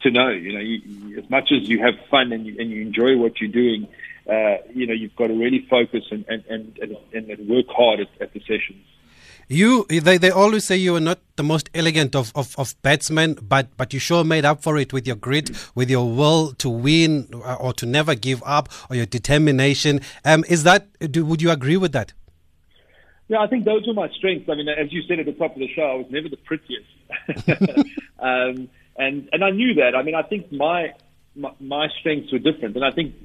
to 0.01 0.09
know. 0.09 0.29
You 0.29 0.53
know, 0.53 0.59
you- 0.59 1.19
as 1.19 1.29
much 1.29 1.51
as 1.51 1.69
you 1.69 1.77
have 1.79 1.93
fun 2.09 2.31
and 2.31 2.47
you, 2.47 2.55
and 2.59 2.71
you 2.71 2.81
enjoy 2.81 3.17
what 3.17 3.39
you're 3.39 3.51
doing, 3.51 3.87
uh, 4.27 4.57
you 4.73 4.87
know, 4.87 4.93
you've 4.93 5.15
got 5.15 5.27
to 5.27 5.33
really 5.35 5.65
focus 5.69 6.05
and 6.09 6.25
and 6.27 6.43
and, 6.49 6.79
and, 7.13 7.29
and 7.29 7.47
work 7.47 7.67
hard 7.69 7.99
at, 7.99 8.09
at 8.19 8.33
the 8.33 8.39
sessions. 8.39 8.83
You, 9.49 9.85
they, 9.85 10.17
they 10.17 10.29
always 10.29 10.65
say 10.65 10.75
you 10.75 10.95
are 10.97 11.01
not 11.01 11.19
the 11.37 11.43
most 11.43 11.69
elegant 11.73 12.15
of, 12.15 12.33
of, 12.35 12.53
of 12.57 12.75
batsmen, 12.81 13.35
but, 13.41 13.69
but 13.77 13.93
you 13.93 13.99
sure 13.99 14.25
made 14.25 14.43
up 14.43 14.61
for 14.61 14.77
it 14.77 14.91
with 14.91 15.07
your 15.07 15.15
grit, 15.15 15.51
with 15.73 15.89
your 15.89 16.09
will 16.11 16.51
to 16.55 16.69
win 16.69 17.29
uh, 17.33 17.55
or 17.55 17.71
to 17.73 17.85
never 17.85 18.13
give 18.13 18.43
up, 18.45 18.67
or 18.89 18.97
your 18.97 19.05
determination. 19.05 20.01
Um, 20.25 20.43
is 20.49 20.63
that? 20.63 20.87
Do, 20.99 21.23
would 21.25 21.41
you 21.41 21.49
agree 21.51 21.77
with 21.77 21.93
that? 21.93 22.11
Yeah, 23.29 23.39
I 23.39 23.47
think 23.47 23.63
those 23.63 23.87
were 23.87 23.93
my 23.93 24.09
strengths. 24.17 24.49
I 24.49 24.55
mean, 24.55 24.67
as 24.67 24.91
you 24.91 25.01
said 25.07 25.19
at 25.19 25.25
the 25.25 25.33
top 25.33 25.53
of 25.53 25.59
the 25.59 25.69
show, 25.73 25.81
I 25.81 25.95
was 25.95 26.07
never 26.09 26.29
the 26.29 26.37
prettiest, 26.37 26.87
um, 28.19 28.69
and 28.97 29.29
and 29.31 29.43
I 29.43 29.51
knew 29.51 29.75
that. 29.75 29.95
I 29.95 30.03
mean, 30.03 30.15
I 30.15 30.23
think 30.23 30.51
my, 30.51 30.93
my 31.35 31.51
my 31.59 31.87
strengths 31.99 32.31
were 32.31 32.39
different, 32.39 32.75
and 32.75 32.85
I 32.85 32.91
think 32.91 33.15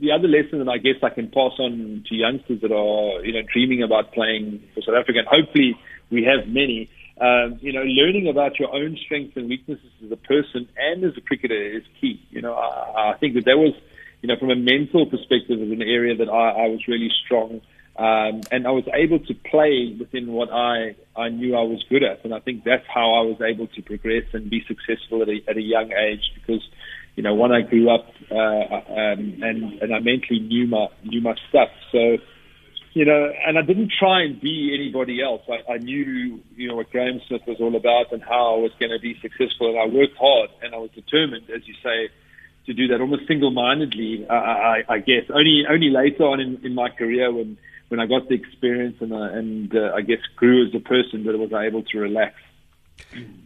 the 0.00 0.12
other 0.12 0.28
lesson 0.28 0.58
that 0.58 0.68
I 0.68 0.78
guess 0.78 0.96
I 1.02 1.10
can 1.10 1.28
pass 1.28 1.52
on 1.58 2.04
to 2.08 2.14
youngsters 2.14 2.60
that 2.62 2.72
are 2.72 3.24
you 3.24 3.32
know 3.32 3.42
dreaming 3.52 3.82
about 3.82 4.12
playing 4.12 4.62
for 4.74 4.82
South 4.82 4.96
Africa, 5.00 5.20
and 5.20 5.28
hopefully 5.28 5.76
we 6.10 6.24
have 6.24 6.48
many. 6.48 6.90
Um, 7.20 7.58
you 7.60 7.74
know, 7.74 7.82
learning 7.82 8.28
about 8.28 8.58
your 8.58 8.74
own 8.74 8.96
strengths 9.04 9.36
and 9.36 9.46
weaknesses 9.46 9.92
as 10.02 10.10
a 10.10 10.16
person 10.16 10.66
and 10.78 11.04
as 11.04 11.12
a 11.18 11.20
cricketer 11.20 11.76
is 11.76 11.82
key. 12.00 12.18
You 12.30 12.40
know, 12.40 12.54
I, 12.54 13.12
I 13.12 13.18
think 13.18 13.34
that 13.34 13.44
that 13.44 13.58
was, 13.58 13.74
you 14.22 14.28
know, 14.28 14.36
from 14.40 14.48
a 14.48 14.56
mental 14.56 15.04
perspective, 15.04 15.60
is 15.60 15.70
an 15.70 15.82
area 15.82 16.16
that 16.16 16.30
I, 16.30 16.64
I 16.64 16.68
was 16.68 16.80
really 16.88 17.10
strong 17.26 17.60
um, 18.00 18.40
and 18.50 18.66
I 18.66 18.70
was 18.70 18.84
able 18.94 19.18
to 19.18 19.34
play 19.34 19.94
within 19.98 20.32
what 20.32 20.48
I 20.50 20.96
I 21.14 21.28
knew 21.28 21.54
I 21.54 21.62
was 21.62 21.84
good 21.90 22.02
at, 22.02 22.24
and 22.24 22.32
I 22.32 22.40
think 22.40 22.64
that's 22.64 22.86
how 22.88 23.12
I 23.12 23.22
was 23.28 23.42
able 23.42 23.66
to 23.66 23.82
progress 23.82 24.24
and 24.32 24.48
be 24.48 24.64
successful 24.66 25.20
at 25.20 25.28
a, 25.28 25.40
at 25.46 25.58
a 25.58 25.60
young 25.60 25.92
age. 25.92 26.32
Because 26.34 26.66
you 27.16 27.22
know, 27.22 27.34
when 27.34 27.52
I 27.52 27.62
grew 27.62 27.92
up 27.94 28.06
uh, 28.30 28.34
um, 28.34 29.42
and 29.42 29.82
and 29.82 29.94
I 29.94 29.98
mentally 30.00 30.40
knew 30.40 30.66
my 30.66 30.86
knew 31.04 31.20
my 31.20 31.34
stuff, 31.48 31.68
so 31.92 32.18
you 32.92 33.04
know, 33.04 33.32
and 33.46 33.56
I 33.58 33.62
didn't 33.62 33.92
try 33.96 34.22
and 34.22 34.40
be 34.40 34.74
anybody 34.74 35.22
else. 35.22 35.42
I, 35.48 35.74
I 35.74 35.76
knew 35.78 36.40
you 36.56 36.68
know 36.68 36.76
what 36.76 36.90
Graeme 36.90 37.20
Smith 37.28 37.42
was 37.46 37.58
all 37.60 37.76
about 37.76 38.12
and 38.12 38.22
how 38.22 38.56
I 38.56 38.58
was 38.58 38.72
going 38.78 38.90
to 38.90 39.00
be 39.00 39.18
successful, 39.20 39.70
and 39.70 39.78
I 39.78 39.86
worked 39.86 40.16
hard 40.18 40.50
and 40.62 40.74
I 40.74 40.78
was 40.78 40.90
determined, 40.94 41.50
as 41.50 41.66
you 41.66 41.74
say. 41.82 42.10
To 42.66 42.74
do 42.74 42.86
that 42.88 43.00
almost 43.00 43.26
single-mindedly, 43.26 44.26
I, 44.28 44.34
I, 44.34 44.82
I 44.88 44.98
guess. 44.98 45.24
Only, 45.30 45.64
only 45.68 45.88
later 45.88 46.24
on 46.24 46.40
in, 46.40 46.60
in 46.62 46.74
my 46.74 46.90
career, 46.90 47.32
when 47.32 47.56
when 47.90 47.98
I 47.98 48.06
got 48.06 48.28
the 48.28 48.34
experience 48.34 48.96
and 49.00 49.12
uh, 49.12 49.16
and 49.16 49.74
uh, 49.74 49.92
I 49.96 50.02
guess 50.02 50.18
grew 50.36 50.66
as 50.66 50.74
a 50.74 50.78
person 50.78 51.24
that 51.24 51.34
I 51.34 51.38
was 51.38 51.52
able 51.52 51.82
to 51.82 51.98
relax. 51.98 52.34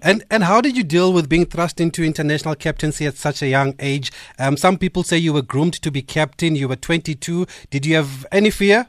And 0.02 0.24
and 0.30 0.44
how 0.44 0.60
did 0.60 0.76
you 0.76 0.84
deal 0.84 1.12
with 1.12 1.28
being 1.28 1.46
thrust 1.46 1.80
into 1.80 2.02
international 2.02 2.54
captaincy 2.54 3.06
at 3.06 3.16
such 3.16 3.42
a 3.42 3.48
young 3.48 3.74
age? 3.78 4.12
Um, 4.38 4.56
some 4.56 4.78
people 4.78 5.02
say 5.02 5.16
you 5.16 5.32
were 5.32 5.42
groomed 5.42 5.74
to 5.82 5.90
be 5.90 6.02
captain. 6.02 6.56
You 6.56 6.68
were 6.68 6.76
22. 6.76 7.46
Did 7.70 7.86
you 7.86 7.96
have 7.96 8.26
any 8.30 8.50
fear? 8.50 8.86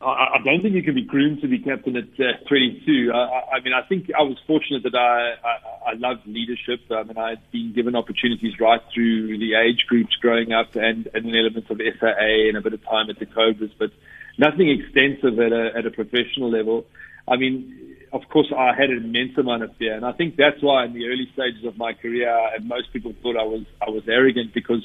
I, 0.00 0.36
I 0.36 0.38
don't 0.44 0.62
think 0.62 0.74
you 0.74 0.82
can 0.82 0.94
be 0.94 1.04
groomed 1.04 1.42
to 1.42 1.48
be 1.48 1.58
captain 1.58 1.96
at 1.96 2.08
uh, 2.18 2.32
22. 2.48 3.12
I, 3.12 3.56
I 3.56 3.60
mean, 3.60 3.74
I 3.74 3.86
think 3.86 4.10
I 4.18 4.22
was 4.22 4.38
fortunate 4.46 4.82
that 4.84 4.94
I, 4.94 5.34
I, 5.46 5.90
I 5.90 5.94
loved 5.94 6.26
leadership. 6.26 6.80
I 6.90 7.02
mean, 7.02 7.18
I'd 7.18 7.50
been 7.50 7.72
given 7.74 7.94
opportunities 7.94 8.58
right 8.58 8.80
through 8.94 9.38
the 9.38 9.54
age 9.54 9.84
groups 9.88 10.16
growing 10.16 10.52
up 10.52 10.74
and, 10.74 11.08
and 11.12 11.26
an 11.26 11.34
element 11.34 11.70
of 11.70 11.78
SAA 11.78 12.48
and 12.48 12.56
a 12.56 12.62
bit 12.62 12.72
of 12.72 12.82
time 12.84 13.10
at 13.10 13.18
the 13.18 13.26
Cobras, 13.26 13.72
but 13.78 13.90
nothing 14.38 14.70
extensive 14.70 15.38
at 15.38 15.52
a, 15.52 15.70
at 15.76 15.84
a 15.84 15.90
professional 15.90 16.50
level. 16.50 16.86
I 17.28 17.36
mean, 17.36 17.96
of 18.12 18.22
course, 18.28 18.52
I 18.56 18.74
had 18.74 18.90
an 18.90 19.04
immense 19.04 19.38
amount 19.38 19.62
of 19.62 19.76
fear, 19.76 19.94
and 19.94 20.04
I 20.04 20.12
think 20.12 20.36
that's 20.36 20.60
why 20.60 20.84
in 20.84 20.92
the 20.92 21.06
early 21.06 21.28
stages 21.32 21.64
of 21.64 21.76
my 21.76 21.92
career, 21.92 22.28
most 22.62 22.92
people 22.92 23.14
thought 23.22 23.36
I 23.36 23.44
was 23.44 23.64
I 23.80 23.90
was 23.90 24.02
arrogant 24.08 24.52
because 24.52 24.82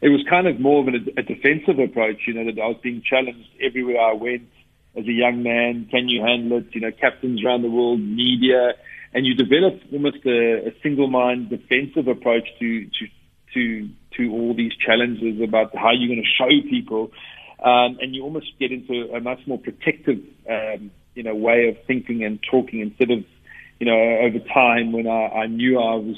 it 0.00 0.08
was 0.08 0.24
kind 0.28 0.46
of 0.46 0.60
more 0.60 0.80
of 0.82 0.88
a, 0.88 1.20
a 1.20 1.22
defensive 1.22 1.78
approach. 1.78 2.22
You 2.26 2.34
know 2.34 2.44
that 2.44 2.60
I 2.60 2.66
was 2.66 2.78
being 2.82 3.02
challenged 3.02 3.48
everywhere 3.60 4.00
I 4.00 4.12
went 4.12 4.48
as 4.96 5.06
a 5.06 5.12
young 5.12 5.42
man. 5.42 5.88
Can 5.90 6.08
you 6.08 6.22
handle 6.22 6.58
it? 6.58 6.66
You 6.72 6.82
know, 6.82 6.92
captains 6.92 7.44
around 7.44 7.62
the 7.62 7.70
world, 7.70 8.00
media, 8.00 8.74
and 9.12 9.26
you 9.26 9.34
develop 9.34 9.80
almost 9.92 10.24
a, 10.24 10.68
a 10.68 10.72
single 10.82 11.08
mind 11.08 11.50
defensive 11.50 12.06
approach 12.06 12.46
to 12.60 12.84
to 12.84 13.06
to 13.54 13.88
to 14.16 14.32
all 14.32 14.54
these 14.54 14.72
challenges 14.74 15.40
about 15.42 15.74
how 15.74 15.90
you're 15.90 16.08
going 16.08 16.22
to 16.22 16.36
show 16.38 16.70
people, 16.70 17.10
um, 17.64 17.98
and 18.00 18.14
you 18.14 18.22
almost 18.22 18.46
get 18.60 18.70
into 18.70 19.12
a 19.12 19.20
much 19.20 19.40
more 19.46 19.58
protective. 19.58 20.20
Um, 20.48 20.90
you 21.18 21.24
know 21.24 21.34
way 21.34 21.68
of 21.68 21.76
thinking 21.84 22.22
and 22.22 22.38
talking 22.48 22.78
instead 22.78 23.10
of 23.10 23.24
you 23.80 23.86
know 23.86 23.98
over 24.24 24.38
time 24.54 24.92
when 24.92 25.08
I, 25.08 25.42
I 25.42 25.46
knew 25.48 25.76
I 25.76 25.96
was 25.96 26.16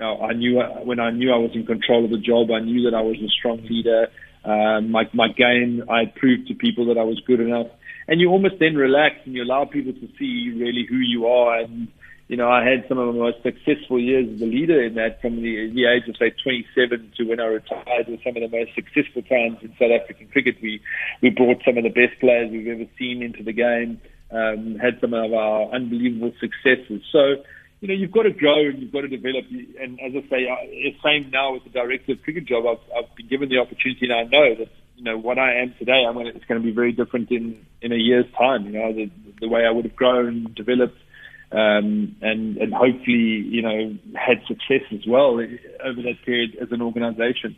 you 0.00 0.06
know, 0.06 0.18
I 0.18 0.32
knew 0.32 0.60
when 0.84 0.98
I 0.98 1.10
knew 1.10 1.30
I 1.30 1.36
was 1.36 1.50
in 1.54 1.66
control 1.66 2.06
of 2.06 2.10
the 2.10 2.16
job 2.16 2.50
I 2.50 2.60
knew 2.60 2.90
that 2.90 2.96
I 2.96 3.02
was 3.02 3.16
a 3.18 3.28
strong 3.28 3.60
leader. 3.68 4.08
Um, 4.46 4.90
my 4.90 5.04
my 5.12 5.28
game 5.28 5.84
I 5.90 6.06
proved 6.06 6.48
to 6.48 6.54
people 6.54 6.86
that 6.86 6.96
I 6.96 7.04
was 7.04 7.20
good 7.26 7.40
enough. 7.40 7.66
And 8.08 8.18
you 8.18 8.30
almost 8.30 8.54
then 8.58 8.74
relax 8.74 9.16
and 9.26 9.34
you 9.34 9.44
allow 9.44 9.66
people 9.66 9.92
to 9.92 10.08
see 10.18 10.50
really 10.56 10.86
who 10.88 10.96
you 10.96 11.26
are 11.26 11.60
and 11.60 11.88
you 12.32 12.38
know, 12.38 12.48
I 12.48 12.64
had 12.64 12.88
some 12.88 12.96
of 12.96 13.12
the 13.12 13.20
most 13.20 13.42
successful 13.42 14.00
years 14.00 14.24
as 14.24 14.40
a 14.40 14.48
leader 14.48 14.82
in 14.82 14.94
that 14.94 15.20
from 15.20 15.36
the, 15.42 15.68
the 15.68 15.84
age 15.84 16.08
of, 16.08 16.16
say, 16.16 16.32
27 16.42 17.12
to 17.18 17.24
when 17.24 17.38
I 17.38 17.44
retired 17.44 18.08
were 18.08 18.16
some 18.24 18.40
of 18.40 18.40
the 18.40 18.48
most 18.48 18.72
successful 18.74 19.20
times 19.20 19.58
in 19.60 19.68
South 19.76 19.92
African 19.92 20.28
cricket. 20.28 20.56
We, 20.62 20.80
we 21.20 21.28
brought 21.28 21.60
some 21.62 21.76
of 21.76 21.84
the 21.84 21.92
best 21.92 22.18
players 22.20 22.50
we've 22.50 22.72
ever 22.72 22.88
seen 22.98 23.22
into 23.22 23.44
the 23.44 23.52
game, 23.52 24.00
um, 24.30 24.80
had 24.80 24.96
some 25.02 25.12
of 25.12 25.30
our 25.30 25.76
unbelievable 25.76 26.32
successes. 26.40 27.04
So, 27.12 27.44
you 27.84 27.88
know, 27.88 27.94
you've 28.00 28.16
got 28.16 28.22
to 28.22 28.32
grow 28.32 28.64
and 28.64 28.80
you've 28.80 28.96
got 28.96 29.02
to 29.02 29.12
develop. 29.12 29.44
And 29.76 30.00
as 30.00 30.16
I 30.16 30.24
say, 30.32 30.48
I, 30.48 30.96
same 31.04 31.28
now 31.28 31.52
with 31.52 31.64
the 31.64 31.74
director 31.76 32.12
of 32.12 32.22
cricket 32.22 32.46
job, 32.46 32.64
I've, 32.64 32.80
I've 32.96 33.14
been 33.14 33.28
given 33.28 33.50
the 33.50 33.58
opportunity 33.58 34.08
and 34.08 34.14
I 34.16 34.24
know 34.24 34.56
that, 34.56 34.72
you 34.96 35.04
know, 35.04 35.18
what 35.18 35.36
I 35.36 35.60
am 35.60 35.74
today, 35.78 36.08
I'm 36.08 36.16
gonna, 36.16 36.32
it's 36.32 36.48
going 36.48 36.62
to 36.62 36.64
be 36.64 36.72
very 36.72 36.92
different 36.92 37.30
in, 37.30 37.60
in 37.82 37.92
a 37.92 38.00
year's 38.00 38.32
time. 38.40 38.64
You 38.64 38.72
know, 38.72 38.90
the, 38.94 39.10
the 39.38 39.48
way 39.48 39.66
I 39.68 39.70
would 39.70 39.84
have 39.84 39.96
grown, 39.96 40.48
developed, 40.56 40.96
um, 41.52 42.16
and, 42.22 42.56
and 42.56 42.72
hopefully, 42.72 43.44
you 43.46 43.62
know, 43.62 43.96
had 44.14 44.42
success 44.46 44.82
as 44.92 45.06
well 45.06 45.40
over 45.84 46.02
that 46.02 46.16
period 46.24 46.56
as 46.60 46.72
an 46.72 46.82
organization. 46.82 47.56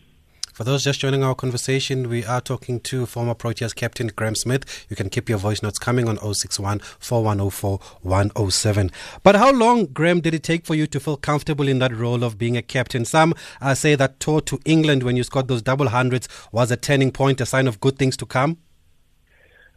For 0.54 0.62
those 0.62 0.84
just 0.84 1.00
joining 1.00 1.24
our 1.24 1.34
conversation, 1.34 2.08
we 2.08 2.24
are 2.24 2.40
talking 2.40 2.78
to 2.82 3.06
former 3.06 3.34
Proteas 3.34 3.74
captain 3.74 4.06
Graeme 4.06 4.36
Smith. 4.36 4.86
You 4.88 4.94
can 4.94 5.10
keep 5.10 5.28
your 5.28 5.38
voice 5.38 5.64
notes 5.64 5.80
coming 5.80 6.08
on 6.08 6.16
061 6.16 6.78
4104 7.00 7.80
107. 8.02 8.92
But 9.24 9.34
how 9.34 9.50
long, 9.50 9.86
Graeme, 9.86 10.20
did 10.20 10.32
it 10.32 10.44
take 10.44 10.64
for 10.64 10.76
you 10.76 10.86
to 10.86 11.00
feel 11.00 11.16
comfortable 11.16 11.66
in 11.66 11.80
that 11.80 11.92
role 11.92 12.22
of 12.22 12.38
being 12.38 12.56
a 12.56 12.62
captain? 12.62 13.04
Some 13.04 13.34
uh, 13.60 13.74
say 13.74 13.96
that 13.96 14.20
tour 14.20 14.40
to 14.42 14.60
England 14.64 15.02
when 15.02 15.16
you 15.16 15.24
scored 15.24 15.48
those 15.48 15.60
double 15.60 15.88
hundreds 15.88 16.28
was 16.52 16.70
a 16.70 16.76
turning 16.76 17.10
point, 17.10 17.40
a 17.40 17.46
sign 17.46 17.66
of 17.66 17.80
good 17.80 17.98
things 17.98 18.16
to 18.18 18.24
come. 18.24 18.58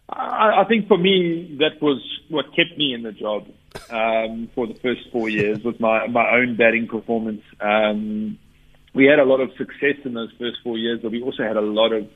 I, 0.10 0.62
I 0.62 0.66
think 0.68 0.88
for 0.88 0.98
me, 0.98 1.58
that 1.60 1.82
was 1.82 2.02
what 2.30 2.46
kept 2.56 2.78
me 2.78 2.94
in 2.94 3.04
the 3.04 3.12
job 3.12 3.48
um, 3.90 4.50
for 4.56 4.68
the 4.68 4.76
first 4.76 5.02
four 5.12 5.30
years 5.30 5.64
was 5.64 5.80
my, 5.80 6.08
my 6.08 6.30
own 6.32 6.56
batting 6.56 6.88
performance. 6.88 7.42
Um, 7.60 8.38
we 8.94 9.06
had 9.06 9.20
a 9.20 9.26
lot 9.26 9.42
of 9.42 9.52
success 9.58 9.98
in 10.06 10.14
those 10.14 10.32
first 10.40 10.58
four 10.64 10.78
years, 10.78 11.00
but 11.02 11.12
we 11.12 11.22
also 11.22 11.44
had 11.44 11.58
a 11.58 11.62
lot 11.62 11.92
of, 11.92 12.08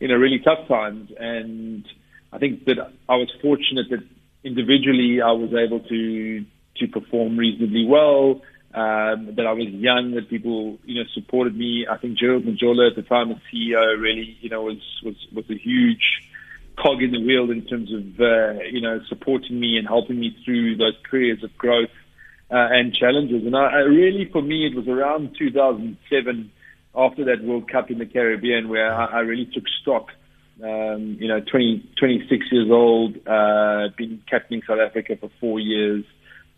you 0.00 0.08
know, 0.08 0.16
really 0.16 0.40
tough 0.40 0.66
times. 0.68 1.10
And 1.18 1.86
I 2.32 2.38
think 2.38 2.64
that 2.64 2.78
I 3.08 3.16
was 3.16 3.30
fortunate 3.42 3.86
that 3.90 4.02
individually 4.42 5.20
I 5.20 5.32
was 5.32 5.52
able 5.52 5.80
to 5.80 6.44
to 6.76 6.86
perform 6.86 7.36
reasonably 7.36 7.84
well. 7.86 8.42
Um, 8.74 9.34
that 9.34 9.46
I 9.46 9.52
was 9.52 9.66
young, 9.68 10.12
that 10.14 10.28
people, 10.28 10.78
you 10.84 11.02
know, 11.02 11.08
supported 11.14 11.56
me. 11.56 11.86
I 11.90 11.96
think 11.96 12.18
Gerald 12.18 12.44
Majola 12.44 12.90
at 12.90 12.96
the 12.96 13.02
time 13.02 13.30
as 13.30 13.38
CEO 13.52 13.98
really, 13.98 14.36
you 14.40 14.50
know, 14.50 14.62
was 14.62 14.76
was 15.02 15.16
was 15.34 15.44
a 15.50 15.56
huge 15.56 16.22
cog 16.82 17.02
in 17.02 17.12
the 17.12 17.20
wheel 17.20 17.50
in 17.50 17.64
terms 17.66 17.92
of 17.92 18.20
uh, 18.20 18.62
you 18.70 18.80
know 18.80 19.00
supporting 19.08 19.58
me 19.58 19.76
and 19.76 19.86
helping 19.86 20.18
me 20.18 20.36
through 20.44 20.76
those 20.76 20.94
periods 21.10 21.42
of 21.44 21.56
growth 21.56 21.90
uh, 22.50 22.68
and 22.70 22.94
challenges. 22.94 23.44
And 23.44 23.56
I, 23.56 23.66
I 23.66 23.78
really, 23.80 24.28
for 24.30 24.42
me, 24.42 24.66
it 24.66 24.74
was 24.74 24.88
around 24.88 25.36
2007 25.38 26.50
after 26.94 27.24
that 27.26 27.44
World 27.44 27.70
Cup 27.70 27.90
in 27.90 27.98
the 27.98 28.06
Caribbean 28.06 28.68
where 28.68 28.92
I, 28.92 29.04
I 29.06 29.18
really 29.20 29.46
took 29.52 29.64
stock. 29.82 30.08
Um, 30.62 31.18
you 31.20 31.28
know, 31.28 31.40
20, 31.40 31.92
26 32.00 32.46
years 32.50 32.68
old, 32.70 33.16
uh, 33.28 33.88
been 33.96 34.22
captaining 34.28 34.62
South 34.66 34.80
Africa 34.80 35.16
for 35.20 35.30
four 35.40 35.60
years. 35.60 36.04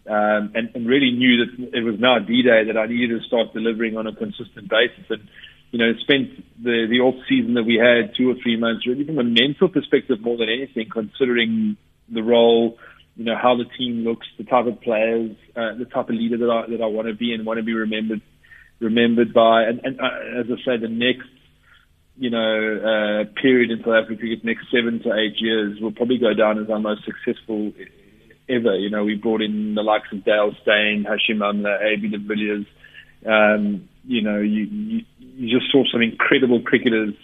Um, 0.08 0.52
and, 0.54 0.70
and 0.74 0.88
really 0.88 1.10
knew 1.10 1.44
that 1.44 1.76
it 1.76 1.84
was 1.84 2.00
now 2.00 2.18
D-Day 2.18 2.64
that 2.64 2.76
I 2.76 2.86
needed 2.86 3.20
to 3.20 3.26
start 3.26 3.52
delivering 3.52 3.98
on 3.98 4.06
a 4.06 4.14
consistent 4.14 4.68
basis. 4.68 5.04
And 5.10 5.28
you 5.70 5.78
know, 5.78 5.92
spent 6.00 6.30
the, 6.62 6.86
the 6.90 6.98
off 7.00 7.14
season 7.28 7.54
that 7.54 7.62
we 7.62 7.76
had, 7.76 8.14
two 8.16 8.30
or 8.30 8.34
three 8.42 8.56
months, 8.56 8.86
really 8.86 9.04
from 9.04 9.18
a 9.18 9.24
mental 9.24 9.68
perspective 9.68 10.20
more 10.20 10.36
than 10.36 10.48
anything, 10.48 10.88
considering 10.92 11.76
the 12.12 12.22
role, 12.22 12.76
you 13.16 13.24
know, 13.24 13.36
how 13.40 13.56
the 13.56 13.66
team 13.78 14.04
looks, 14.04 14.26
the 14.36 14.44
type 14.44 14.66
of 14.66 14.80
players, 14.80 15.36
uh, 15.54 15.74
the 15.78 15.84
type 15.84 16.08
of 16.08 16.16
leader 16.16 16.38
that 16.38 16.50
I, 16.50 16.70
that 16.70 16.82
I 16.82 16.86
want 16.86 17.06
to 17.08 17.14
be 17.14 17.32
and 17.32 17.46
want 17.46 17.58
to 17.58 17.64
be 17.64 17.74
remembered, 17.74 18.20
remembered 18.80 19.32
by. 19.32 19.62
And, 19.64 19.80
and 19.84 20.00
uh, 20.00 20.40
as 20.40 20.46
I 20.50 20.56
say, 20.64 20.76
the 20.76 20.88
next, 20.88 21.28
you 22.16 22.30
know, 22.30 22.40
uh, 23.30 23.40
period 23.40 23.70
in 23.70 23.78
South 23.78 24.04
Africa, 24.04 24.22
the 24.22 24.40
next 24.42 24.66
seven 24.74 25.00
to 25.04 25.14
eight 25.14 25.40
years 25.40 25.80
will 25.80 25.92
probably 25.92 26.18
go 26.18 26.34
down 26.34 26.58
as 26.58 26.68
our 26.68 26.80
most 26.80 27.02
successful 27.04 27.72
ever. 28.48 28.76
You 28.76 28.90
know, 28.90 29.04
we 29.04 29.14
brought 29.14 29.40
in 29.40 29.74
the 29.76 29.82
likes 29.82 30.08
of 30.12 30.24
Dale 30.24 30.52
Steyn, 30.62 31.06
Hashim 31.06 31.38
Amla, 31.38 31.80
AB 31.80 32.08
de 32.08 32.18
Villiers, 32.18 32.66
um, 33.26 33.88
you 34.04 34.22
know, 34.22 34.38
you, 34.40 34.64
you, 34.64 35.04
you 35.18 35.58
just 35.58 35.70
saw 35.70 35.84
some 35.90 36.02
incredible 36.02 36.60
cricketers, 36.62 37.14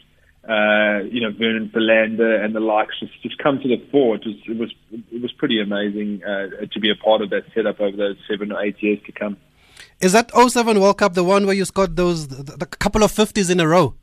uh, 0.49 1.03
you 1.11 1.21
know, 1.21 1.33
Vernon 1.33 1.71
Philander 1.73 2.43
and 2.43 2.55
the 2.55 2.61
likes 2.61 2.99
just, 3.01 3.21
just 3.23 3.39
come 3.39 3.59
to 3.61 3.69
the 3.69 3.83
fore. 3.91 4.17
It 4.17 4.27
was, 4.27 4.37
it 4.47 4.59
was, 4.59 4.75
it 5.11 5.23
was 5.23 5.33
pretty 5.33 5.61
amazing 5.61 6.23
uh, 6.23 6.67
to 6.73 6.81
be 6.81 6.91
a 6.91 6.95
part 6.95 7.23
of 7.23 7.31
that 7.31 7.45
setup 7.55 7.81
over 7.81 7.97
those 7.97 8.17
seven 8.31 8.53
or 8.53 8.63
eight 8.63 8.83
years 8.83 8.99
to 9.07 9.13
come. 9.13 9.37
Is 10.01 10.13
that 10.13 10.31
07 10.35 10.81
World 10.81 10.99
Cup 10.99 11.15
the 11.15 11.25
one 11.25 11.47
where 11.47 11.55
you 11.55 11.65
scored 11.65 11.97
those 11.97 12.29
the, 12.29 12.43
the 12.57 12.67
couple 12.67 13.03
of 13.03 13.13
50s 13.13 13.51
in 13.51 13.61
a 13.61 13.67
row? 13.67 13.95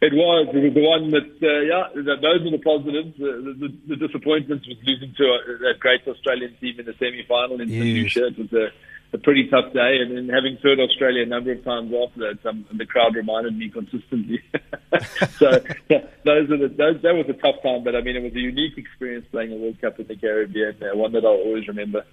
It 0.00 0.14
was. 0.14 0.46
It 0.54 0.62
was 0.62 0.74
the 0.74 0.86
one 0.86 1.10
that, 1.10 1.26
uh, 1.42 1.60
yeah, 1.66 1.90
those 2.22 2.44
were 2.44 2.56
the 2.56 2.62
positives. 2.62 3.18
The, 3.18 3.56
the, 3.58 3.96
the 3.96 4.06
disappointments 4.06 4.66
was 4.68 4.76
losing 4.86 5.12
to 5.16 5.24
a, 5.24 5.58
that 5.58 5.80
great 5.80 6.06
Australian 6.06 6.56
team 6.60 6.78
in 6.78 6.86
the 6.86 6.94
semi-final 7.00 7.60
in 7.60 7.68
yes. 7.68 8.14
St. 8.14 8.26
It 8.26 8.38
was 8.38 8.52
a 8.52 8.70
a 9.12 9.18
pretty 9.18 9.48
tough 9.48 9.72
day. 9.72 9.98
And 10.00 10.16
then 10.16 10.28
having 10.28 10.58
toured 10.60 10.80
Australia 10.80 11.22
a 11.22 11.26
number 11.26 11.52
of 11.52 11.64
times 11.64 11.92
after 11.92 12.20
that, 12.20 12.48
um, 12.48 12.66
the 12.72 12.86
crowd 12.86 13.14
reminded 13.14 13.56
me 13.56 13.68
consistently. 13.68 14.42
so 15.38 15.50
those 16.24 16.50
are 16.50 16.58
the, 16.58 16.74
those, 16.76 17.02
that 17.02 17.14
was 17.14 17.26
a 17.28 17.34
tough 17.34 17.62
time, 17.62 17.84
but 17.84 17.96
I 17.96 18.00
mean, 18.00 18.16
it 18.16 18.22
was 18.22 18.34
a 18.34 18.40
unique 18.40 18.76
experience 18.76 19.26
playing 19.30 19.52
a 19.52 19.56
World 19.56 19.80
Cup 19.80 19.98
in 19.98 20.06
the 20.06 20.16
Caribbean, 20.16 20.76
uh, 20.82 20.96
one 20.96 21.12
that 21.12 21.24
I'll 21.24 21.32
always 21.32 21.66
remember. 21.68 22.04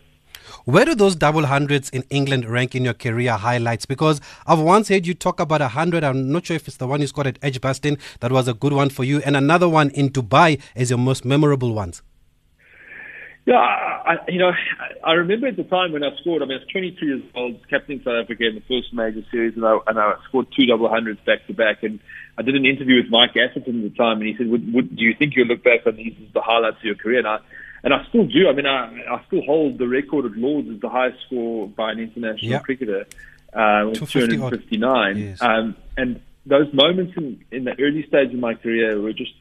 Where 0.65 0.85
do 0.85 0.95
those 0.95 1.15
double 1.15 1.45
hundreds 1.45 1.89
in 1.89 2.03
England 2.09 2.45
rank 2.45 2.75
in 2.75 2.83
your 2.83 2.93
career 2.93 3.33
highlights? 3.33 3.85
Because 3.85 4.21
I've 4.45 4.59
once 4.59 4.89
heard 4.89 5.07
you 5.07 5.13
talk 5.13 5.39
about 5.39 5.61
a 5.61 5.69
hundred. 5.69 6.03
I'm 6.03 6.31
not 6.31 6.45
sure 6.45 6.55
if 6.55 6.67
it's 6.67 6.77
the 6.77 6.87
one 6.87 7.01
you 7.01 7.07
scored 7.07 7.27
at 7.27 7.39
Edgbaston. 7.41 7.97
That 8.19 8.31
was 8.31 8.47
a 8.47 8.53
good 8.53 8.73
one 8.73 8.89
for 8.89 9.03
you, 9.03 9.21
and 9.25 9.35
another 9.35 9.69
one 9.69 9.89
in 9.91 10.09
Dubai 10.09 10.61
as 10.75 10.89
your 10.89 10.99
most 10.99 11.25
memorable 11.25 11.73
ones. 11.73 12.01
Yeah, 13.45 13.57
I, 13.57 14.15
you 14.27 14.39
know, 14.39 14.51
I 15.03 15.11
remember 15.13 15.45
at 15.45 15.55
the 15.55 15.63
time 15.63 15.91
when 15.91 16.03
I 16.03 16.09
scored. 16.19 16.41
I 16.41 16.45
mean, 16.45 16.57
I 16.57 16.61
was 16.61 16.71
22 16.71 17.05
years 17.05 17.21
old, 17.35 17.69
captaining 17.69 18.01
South 18.03 18.23
Africa 18.23 18.47
in 18.47 18.55
the 18.55 18.61
first 18.61 18.91
major 18.91 19.23
series, 19.29 19.55
and 19.55 19.63
I, 19.63 19.77
and 19.85 19.99
I 19.99 20.13
scored 20.27 20.47
two 20.57 20.65
double 20.65 20.89
hundreds 20.89 21.19
back 21.27 21.45
to 21.45 21.53
back. 21.53 21.83
And 21.83 21.99
I 22.39 22.41
did 22.41 22.55
an 22.55 22.65
interview 22.65 23.03
with 23.03 23.11
Mike 23.11 23.37
Atherton 23.37 23.85
at 23.85 23.91
the 23.91 23.95
time, 23.95 24.17
and 24.17 24.25
he 24.25 24.35
said, 24.35 24.49
would, 24.49 24.73
would, 24.73 24.95
"Do 24.95 25.03
you 25.03 25.13
think 25.13 25.35
you'll 25.35 25.45
look 25.45 25.63
back 25.63 25.85
on 25.85 25.95
these 25.95 26.15
as 26.25 26.33
the 26.33 26.41
highlights 26.41 26.77
of 26.77 26.83
your 26.85 26.95
career?" 26.95 27.19
And 27.19 27.27
I, 27.27 27.37
and 27.83 27.93
I 27.93 28.03
still 28.09 28.25
do. 28.25 28.49
I 28.49 28.53
mean, 28.53 28.65
I, 28.65 29.13
I 29.13 29.23
still 29.27 29.43
hold 29.43 29.77
the 29.77 29.87
record 29.87 30.25
at 30.25 30.31
Lords 30.31 30.67
as 30.67 30.81
the 30.81 30.89
highest 30.89 31.19
score 31.27 31.67
by 31.67 31.91
an 31.91 31.99
international 31.99 32.49
yep. 32.49 32.63
cricketer, 32.63 33.05
uh, 33.53 33.93
259. 33.93 35.17
Yes. 35.17 35.39
Um, 35.39 35.75
and 35.95 36.19
those 36.47 36.73
moments 36.73 37.13
in, 37.15 37.45
in 37.51 37.63
the 37.65 37.79
early 37.79 38.07
stage 38.07 38.33
of 38.33 38.39
my 38.39 38.55
career 38.55 38.99
were 38.99 39.13
just 39.13 39.33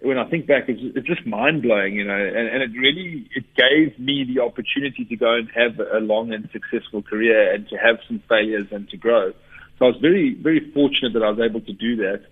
when 0.00 0.16
I 0.16 0.28
think 0.28 0.46
back, 0.46 0.68
it's, 0.68 0.80
it's 0.96 1.06
just 1.06 1.26
mind 1.26 1.62
blowing, 1.62 1.94
you 1.94 2.04
know, 2.04 2.14
and, 2.14 2.48
and 2.48 2.62
it 2.62 2.78
really 2.78 3.28
it 3.34 3.44
gave 3.56 3.98
me 3.98 4.24
the 4.32 4.42
opportunity 4.42 5.04
to 5.04 5.16
go 5.16 5.34
and 5.34 5.48
have 5.54 5.80
a 5.80 5.98
long 5.98 6.32
and 6.32 6.48
successful 6.52 7.02
career 7.02 7.52
and 7.52 7.68
to 7.68 7.76
have 7.76 7.96
some 8.06 8.22
failures 8.28 8.68
and 8.70 8.88
to 8.90 8.96
grow. 8.96 9.32
So 9.78 9.86
I 9.86 9.88
was 9.88 9.96
very 10.00 10.34
very 10.34 10.70
fortunate 10.72 11.14
that 11.14 11.22
I 11.22 11.30
was 11.30 11.40
able 11.40 11.60
to 11.62 11.72
do 11.72 11.96
that. 11.96 12.22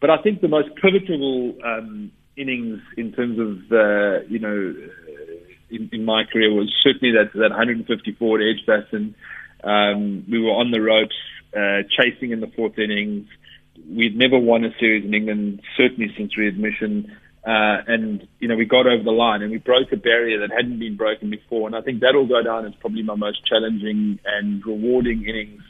But 0.00 0.10
I 0.10 0.22
think 0.22 0.40
the 0.40 0.48
most 0.48 0.68
pivotal 0.76 1.54
um, 1.64 2.12
innings 2.36 2.80
in 2.96 3.12
terms 3.12 3.38
of 3.40 3.72
uh, 3.72 4.24
you 4.28 4.38
know 4.38 4.74
in, 5.70 5.90
in 5.92 6.04
my 6.04 6.22
career 6.32 6.52
was 6.52 6.72
certainly 6.84 7.14
that 7.16 7.32
that 7.34 7.50
154 7.50 8.40
at 8.40 8.46
Edgbaston. 8.46 9.14
Um, 9.64 10.24
we 10.30 10.38
were 10.38 10.50
on 10.50 10.70
the 10.70 10.80
ropes, 10.80 11.16
uh, 11.56 11.82
chasing 11.90 12.30
in 12.30 12.38
the 12.38 12.52
fourth 12.54 12.78
innings 12.78 13.26
we'd 13.88 14.16
never 14.16 14.38
won 14.38 14.64
a 14.64 14.70
series 14.78 15.04
in 15.04 15.14
England, 15.14 15.60
certainly 15.76 16.12
since 16.16 16.36
readmission. 16.36 17.16
Uh, 17.46 17.78
and, 17.86 18.26
you 18.40 18.48
know, 18.48 18.56
we 18.56 18.64
got 18.64 18.86
over 18.86 19.04
the 19.04 19.12
line 19.12 19.40
and 19.42 19.52
we 19.52 19.58
broke 19.58 19.92
a 19.92 19.96
barrier 19.96 20.40
that 20.40 20.50
hadn't 20.50 20.78
been 20.78 20.96
broken 20.96 21.30
before. 21.30 21.68
And 21.68 21.76
I 21.76 21.80
think 21.80 22.00
that'll 22.00 22.26
go 22.26 22.42
down 22.42 22.66
as 22.66 22.74
probably 22.80 23.02
my 23.02 23.14
most 23.14 23.46
challenging 23.46 24.18
and 24.24 24.66
rewarding 24.66 25.24
innings 25.24 25.62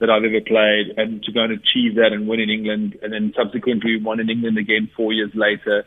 that 0.00 0.10
I've 0.10 0.24
ever 0.24 0.40
played. 0.40 0.98
And 0.98 1.22
to 1.22 1.32
go 1.32 1.44
and 1.44 1.52
achieve 1.52 1.94
that 1.96 2.12
and 2.12 2.26
win 2.26 2.40
in 2.40 2.50
England 2.50 2.98
and 3.02 3.12
then 3.12 3.32
subsequently 3.36 4.00
won 4.02 4.18
in 4.18 4.28
England 4.28 4.58
again 4.58 4.90
four 4.96 5.12
years 5.12 5.30
later. 5.34 5.84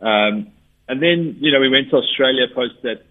Um, 0.00 0.52
and 0.86 1.02
then, 1.02 1.38
you 1.40 1.50
know, 1.50 1.60
we 1.60 1.68
went 1.68 1.90
to 1.90 1.96
Australia 1.96 2.46
post 2.54 2.74
that 2.82 3.02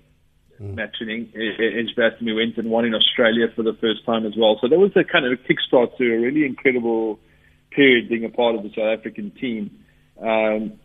match 0.59 0.97
in 1.01 1.30
Edgbaston. 1.36 2.26
We 2.26 2.34
went 2.34 2.57
and 2.57 2.70
won 2.70 2.86
in 2.86 2.93
Australia 2.95 3.47
for 3.53 3.64
the 3.64 3.74
first 3.74 4.05
time 4.05 4.26
as 4.26 4.34
well. 4.38 4.57
So 4.61 4.68
that 4.70 4.80
was 4.80 4.91
a 4.95 5.03
kind 5.03 5.26
of 5.26 5.34
a 5.34 5.36
kickstart 5.36 5.97
to 5.97 6.16
a 6.16 6.20
really 6.20 6.45
incredible 6.45 7.20
period 7.76 8.09
being 8.09 8.26
a 8.26 8.30
part 8.30 8.55
of 8.55 8.63
the 8.63 8.69
South 8.69 8.99
African 8.99 9.32
team. 9.32 9.80
Um, 10.19 10.80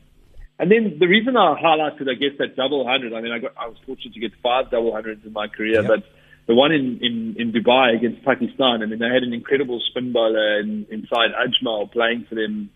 and 0.58 0.70
then 0.72 0.96
the 0.98 1.06
reason 1.06 1.36
I 1.36 1.54
highlighted, 1.60 2.10
I 2.10 2.14
guess, 2.14 2.36
that 2.38 2.56
double 2.56 2.86
hundred. 2.86 3.12
I 3.12 3.20
mean, 3.20 3.32
I 3.32 3.38
got 3.38 3.52
I 3.56 3.68
was 3.68 3.76
fortunate 3.86 4.14
to 4.14 4.20
get 4.20 4.32
five 4.42 4.70
double 4.70 4.92
hundreds 4.92 5.24
in 5.24 5.32
my 5.32 5.46
career, 5.46 5.82
but 5.82 6.02
the 6.48 6.54
one 6.54 6.72
in, 6.72 6.98
in, 7.00 7.36
in 7.38 7.52
Dubai 7.52 7.94
against 7.94 8.24
Pakistan. 8.24 8.82
I 8.82 8.86
mean, 8.86 8.98
they 8.98 9.12
had 9.12 9.22
an 9.22 9.32
incredible 9.32 9.80
spin 9.88 10.12
bowler 10.12 10.60
in, 10.60 10.86
inside 10.90 11.30
Ajmal 11.36 11.92
playing 11.92 12.26
for 12.28 12.34
them. 12.34 12.70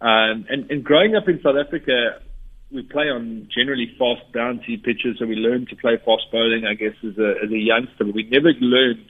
Um, 0.00 0.44
and, 0.50 0.68
and 0.70 0.84
growing 0.84 1.14
up 1.14 1.28
in 1.28 1.40
South 1.40 1.54
Africa, 1.54 2.20
we 2.72 2.82
play 2.82 3.04
on 3.04 3.48
generally 3.54 3.94
fast 3.96 4.26
bouncy 4.34 4.82
pitches, 4.82 5.18
so 5.20 5.26
we 5.26 5.36
learn 5.36 5.66
to 5.70 5.76
play 5.76 5.96
fast 6.04 6.26
bowling, 6.32 6.64
I 6.66 6.74
guess, 6.74 6.98
as 7.06 7.16
a, 7.16 7.34
as 7.44 7.50
a 7.50 7.58
youngster. 7.58 8.04
But 8.04 8.14
we 8.14 8.24
never 8.28 8.50
learned 8.60 9.06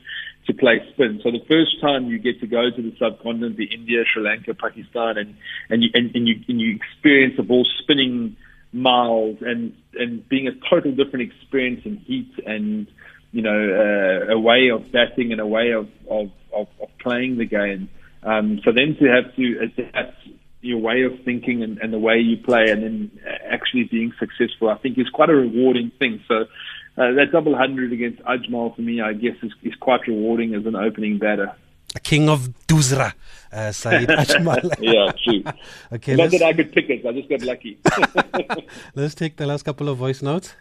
to 0.46 0.52
play 0.54 0.80
spin. 0.92 1.20
So 1.22 1.30
the 1.30 1.44
first 1.48 1.80
time 1.80 2.06
you 2.06 2.18
get 2.18 2.40
to 2.40 2.46
go 2.46 2.70
to 2.70 2.82
the 2.82 2.92
subcontinent, 2.98 3.56
the 3.56 3.66
India, 3.66 4.02
Sri 4.12 4.22
Lanka, 4.22 4.54
Pakistan, 4.54 5.18
and 5.18 5.34
and 5.70 5.82
you 5.82 5.90
and, 5.94 6.14
and 6.14 6.26
you 6.26 6.34
and 6.48 6.60
you 6.60 6.76
experience 6.76 7.34
the 7.36 7.42
ball 7.42 7.66
spinning 7.82 8.36
miles 8.72 9.36
and 9.40 9.74
and 9.94 10.28
being 10.28 10.48
a 10.48 10.52
total 10.68 10.92
different 10.92 11.30
experience 11.30 11.82
in 11.84 11.96
heat 11.98 12.32
and 12.46 12.86
you 13.30 13.42
know 13.42 13.50
uh, 13.50 14.32
a 14.32 14.38
way 14.38 14.70
of 14.70 14.90
batting 14.92 15.32
and 15.32 15.40
a 15.40 15.46
way 15.46 15.72
of 15.72 15.88
of, 16.10 16.30
of, 16.52 16.66
of 16.80 16.88
playing 17.00 17.38
the 17.38 17.46
game. 17.46 17.88
Um, 18.24 18.60
so 18.64 18.72
then 18.72 18.96
to 19.00 19.06
have 19.08 19.34
to 19.36 19.58
adapt 19.60 20.16
your 20.60 20.78
way 20.78 21.02
of 21.02 21.12
thinking 21.24 21.62
and, 21.62 21.78
and 21.78 21.92
the 21.92 21.98
way 21.98 22.18
you 22.18 22.36
play 22.36 22.70
and 22.70 22.82
then 22.84 23.10
actually 23.50 23.82
being 23.84 24.12
successful, 24.18 24.68
I 24.68 24.78
think 24.78 24.96
is 24.96 25.08
quite 25.12 25.28
a 25.28 25.34
rewarding 25.34 25.90
thing. 25.98 26.22
So 26.28 26.44
uh, 26.96 27.12
that 27.12 27.32
double 27.32 27.56
hundred 27.56 27.92
against 27.92 28.22
Ajmal 28.22 28.74
for 28.74 28.82
me, 28.82 29.00
I 29.00 29.12
guess, 29.12 29.36
is, 29.42 29.52
is 29.62 29.74
quite 29.76 30.06
rewarding 30.06 30.54
as 30.54 30.66
an 30.66 30.76
opening 30.76 31.18
batter. 31.18 31.52
King 32.02 32.28
of 32.28 32.48
Doosra, 32.66 33.12
uh, 33.52 33.70
Saeed 33.72 34.08
Ajmal. 34.08 34.74
yeah, 34.80 35.12
true. 35.22 35.44
okay, 35.92 36.14
Not 36.16 36.30
that 36.30 36.42
I 36.42 36.52
could 36.52 36.72
pick 36.72 36.88
it, 36.88 37.04
I 37.04 37.12
just 37.12 37.28
got 37.28 37.42
lucky. 37.42 37.78
let's 38.94 39.14
take 39.14 39.36
the 39.36 39.46
last 39.46 39.64
couple 39.64 39.88
of 39.88 39.98
voice 39.98 40.22
notes. 40.22 40.54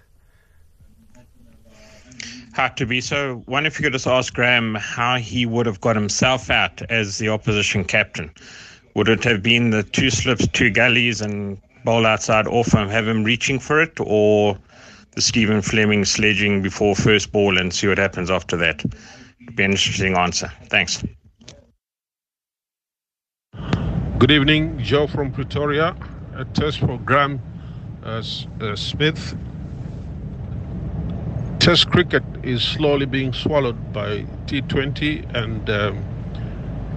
Had 2.54 2.76
to 2.78 2.86
be 2.86 3.00
so. 3.00 3.44
One, 3.46 3.66
if 3.66 3.80
you 3.80 3.84
could 3.84 3.94
just 3.94 4.08
ask 4.08 4.34
Graeme 4.34 4.76
how 4.76 5.16
he 5.18 5.46
would 5.46 5.66
have 5.66 5.80
got 5.80 5.96
himself 5.96 6.50
out 6.50 6.82
as 6.90 7.18
the 7.18 7.30
opposition 7.30 7.86
captain. 7.86 8.30
Would 8.94 9.08
it 9.08 9.24
have 9.24 9.42
been 9.42 9.70
the 9.70 9.84
two 9.84 10.10
slips, 10.10 10.48
two 10.50 10.70
gullies, 10.70 11.22
and 11.22 11.58
bowl 11.86 12.06
outside 12.06 12.48
off 12.48 12.74
and 12.74 12.92
have 12.92 13.08
him 13.08 13.24
reaching 13.24 13.58
for 13.58 13.82
it, 13.82 13.98
or 14.02 14.56
the 14.56 14.60
Stephen 15.18 15.62
Fleming 15.62 16.06
sledging 16.06 16.62
before 16.62 16.96
first 16.96 17.32
ball 17.32 17.58
and 17.58 17.74
see 17.74 17.88
what 17.88 17.98
happens 17.98 18.32
after 18.32 18.56
that. 18.58 18.84
It'd 19.42 19.56
be 19.56 19.64
an 19.64 19.72
interesting 19.72 20.16
answer. 20.16 20.52
Thanks. 20.70 21.04
Good 24.18 24.32
evening, 24.32 24.80
Joe 24.80 25.08
from 25.08 25.32
Pretoria. 25.32 25.96
A 26.36 26.46
test 26.46 26.80
for 26.80 26.98
Graeme 27.00 27.42
uh, 28.04 28.24
uh, 28.62 28.76
Smith. 28.76 29.36
Test 31.60 31.90
cricket 31.90 32.24
is 32.44 32.64
slowly 32.64 33.06
being 33.06 33.34
swallowed 33.34 33.92
by 33.94 34.26
T20 34.48 35.36
and 35.36 35.70
um, 35.70 35.98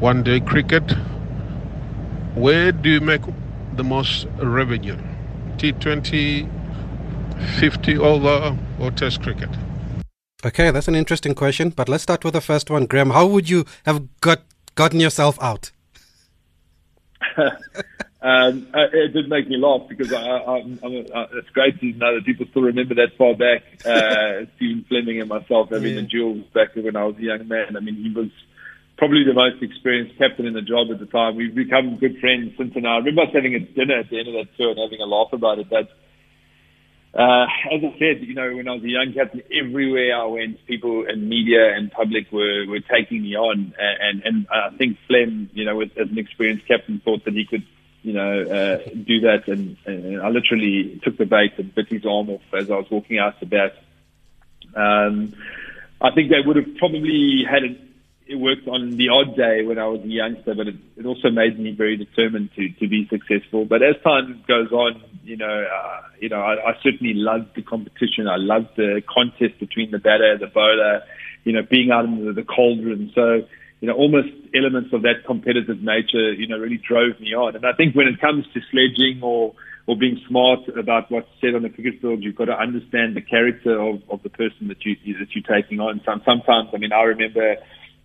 one 0.00 0.22
day 0.22 0.40
cricket. 0.40 0.84
Where 2.34 2.72
do 2.72 2.90
you 2.90 3.00
make 3.00 3.22
the 3.76 3.84
most 3.84 4.26
revenue? 4.36 4.98
T20 5.56 6.63
50 7.44 7.98
over 7.98 8.56
or 8.80 8.90
Test 8.90 9.22
cricket? 9.22 9.48
Okay, 10.44 10.70
that's 10.70 10.88
an 10.88 10.94
interesting 10.94 11.34
question. 11.34 11.70
But 11.70 11.88
let's 11.88 12.02
start 12.02 12.24
with 12.24 12.34
the 12.34 12.40
first 12.40 12.70
one, 12.70 12.86
Graeme. 12.86 13.10
How 13.10 13.26
would 13.26 13.48
you 13.48 13.64
have 13.86 14.06
got 14.20 14.42
gotten 14.74 15.00
yourself 15.00 15.38
out? 15.42 15.70
um, 18.22 18.66
uh, 18.74 18.86
it 18.92 19.12
did 19.12 19.28
make 19.28 19.48
me 19.48 19.56
laugh 19.56 19.88
because 19.88 20.12
I, 20.12 20.16
I, 20.16 20.58
I'm, 20.58 20.78
I'm 20.82 20.92
a, 20.92 21.00
uh, 21.00 21.26
it's 21.34 21.48
great 21.50 21.80
to 21.80 21.86
know 21.92 22.14
that 22.14 22.24
people 22.26 22.46
still 22.50 22.62
remember 22.62 22.94
that 22.96 23.16
far 23.16 23.34
back. 23.34 23.62
Uh, 23.84 24.44
Stephen 24.56 24.84
Fleming 24.88 25.20
and 25.20 25.28
myself 25.28 25.70
having 25.70 25.94
Yeah. 25.94 26.02
the 26.02 26.06
duels 26.06 26.44
back 26.52 26.74
when 26.76 26.96
I 26.96 27.04
was 27.04 27.16
a 27.16 27.22
young 27.22 27.48
man. 27.48 27.76
I 27.76 27.80
mean, 27.80 27.96
he 27.96 28.12
was 28.14 28.28
probably 28.98 29.24
the 29.24 29.34
most 29.34 29.62
experienced 29.62 30.16
captain 30.18 30.46
in 30.46 30.52
the 30.54 30.62
job 30.62 30.88
at 30.92 31.00
the 31.00 31.06
time. 31.06 31.36
We've 31.36 31.54
become 31.54 31.96
good 31.96 32.18
friends 32.20 32.52
since 32.56 32.74
then. 32.74 32.86
I 32.86 32.98
remember 32.98 33.22
us 33.22 33.30
having 33.32 33.54
a 33.54 33.60
dinner 33.60 33.98
at 34.00 34.10
the 34.10 34.18
end 34.18 34.28
of 34.28 34.34
that 34.34 34.56
tour 34.56 34.70
and 34.70 34.78
having 34.78 35.00
a 35.00 35.06
laugh 35.06 35.32
about 35.32 35.58
it. 35.58 35.68
But 35.70 35.88
uh, 37.14 37.46
as 37.70 37.80
I 37.84 37.96
said, 37.98 38.22
you 38.22 38.34
know, 38.34 38.56
when 38.56 38.66
I 38.66 38.72
was 38.72 38.82
a 38.82 38.88
young 38.88 39.12
captain, 39.14 39.42
everywhere 39.52 40.16
I 40.16 40.26
went, 40.26 40.66
people 40.66 41.06
and 41.06 41.28
media 41.28 41.72
and 41.74 41.90
public 41.92 42.32
were, 42.32 42.66
were 42.66 42.80
taking 42.80 43.22
me 43.22 43.36
on. 43.36 43.72
And, 43.78 44.22
and 44.24 44.46
I 44.50 44.70
think 44.76 44.98
Flem, 45.06 45.48
you 45.54 45.64
know, 45.64 45.80
as 45.80 45.90
an 45.96 46.18
experienced 46.18 46.66
captain, 46.66 47.00
thought 47.04 47.24
that 47.24 47.34
he 47.34 47.44
could, 47.44 47.64
you 48.02 48.14
know, 48.14 48.42
uh, 48.42 48.88
do 49.06 49.20
that. 49.20 49.46
And, 49.46 49.76
and 49.86 50.22
I 50.22 50.28
literally 50.28 51.00
took 51.04 51.16
the 51.16 51.24
bait 51.24 51.52
and 51.56 51.72
bit 51.72 51.88
his 51.88 52.04
arm 52.04 52.30
off 52.30 52.42
as 52.52 52.68
I 52.68 52.76
was 52.76 52.90
walking 52.90 53.18
out 53.20 53.38
the 53.38 53.46
bat. 53.46 53.76
Um, 54.74 55.34
I 56.00 56.10
think 56.10 56.30
they 56.30 56.40
would 56.44 56.56
have 56.56 56.76
probably 56.78 57.44
had 57.48 57.62
it, 57.62 57.80
it 58.26 58.34
worked 58.34 58.66
on 58.66 58.96
the 58.96 59.10
odd 59.10 59.36
day 59.36 59.64
when 59.64 59.78
I 59.78 59.86
was 59.86 60.00
a 60.00 60.08
youngster, 60.08 60.54
but 60.56 60.66
it, 60.66 60.76
it 60.96 61.06
also 61.06 61.30
made 61.30 61.60
me 61.60 61.70
very 61.70 61.96
determined 61.96 62.50
to, 62.56 62.70
to 62.70 62.88
be 62.88 63.06
successful. 63.08 63.66
But 63.66 63.84
as 63.84 63.94
time 64.02 64.42
goes 64.48 64.72
on, 64.72 65.00
you 65.24 65.36
know, 65.36 65.64
uh, 65.64 66.00
you 66.20 66.28
know, 66.28 66.40
I, 66.40 66.70
I 66.70 66.72
certainly 66.82 67.14
loved 67.14 67.56
the 67.56 67.62
competition. 67.62 68.28
I 68.28 68.36
loved 68.36 68.76
the 68.76 69.02
contest 69.08 69.58
between 69.58 69.90
the 69.90 69.98
batter, 69.98 70.36
the 70.38 70.46
bowler, 70.46 71.02
you 71.44 71.52
know, 71.52 71.62
being 71.68 71.90
out 71.90 72.04
in 72.04 72.24
the, 72.24 72.32
the 72.32 72.44
cauldron. 72.44 73.10
So, 73.14 73.46
you 73.80 73.88
know, 73.88 73.94
almost 73.94 74.28
elements 74.54 74.90
of 74.92 75.02
that 75.02 75.24
competitive 75.26 75.80
nature, 75.82 76.32
you 76.32 76.46
know, 76.46 76.58
really 76.58 76.80
drove 76.80 77.18
me 77.20 77.34
on. 77.34 77.56
And 77.56 77.66
I 77.66 77.72
think 77.72 77.94
when 77.94 78.06
it 78.06 78.20
comes 78.20 78.44
to 78.54 78.60
sledging 78.70 79.20
or 79.22 79.54
or 79.86 79.98
being 79.98 80.18
smart 80.26 80.60
about 80.78 81.10
what's 81.10 81.28
said 81.42 81.54
on 81.54 81.62
the 81.62 81.68
cricket 81.68 82.00
field, 82.00 82.22
you've 82.22 82.36
got 82.36 82.46
to 82.46 82.56
understand 82.56 83.14
the 83.14 83.20
character 83.20 83.78
of, 83.78 84.00
of 84.08 84.22
the 84.22 84.30
person 84.30 84.68
that 84.68 84.82
you 84.84 84.96
that 85.18 85.28
you're 85.34 85.44
taking 85.44 85.80
on. 85.80 86.00
Some, 86.06 86.22
sometimes, 86.24 86.70
I 86.72 86.78
mean, 86.78 86.92
I 86.92 87.02
remember 87.02 87.56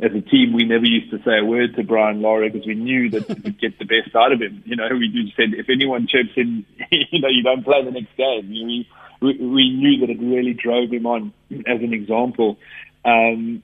as 0.02 0.12
a 0.14 0.22
team, 0.22 0.54
we 0.54 0.64
never 0.64 0.86
used 0.86 1.12
to 1.12 1.18
say 1.24 1.40
a 1.40 1.46
word 1.46 1.76
to 1.76 1.84
Brian 1.84 2.22
Lara 2.22 2.50
because 2.50 2.66
we 2.66 2.76
knew 2.76 3.10
that 3.10 3.28
we'd 3.44 3.60
get 3.60 3.78
the 3.80 3.86
best 3.86 4.16
out 4.16 4.32
of 4.32 4.42
him. 4.42 4.64
You 4.66 4.76
know, 4.76 4.88
we 4.92 5.10
just 5.10 5.36
said 5.36 5.54
if 5.54 5.70
anyone 5.70 6.08
chips 6.08 6.32
in, 6.38 6.66
you 6.92 7.20
know, 7.20 7.28
you 7.28 7.44
don't 7.44 7.64
play 7.64 7.84
the 7.84 7.92
next 7.92 8.16
game. 8.16 8.50
We 8.50 8.88
we, 9.22 9.34
we 9.38 9.70
knew 9.76 10.00
that 10.00 10.10
it 10.10 10.20
really 10.20 10.54
drove 10.54 10.92
him 10.92 11.06
on 11.06 11.34
as 11.68 11.82
an 11.82 11.94
example. 11.94 12.58
Um, 13.04 13.62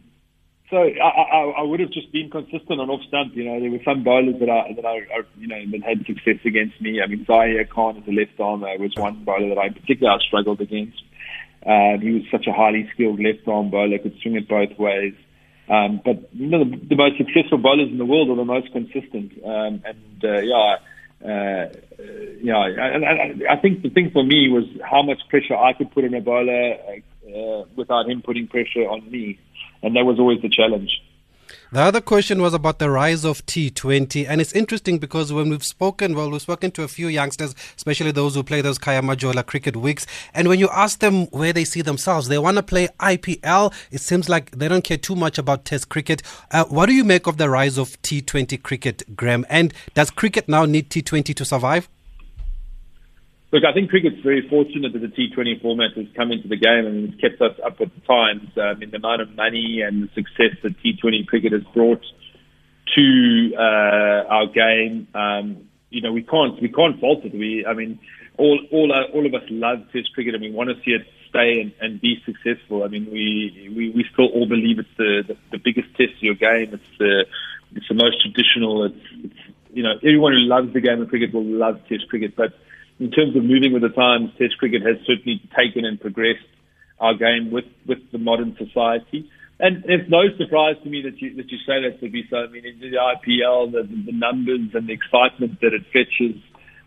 so 0.69 0.77
I, 0.77 1.07
I, 1.07 1.53
I 1.59 1.61
would 1.61 1.79
have 1.79 1.91
just 1.91 2.11
been 2.11 2.29
consistent 2.29 2.81
on 2.81 2.89
off 2.89 3.01
stump. 3.07 3.36
You 3.36 3.45
know, 3.45 3.59
there 3.61 3.71
were 3.71 3.83
some 3.86 4.03
bowlers 4.03 4.36
that 4.39 4.49
I 4.49 4.73
that 4.73 4.86
I, 4.86 4.97
I 5.13 5.21
you 5.38 5.47
know 5.47 5.63
that 5.71 5.83
had 5.83 6.05
success 6.05 6.43
against 6.43 6.81
me. 6.81 7.01
I 7.01 7.07
mean, 7.07 7.25
Zaheer 7.25 7.69
Khan 7.69 7.97
as 7.97 8.07
a 8.07 8.11
left 8.11 8.38
armer 8.39 8.77
was 8.77 8.91
one 8.97 9.23
bowler 9.23 9.49
that 9.49 9.57
I 9.57 9.69
particularly 9.69 10.19
I 10.19 10.27
struggled 10.27 10.59
against. 10.59 11.01
Uh, 11.65 11.97
he 12.01 12.11
was 12.11 12.23
such 12.29 12.45
a 12.47 12.53
highly 12.53 12.89
skilled 12.93 13.19
left 13.19 13.47
arm 13.47 13.69
bowler, 13.69 13.97
could 13.97 14.15
swing 14.21 14.36
it 14.36 14.47
both 14.47 14.77
ways. 14.77 15.13
Um, 15.68 16.01
but 16.03 16.30
you 16.34 16.47
know, 16.47 16.63
the, 16.63 16.78
the 16.89 16.95
most 16.95 17.18
successful 17.18 17.57
bowlers 17.57 17.89
in 17.89 17.97
the 17.97 18.05
world 18.05 18.30
are 18.30 18.36
the 18.36 18.45
most 18.45 18.72
consistent. 18.72 19.34
Um, 19.43 19.82
and 19.86 20.24
uh, 20.24 20.39
yeah, 20.41 20.78
uh, 21.24 21.74
yeah, 22.41 22.66
and 22.66 23.05
I, 23.05 23.53
I 23.53 23.55
think 23.57 23.82
the 23.82 23.89
thing 23.89 24.11
for 24.11 24.24
me 24.24 24.49
was 24.49 24.66
how 24.84 25.01
much 25.01 25.20
pressure 25.30 25.55
I 25.55 25.74
could 25.74 25.91
put 25.91 26.05
on 26.05 26.13
a 26.13 26.22
bowler 26.22 26.74
uh, 26.74 27.36
uh, 27.36 27.66
without 27.76 28.09
him 28.09 28.22
putting 28.22 28.47
pressure 28.47 28.88
on 28.88 29.09
me, 29.09 29.39
and 29.82 29.95
that 29.95 30.05
was 30.05 30.20
always 30.20 30.41
the 30.41 30.49
challenge. 30.49 31.01
The 31.72 31.82
other 31.82 31.99
question 31.99 32.41
was 32.41 32.53
about 32.53 32.78
the 32.78 32.91
rise 32.91 33.26
of 33.26 33.43
T20, 33.47 34.28
and 34.30 34.39
it's 34.39 34.53
interesting 34.53 34.99
because 34.99 35.34
when 35.34 35.49
we've 35.49 35.63
spoken, 35.66 36.13
well, 36.13 36.30
we've 36.30 36.41
spoken 36.41 36.70
to 36.72 36.84
a 36.84 36.88
few 36.88 37.07
youngsters, 37.07 37.55
especially 37.76 38.11
those 38.11 38.36
who 38.36 38.43
play 38.43 38.61
those 38.61 38.78
Khaya 38.78 39.01
Majola 39.01 39.43
cricket 39.43 39.76
weeks, 39.76 40.05
and 40.36 40.47
when 40.47 40.59
you 40.59 40.70
ask 40.70 40.99
them 40.99 41.26
where 41.28 41.51
they 41.53 41.66
see 41.66 41.82
themselves, 41.82 42.28
they 42.28 42.38
want 42.38 42.57
to 42.57 42.63
play 42.63 42.88
IPL. 42.99 43.74
It 43.91 44.01
seems 44.01 44.30
like 44.30 44.51
they 44.51 44.68
don't 44.68 44.84
care 44.84 44.97
too 44.97 45.16
much 45.16 45.39
about 45.39 45.66
Test 45.66 45.89
cricket. 45.89 46.22
Uh, 46.51 46.66
what 46.66 46.86
do 46.86 46.93
you 46.93 47.03
make 47.03 47.26
of 47.26 47.38
the 47.38 47.49
rise 47.49 47.80
of 47.80 47.99
T20 48.03 48.61
cricket, 48.61 49.16
Graeme? 49.16 49.45
And 49.49 49.74
does 49.95 50.11
cricket 50.11 50.47
now 50.47 50.66
need 50.66 50.89
T20 50.91 51.34
to 51.36 51.45
survive? 51.45 51.89
Look, 53.51 53.63
I 53.63 53.73
think 53.73 53.89
cricket's 53.89 54.21
very 54.21 54.47
fortunate 54.49 54.93
that 54.93 54.99
the 54.99 55.07
T20 55.07 55.61
format 55.61 55.91
has 55.95 56.07
come 56.15 56.31
into 56.31 56.47
the 56.47 56.57
game 56.57 56.85
and 56.85 57.13
it's 57.13 57.21
kept 57.21 57.41
us 57.41 57.57
up 57.65 57.79
with 57.79 57.93
the 57.93 58.01
times. 58.01 58.49
I 58.57 58.73
mean, 58.73 58.91
the 58.91 58.97
amount 58.97 59.21
of 59.21 59.35
money 59.35 59.81
and 59.85 60.03
the 60.03 60.09
success 60.13 60.57
that 60.63 60.75
T20 60.83 61.27
cricket 61.27 61.53
has 61.53 61.63
brought 61.73 62.03
to 62.95 63.51
uh, 63.57 64.27
our 64.27 64.47
game, 64.47 65.07
um, 65.13 65.69
you 65.89 66.01
know, 66.01 66.11
we 66.11 66.23
can't 66.23 66.61
we 66.61 66.69
can't 66.69 66.99
fault 66.99 67.23
it. 67.23 67.33
We, 67.33 67.65
I 67.65 67.73
mean, 67.73 67.99
all 68.37 68.59
all 68.71 68.91
uh, 68.91 69.11
all 69.13 69.25
of 69.25 69.33
us 69.33 69.43
love 69.49 69.79
Test 69.93 70.13
cricket 70.13 70.33
and 70.33 70.43
we 70.43 70.51
want 70.51 70.69
to 70.69 70.75
see 70.83 70.91
it 70.91 71.05
stay 71.29 71.61
and, 71.61 71.71
and 71.79 72.01
be 72.01 72.21
successful. 72.25 72.83
I 72.83 72.87
mean, 72.87 73.07
we, 73.11 73.71
we 73.75 73.89
we 73.91 74.05
still 74.11 74.27
all 74.27 74.47
believe 74.47 74.79
it's 74.79 74.89
the 74.97 75.23
the, 75.27 75.37
the 75.51 75.57
biggest 75.57 75.89
test 75.95 76.13
of 76.17 76.23
your 76.23 76.35
game. 76.35 76.73
It's 76.73 76.97
the 76.97 77.25
it's 77.75 77.87
the 77.87 77.95
most 77.95 78.21
traditional. 78.21 78.85
It's, 78.85 79.05
it's 79.23 79.39
you 79.71 79.83
know 79.83 79.95
everyone 79.97 80.33
who 80.33 80.39
loves 80.39 80.73
the 80.73 80.81
game 80.81 81.01
of 81.01 81.09
cricket 81.09 81.33
will 81.33 81.45
love 81.45 81.79
Test 81.87 82.09
cricket, 82.09 82.35
but 82.35 82.53
in 82.99 83.11
terms 83.11 83.35
of 83.35 83.43
moving 83.43 83.73
with 83.73 83.81
the 83.81 83.89
times, 83.89 84.31
Test 84.37 84.57
cricket 84.57 84.81
has 84.81 84.97
certainly 85.05 85.41
taken 85.55 85.85
and 85.85 85.99
progressed 85.99 86.47
our 86.99 87.13
game 87.13 87.51
with, 87.51 87.65
with 87.85 87.99
the 88.11 88.17
modern 88.17 88.55
society. 88.57 89.29
And 89.59 89.85
it's 89.85 90.09
no 90.09 90.23
surprise 90.37 90.75
to 90.83 90.89
me 90.89 91.01
that 91.03 91.21
you 91.21 91.35
that 91.35 91.49
you 91.49 91.57
say 91.59 91.81
that 91.81 92.01
to 92.01 92.09
be 92.09 92.25
so. 92.29 92.37
I 92.37 92.47
mean, 92.47 92.63
the 92.79 92.97
IPL, 92.97 93.71
the, 93.71 93.83
the 93.83 94.11
numbers 94.11 94.71
and 94.73 94.87
the 94.87 94.91
excitement 94.91 95.61
that 95.61 95.71
it 95.73 95.83
fetches, 95.93 96.41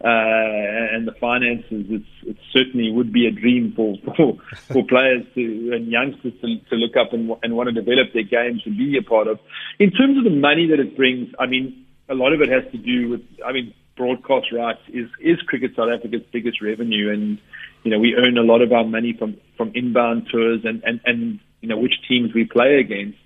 uh, 0.05 0.95
and 0.95 1.09
the 1.09 1.15
finances, 1.19 1.87
it's, 1.89 2.07
it 2.27 2.37
certainly 2.53 2.93
would 2.93 3.11
be 3.11 3.27
a 3.27 3.31
dream 3.31 3.73
for 3.75 3.97
for, 4.05 4.37
for 4.71 4.85
players 4.87 5.25
to 5.35 5.73
and 5.73 5.89
youngsters 5.89 6.35
to, 6.43 6.59
to 6.69 6.77
look 6.77 6.95
up 6.95 7.15
and, 7.15 7.31
and 7.43 7.57
want 7.57 7.69
to 7.69 7.73
develop 7.73 8.13
their 8.13 8.23
games 8.23 8.63
to 8.65 8.71
be 8.71 8.99
a 8.99 9.03
part 9.03 9.29
of. 9.29 9.41
In 9.79 9.91
terms 9.91 10.19
of 10.19 10.25
the 10.25 10.39
money 10.39 10.69
that 10.69 10.79
it 10.79 10.95
brings, 10.95 11.33
I 11.41 11.47
mean, 11.47 11.87
a 12.11 12.15
lot 12.15 12.35
of 12.35 12.43
it 12.43 12.51
has 12.51 12.71
to 12.73 12.79
do 12.79 13.09
with. 13.09 13.23
I 13.45 13.53
mean, 13.53 13.73
broadcast 13.99 14.47
rights 14.53 14.81
is 14.89 15.09
is 15.21 15.37
Cricket 15.43 15.73
South 15.77 15.91
Africa's 15.95 16.23
biggest 16.33 16.63
revenue, 16.63 17.13
and 17.13 17.39
you 17.83 17.91
know 17.91 17.99
we 17.99 18.15
earn 18.15 18.39
a 18.39 18.43
lot 18.43 18.63
of 18.63 18.73
our 18.73 18.85
money 18.85 19.15
from 19.19 19.37
from 19.57 19.73
inbound 19.75 20.29
tours 20.33 20.61
and 20.65 20.83
and 20.85 21.01
and 21.05 21.41
you 21.61 21.69
know 21.69 21.77
which 21.77 21.95
teams 22.09 22.33
we 22.33 22.45
play 22.45 22.79
against. 22.79 23.19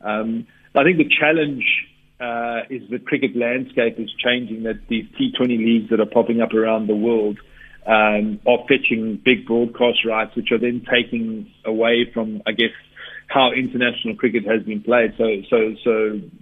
Um, 0.00 0.46
I 0.74 0.84
think 0.84 0.98
the 0.98 1.10
challenge 1.10 1.64
uh, 2.20 2.60
is 2.70 2.88
the 2.88 2.98
cricket 2.98 3.36
landscape 3.36 3.98
is 3.98 4.10
changing. 4.24 4.62
That 4.62 4.80
these 4.88 5.06
T20 5.18 5.58
leagues 5.58 5.90
that 5.90 6.00
are 6.00 6.06
popping 6.06 6.40
up 6.40 6.54
around 6.54 6.86
the 6.86 6.94
world 6.94 7.38
um, 7.86 8.40
are 8.46 8.58
fetching 8.68 9.20
big 9.24 9.46
broadcast 9.46 10.04
rights, 10.06 10.36
which 10.36 10.52
are 10.52 10.58
then 10.58 10.86
taking 10.90 11.50
away 11.64 12.10
from, 12.12 12.42
I 12.46 12.52
guess, 12.52 12.70
how 13.30 13.52
international 13.52 14.16
cricket 14.16 14.44
has 14.44 14.62
been 14.64 14.82
played. 14.82 15.14
So, 15.16 15.24
so, 15.48 15.74
so, 15.84 15.92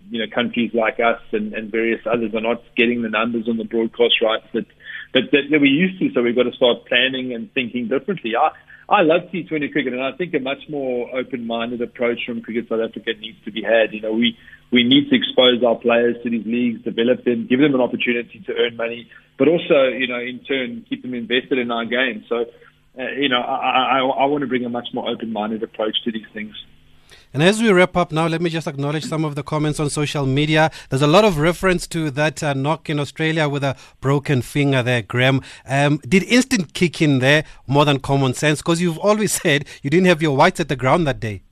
you 0.09 0.19
know, 0.25 0.27
countries 0.35 0.73
like 0.73 0.99
us 1.01 1.21
and, 1.33 1.53
and 1.53 1.71
various 1.71 2.01
others 2.11 2.35
are 2.35 2.41
not 2.41 2.63
getting 2.77 3.03
the 3.03 3.11
numbers 3.11 3.47
on 3.47 3.59
the 3.59 3.65
broadcast 3.65 4.23
rights 4.23 4.47
that, 4.55 4.65
that, 5.13 5.29
that, 5.33 5.43
that 5.53 5.61
we 5.61 5.69
used 5.69 6.01
to. 6.01 6.09
So 6.15 6.23
we've 6.23 6.35
got 6.35 6.49
to 6.49 6.57
start 6.57 6.87
planning 6.89 7.35
and 7.35 7.53
thinking 7.53 7.89
differently. 7.89 8.33
I, 8.35 8.57
I 8.89 9.03
love 9.03 9.29
T20 9.29 9.71
cricket, 9.71 9.93
and 9.93 10.03
I 10.03 10.13
think 10.17 10.33
a 10.33 10.41
much 10.41 10.65
more 10.71 11.15
open-minded 11.15 11.83
approach 11.83 12.21
from 12.25 12.41
Cricket 12.41 12.71
South 12.71 12.81
Africa 12.81 13.13
needs 13.21 13.37
to 13.45 13.53
be 13.53 13.61
had. 13.63 13.93
You 13.93 14.01
know, 14.01 14.13
we 14.13 14.39
we 14.73 14.83
need 14.83 15.11
to 15.11 15.17
expose 15.17 15.63
our 15.63 15.77
players 15.77 16.17
to 16.23 16.31
these 16.31 16.47
leagues, 16.47 16.85
develop 16.85 17.25
them, 17.25 17.47
give 17.49 17.61
them 17.61 17.75
an 17.75 17.83
opportunity 17.83 18.43
to 18.47 18.53
earn 18.53 18.77
money, 18.77 19.11
but 19.39 19.49
also, 19.49 19.89
you 19.93 20.09
know, 20.09 20.21
in 20.21 20.41
turn, 20.41 20.87
keep 20.89 21.03
them 21.03 21.13
invested 21.13 21.59
in 21.59 21.71
our 21.71 21.85
game. 21.85 22.25
So, 22.29 22.47
uh, 22.99 23.13
you 23.13 23.29
know, 23.29 23.41
I, 23.41 24.01
I, 24.01 24.25
I 24.25 24.25
want 24.25 24.41
to 24.41 24.47
bring 24.49 24.65
a 24.65 24.69
much 24.71 24.89
more 24.95 25.09
open-minded 25.09 25.63
approach 25.63 25.97
to 26.05 26.13
these 26.13 26.27
things. 26.33 26.55
And 27.33 27.43
as 27.43 27.61
we 27.61 27.71
wrap 27.71 27.97
up 27.97 28.13
now, 28.13 28.27
let 28.27 28.41
me 28.41 28.51
just 28.51 28.67
acknowledge 28.67 29.05
some 29.05 29.25
of 29.25 29.35
the 29.35 29.43
comments 29.43 29.79
on 29.79 29.91
social 29.91 30.27
media. 30.27 30.71
There's 30.89 31.03
a 31.03 31.07
lot 31.07 31.25
of 31.25 31.39
reference 31.39 31.87
to 31.89 32.11
that 32.13 32.43
uh, 32.43 32.55
knock 32.55 32.89
in 32.89 32.99
Australia 32.99 33.49
with 33.49 33.63
a 33.65 33.77
broken 34.01 34.43
finger 34.43 34.83
there, 34.83 35.03
Graeme. 35.03 35.43
Um, 35.67 35.99
did 36.09 36.23
instant 36.25 36.75
kick 36.75 37.03
in 37.03 37.19
there 37.19 37.45
more 37.67 37.85
than 37.85 38.01
common 38.01 38.35
sense? 38.35 38.61
Because 38.61 38.81
you've 38.81 38.99
always 38.99 39.33
said 39.43 39.67
you 39.83 39.91
didn't 39.91 40.07
have 40.07 40.23
your 40.23 40.37
whites 40.37 40.61
at 40.61 40.69
the 40.69 40.77
ground 40.77 41.07
that 41.07 41.21
day. 41.21 41.43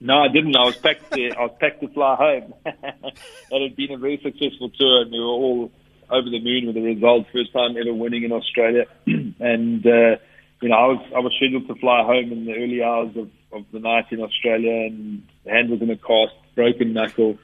No, 0.00 0.18
I 0.18 0.28
didn't. 0.28 0.54
I 0.56 0.64
was 0.64 0.76
packed. 0.76 1.12
To, 1.12 1.30
I 1.30 1.42
was 1.42 1.56
packed 1.58 1.80
to 1.80 1.88
fly 1.88 2.16
home. 2.16 2.54
it 2.66 3.62
had 3.62 3.76
been 3.76 3.92
a 3.92 3.96
very 3.96 4.20
successful 4.22 4.70
tour, 4.70 5.02
and 5.02 5.10
we 5.10 5.18
were 5.18 5.24
all 5.24 5.70
over 6.10 6.28
the 6.28 6.40
moon 6.40 6.66
with 6.66 6.74
the 6.74 6.82
result. 6.82 7.26
First 7.32 7.52
time 7.52 7.76
ever 7.76 7.94
winning 7.94 8.24
in 8.24 8.32
Australia, 8.32 8.84
and 9.06 9.86
uh, 9.86 10.16
you 10.60 10.68
know, 10.68 10.76
I 10.76 10.86
was 10.86 11.12
I 11.16 11.18
was 11.20 11.32
scheduled 11.36 11.66
to 11.68 11.74
fly 11.76 12.02
home 12.02 12.30
in 12.32 12.44
the 12.44 12.52
early 12.52 12.82
hours 12.82 13.16
of 13.16 13.30
of 13.52 13.64
the 13.72 13.78
night 13.78 14.06
in 14.10 14.20
Australia, 14.20 14.86
and 14.86 15.22
hand 15.46 15.70
was 15.70 15.80
in 15.82 15.90
a 15.90 15.96
cast, 15.96 16.34
broken 16.54 16.92
knuckle, 16.92 17.38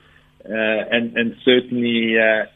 uh, 0.45 0.53
and 0.53 1.17
and 1.17 1.37
certainly. 1.45 2.19
Uh, 2.19 2.47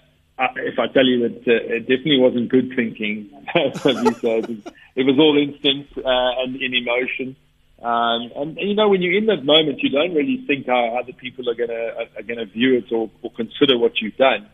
if 0.56 0.78
I 0.78 0.86
tell 0.88 1.06
you 1.06 1.28
that 1.28 1.48
uh, 1.48 1.76
it 1.76 1.80
definitely 1.80 2.18
wasn't 2.18 2.50
good 2.50 2.70
thinking, 2.76 3.30
it, 3.54 5.06
was, 5.06 5.18
all 5.18 5.38
instinct 5.38 5.96
uh, 5.96 6.42
and 6.42 6.60
in 6.60 6.74
emotion. 6.74 7.36
Um, 7.82 8.30
and, 8.36 8.58
and 8.58 8.68
you 8.68 8.74
know, 8.74 8.88
when 8.88 9.00
you're 9.00 9.16
in 9.16 9.26
that 9.26 9.44
moment, 9.44 9.82
you 9.82 9.90
don't 9.90 10.14
really 10.14 10.44
think 10.46 10.66
how 10.66 10.98
other 11.00 11.12
people 11.12 11.48
are 11.48 11.54
gonna 11.54 12.08
are 12.16 12.22
gonna 12.22 12.46
view 12.46 12.76
it 12.76 12.92
or, 12.92 13.10
or 13.22 13.30
consider 13.32 13.78
what 13.78 14.00
you've 14.00 14.16
done. 14.16 14.46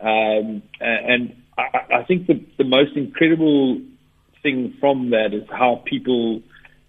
Um, 0.00 0.62
and 0.80 1.36
I, 1.56 1.98
I 2.00 2.02
think 2.04 2.26
the 2.26 2.44
the 2.58 2.64
most 2.64 2.96
incredible 2.96 3.80
thing 4.42 4.74
from 4.80 5.10
that 5.10 5.32
is 5.32 5.44
how 5.50 5.82
people 5.84 6.42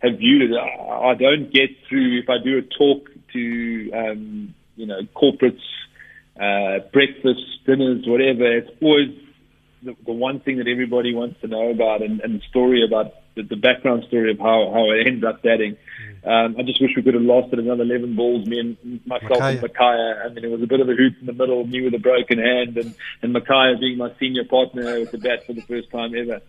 have 0.03 0.17
viewed 0.17 0.51
it. 0.51 0.57
I 0.57 1.15
don't 1.15 1.51
get 1.51 1.69
through 1.87 2.19
if 2.19 2.29
I 2.29 2.37
do 2.43 2.57
a 2.57 2.61
talk 2.61 3.09
to 3.33 3.91
um, 3.93 4.53
you 4.75 4.85
know 4.85 5.01
corporates, 5.15 5.63
uh, 6.35 6.85
breakfasts, 6.91 7.59
dinners, 7.65 8.03
whatever. 8.05 8.57
It's 8.57 8.69
always 8.81 9.17
the, 9.81 9.95
the 10.05 10.11
one 10.11 10.41
thing 10.41 10.57
that 10.57 10.67
everybody 10.67 11.15
wants 11.15 11.39
to 11.41 11.47
know 11.47 11.69
about, 11.69 12.01
and, 12.01 12.19
and 12.21 12.39
the 12.39 12.43
story 12.49 12.83
about 12.85 13.13
the, 13.35 13.43
the 13.43 13.55
background 13.55 14.03
story 14.07 14.31
of 14.31 14.39
how 14.39 14.71
how 14.73 14.91
it 14.91 15.07
ends 15.07 15.23
up 15.23 15.41
batting. 15.41 15.77
Um, 16.25 16.55
I 16.57 16.63
just 16.63 16.81
wish 16.81 16.91
we 16.95 17.03
could 17.03 17.15
have 17.15 17.23
lost 17.23 17.51
it 17.51 17.59
another 17.59 17.83
11 17.83 18.15
balls, 18.15 18.45
me 18.45 18.57
and 18.57 19.01
myself 19.05 19.41
and 19.41 19.59
Makhaya. 19.59 20.25
I 20.25 20.29
mean, 20.29 20.45
it 20.45 20.51
was 20.51 20.61
a 20.61 20.67
bit 20.67 20.79
of 20.79 20.87
a 20.87 20.93
hoot 20.93 21.15
in 21.19 21.25
the 21.25 21.33
middle, 21.33 21.67
me 21.67 21.81
with 21.81 21.93
a 21.95 21.99
broken 21.99 22.39
hand, 22.39 22.77
and, 22.77 22.95
and 23.21 23.35
Makhaya 23.35 23.77
being 23.77 23.97
my 23.97 24.09
senior 24.21 24.45
partner 24.45 24.99
with 25.01 25.11
the 25.11 25.17
bat 25.17 25.45
for 25.45 25.51
the 25.51 25.61
first 25.63 25.91
time 25.91 26.13
ever. 26.15 26.39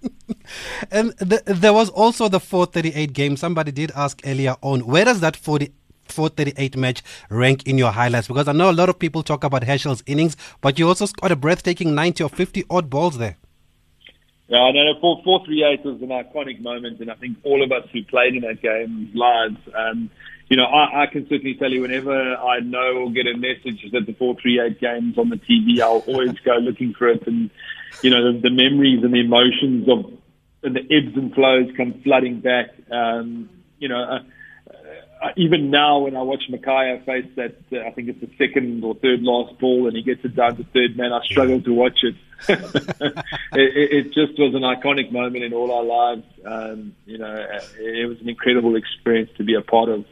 and 0.90 1.10
the, 1.18 1.42
there 1.44 1.72
was 1.72 1.88
also 1.90 2.28
the 2.28 2.40
438 2.40 3.12
game. 3.12 3.36
Somebody 3.36 3.72
did 3.72 3.92
ask 3.94 4.20
earlier 4.24 4.56
on, 4.62 4.86
where 4.86 5.04
does 5.04 5.20
that 5.20 5.36
40, 5.36 5.72
438 6.06 6.76
match 6.76 7.02
rank 7.30 7.66
in 7.66 7.78
your 7.78 7.92
highlights? 7.92 8.28
Because 8.28 8.48
I 8.48 8.52
know 8.52 8.70
a 8.70 8.72
lot 8.72 8.88
of 8.88 8.98
people 8.98 9.22
talk 9.22 9.44
about 9.44 9.64
Herschelle's 9.64 10.02
innings, 10.06 10.36
but 10.60 10.78
you 10.78 10.88
also 10.88 11.06
scored 11.06 11.32
a 11.32 11.36
breathtaking 11.36 11.94
90 11.94 12.24
or 12.24 12.30
50 12.30 12.64
odd 12.70 12.90
balls 12.90 13.18
there. 13.18 13.36
Yeah, 14.48 14.60
I 14.60 14.72
know. 14.72 14.94
4, 15.00 15.22
438 15.24 15.84
was 15.84 16.00
an 16.00 16.08
iconic 16.08 16.60
moment, 16.60 17.00
and 17.00 17.10
I 17.10 17.14
think 17.14 17.36
all 17.44 17.62
of 17.62 17.70
us 17.70 17.86
who 17.92 18.02
played 18.04 18.34
in 18.34 18.42
that 18.42 18.62
game 18.62 19.10
lives. 19.14 19.58
Um, 19.74 20.10
you 20.48 20.56
know, 20.56 20.64
I, 20.64 21.02
I 21.02 21.06
can 21.06 21.28
certainly 21.28 21.54
tell 21.54 21.70
you 21.70 21.82
whenever 21.82 22.36
I 22.36 22.60
know 22.60 23.04
or 23.04 23.10
get 23.10 23.26
a 23.26 23.36
message 23.36 23.84
that 23.92 24.06
the 24.06 24.14
438 24.14 24.80
game's 24.80 25.18
on 25.18 25.28
the 25.28 25.36
TV, 25.36 25.80
I'll 25.80 26.02
always 26.06 26.32
go 26.40 26.56
looking 26.56 26.94
for 26.94 27.08
it. 27.08 27.26
And, 27.26 27.50
you 28.02 28.08
know, 28.08 28.32
the, 28.32 28.40
the 28.40 28.50
memories 28.50 29.04
and 29.04 29.12
the 29.12 29.20
emotions 29.20 29.86
of 29.88 30.10
the 30.62 30.80
ebbs 30.90 31.16
and 31.16 31.32
flows 31.34 31.70
come 31.76 32.00
flooding 32.02 32.40
back. 32.40 32.70
Um, 32.90 33.48
you 33.78 33.88
know, 33.88 34.02
uh, 34.02 34.18
uh, 35.20 35.30
even 35.36 35.70
now 35.70 35.98
when 35.98 36.16
I 36.16 36.22
watch 36.22 36.44
Makhaya 36.50 37.04
face 37.04 37.26
that, 37.36 37.56
uh, 37.72 37.86
I 37.86 37.90
think 37.90 38.08
it's 38.08 38.20
the 38.20 38.30
second 38.38 38.84
or 38.84 38.94
third 38.94 39.22
last 39.22 39.58
ball 39.58 39.86
and 39.86 39.96
he 39.96 40.02
gets 40.02 40.24
it 40.24 40.36
down 40.36 40.56
to 40.56 40.64
third 40.64 40.96
man, 40.96 41.12
I 41.12 41.24
struggle 41.24 41.60
to 41.60 41.72
watch 41.72 42.00
it. 42.02 42.14
it, 42.48 43.26
it, 43.52 44.04
just 44.12 44.38
was 44.38 44.54
an 44.54 44.62
iconic 44.62 45.10
moment 45.10 45.44
in 45.44 45.52
all 45.52 45.72
our 45.72 45.82
lives. 45.82 46.24
Um, 46.44 46.94
you 47.04 47.18
know, 47.18 47.46
it 47.78 48.08
was 48.08 48.20
an 48.20 48.28
incredible 48.28 48.76
experience 48.76 49.30
to 49.38 49.44
be 49.44 49.54
a 49.54 49.60
part 49.60 49.88
of. 49.88 50.04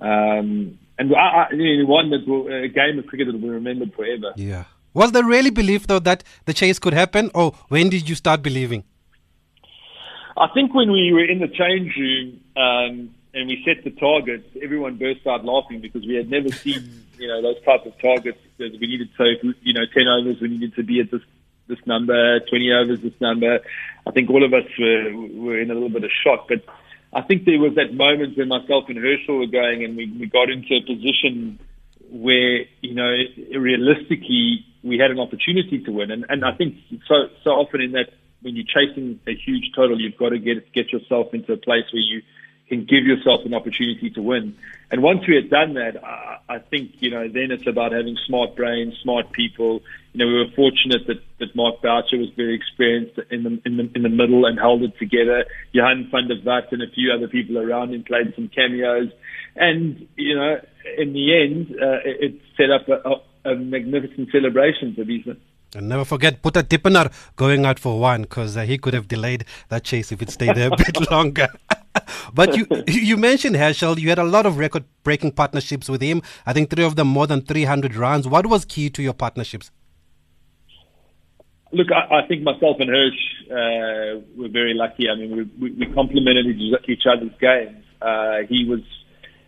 Um, 0.00 0.78
and 0.98 1.14
I, 1.14 1.18
I, 1.18 1.52
you 1.52 1.82
know, 1.82 1.86
one 1.86 2.10
that 2.10 2.26
will, 2.26 2.48
a 2.48 2.68
game 2.68 2.98
of 2.98 3.06
cricket 3.06 3.26
that 3.26 3.34
will 3.34 3.40
be 3.40 3.48
remembered 3.48 3.92
forever. 3.94 4.32
Yeah. 4.36 4.64
Was 4.94 5.12
there 5.12 5.24
really 5.24 5.50
belief 5.50 5.86
though 5.86 5.98
that 5.98 6.24
the 6.46 6.54
chase 6.54 6.78
could 6.78 6.94
happen, 6.94 7.30
or 7.34 7.52
when 7.68 7.90
did 7.90 8.08
you 8.08 8.14
start 8.14 8.40
believing? 8.40 8.84
I 10.36 10.48
think 10.52 10.74
when 10.74 10.92
we 10.92 11.12
were 11.12 11.24
in 11.24 11.38
the 11.38 11.48
change 11.48 11.96
room 11.96 12.40
um, 12.56 13.14
and 13.32 13.48
we 13.48 13.62
set 13.64 13.84
the 13.84 13.90
targets, 13.90 14.46
everyone 14.62 14.96
burst 14.96 15.26
out 15.26 15.44
laughing 15.44 15.80
because 15.80 16.06
we 16.06 16.14
had 16.14 16.30
never 16.30 16.50
seen 16.50 17.04
you 17.18 17.28
know 17.28 17.40
those 17.40 17.62
type 17.64 17.86
of 17.86 17.98
targets. 18.00 18.38
That 18.58 18.72
we 18.80 18.86
needed 18.86 19.10
so 19.16 19.24
you 19.62 19.72
know 19.72 19.84
ten 19.92 20.06
overs, 20.08 20.40
we 20.40 20.48
needed 20.48 20.74
to 20.76 20.82
be 20.82 21.00
at 21.00 21.10
this 21.10 21.22
this 21.68 21.78
number, 21.86 22.40
twenty 22.40 22.70
overs, 22.72 23.00
this 23.00 23.18
number. 23.20 23.60
I 24.06 24.10
think 24.10 24.30
all 24.30 24.44
of 24.44 24.52
us 24.52 24.66
were 24.78 25.12
were 25.34 25.60
in 25.60 25.70
a 25.70 25.74
little 25.74 25.88
bit 25.88 26.04
of 26.04 26.10
shock, 26.24 26.48
but 26.48 26.62
I 27.12 27.22
think 27.22 27.44
there 27.44 27.58
was 27.58 27.74
that 27.76 27.94
moment 27.94 28.36
when 28.36 28.48
myself 28.48 28.84
and 28.88 28.98
Herschelle 28.98 29.38
were 29.38 29.46
going, 29.46 29.84
and 29.84 29.96
we, 29.96 30.12
we 30.18 30.26
got 30.26 30.50
into 30.50 30.74
a 30.74 30.82
position 30.82 31.58
where 32.10 32.64
you 32.82 32.94
know 32.94 33.16
realistically 33.58 34.66
we 34.82 34.98
had 34.98 35.10
an 35.10 35.18
opportunity 35.18 35.82
to 35.84 35.90
win, 35.90 36.10
and 36.10 36.26
and 36.28 36.44
I 36.44 36.52
think 36.52 36.76
so 37.08 37.28
so 37.42 37.50
often 37.50 37.80
in 37.80 37.92
that 37.92 38.10
when 38.46 38.54
you're 38.54 38.64
chasing 38.64 39.18
a 39.26 39.34
huge 39.34 39.72
total, 39.74 40.00
you've 40.00 40.16
got 40.16 40.30
to 40.30 40.38
get 40.38 40.72
get 40.72 40.92
yourself 40.92 41.34
into 41.34 41.52
a 41.52 41.56
place 41.56 41.84
where 41.92 42.00
you 42.00 42.22
can 42.68 42.84
give 42.84 43.04
yourself 43.04 43.40
an 43.44 43.54
opportunity 43.54 44.10
to 44.10 44.22
win. 44.22 44.56
And 44.90 45.02
once 45.02 45.26
we 45.26 45.34
had 45.34 45.50
done 45.50 45.74
that, 45.74 46.02
I, 46.02 46.38
I 46.48 46.58
think 46.60 46.92
you 47.00 47.10
know 47.10 47.26
then 47.28 47.50
it's 47.50 47.66
about 47.66 47.90
having 47.90 48.16
smart 48.24 48.54
brains, 48.54 48.94
smart 49.02 49.32
people. 49.32 49.82
You 50.12 50.24
know, 50.24 50.26
we 50.28 50.38
were 50.38 50.52
fortunate 50.54 51.06
that, 51.08 51.20
that 51.40 51.54
Mark 51.54 51.82
Boucher 51.82 52.16
was 52.16 52.30
very 52.36 52.54
experienced 52.54 53.18
in 53.30 53.42
the, 53.42 53.60
in 53.66 53.76
the 53.76 53.90
in 53.96 54.02
the 54.02 54.08
middle 54.08 54.46
and 54.46 54.58
held 54.58 54.82
it 54.84 54.96
together. 54.96 55.44
Johan 55.72 56.08
van 56.10 56.28
der 56.28 56.36
Wath 56.44 56.70
and 56.70 56.82
a 56.82 56.90
few 56.90 57.12
other 57.12 57.26
people 57.26 57.58
around 57.58 57.92
him 57.92 58.04
played 58.04 58.32
some 58.36 58.48
cameos, 58.48 59.10
and 59.56 60.06
you 60.14 60.36
know, 60.36 60.60
in 60.96 61.12
the 61.12 61.26
end, 61.42 61.74
uh, 61.82 61.98
it, 62.04 62.16
it 62.20 62.40
set 62.56 62.70
up 62.70 62.88
a, 62.88 63.08
a, 63.08 63.12
a 63.12 63.20
magnificent 63.56 64.30
celebration 64.30 64.94
for 64.94 65.04
these. 65.04 65.26
And 65.74 65.88
never 65.88 66.04
forget 66.04 66.42
Boeta 66.42 66.62
Dippenaar 66.62 67.12
going 67.36 67.66
out 67.66 67.78
for 67.78 67.98
one 67.98 68.22
because 68.22 68.56
uh, 68.56 68.62
he 68.62 68.78
could 68.78 68.94
have 68.94 69.08
delayed 69.08 69.44
that 69.68 69.84
chase 69.84 70.12
if 70.12 70.22
it 70.22 70.30
stayed 70.30 70.54
there 70.54 70.68
a 70.72 70.76
bit 70.76 71.10
longer. 71.10 71.48
but 72.34 72.56
you 72.56 72.66
you 72.86 73.16
mentioned 73.16 73.56
Herschelle. 73.56 73.98
You 73.98 74.08
had 74.08 74.18
a 74.18 74.24
lot 74.24 74.46
of 74.46 74.58
record 74.58 74.84
breaking 75.02 75.32
partnerships 75.32 75.88
with 75.88 76.02
him. 76.02 76.22
I 76.46 76.52
think 76.52 76.70
three 76.70 76.84
of 76.84 76.96
them 76.96 77.08
more 77.08 77.26
than 77.26 77.42
300 77.42 77.94
runs. 77.94 78.28
What 78.28 78.46
was 78.46 78.64
key 78.64 78.90
to 78.90 79.02
your 79.02 79.14
partnerships? 79.14 79.70
Look, 81.72 81.88
I, 81.92 82.22
I 82.22 82.26
think 82.26 82.42
myself 82.42 82.76
and 82.78 82.88
Hirsch 82.88 83.50
uh, 83.50 84.20
were 84.36 84.48
very 84.48 84.72
lucky. 84.74 85.08
I 85.10 85.16
mean, 85.16 85.36
we, 85.36 85.42
we, 85.60 85.86
we 85.86 85.94
complemented 85.94 86.46
each 86.88 87.06
other's 87.06 87.32
games. 87.40 87.84
Uh, 88.00 88.38
he 88.48 88.64
was, 88.64 88.80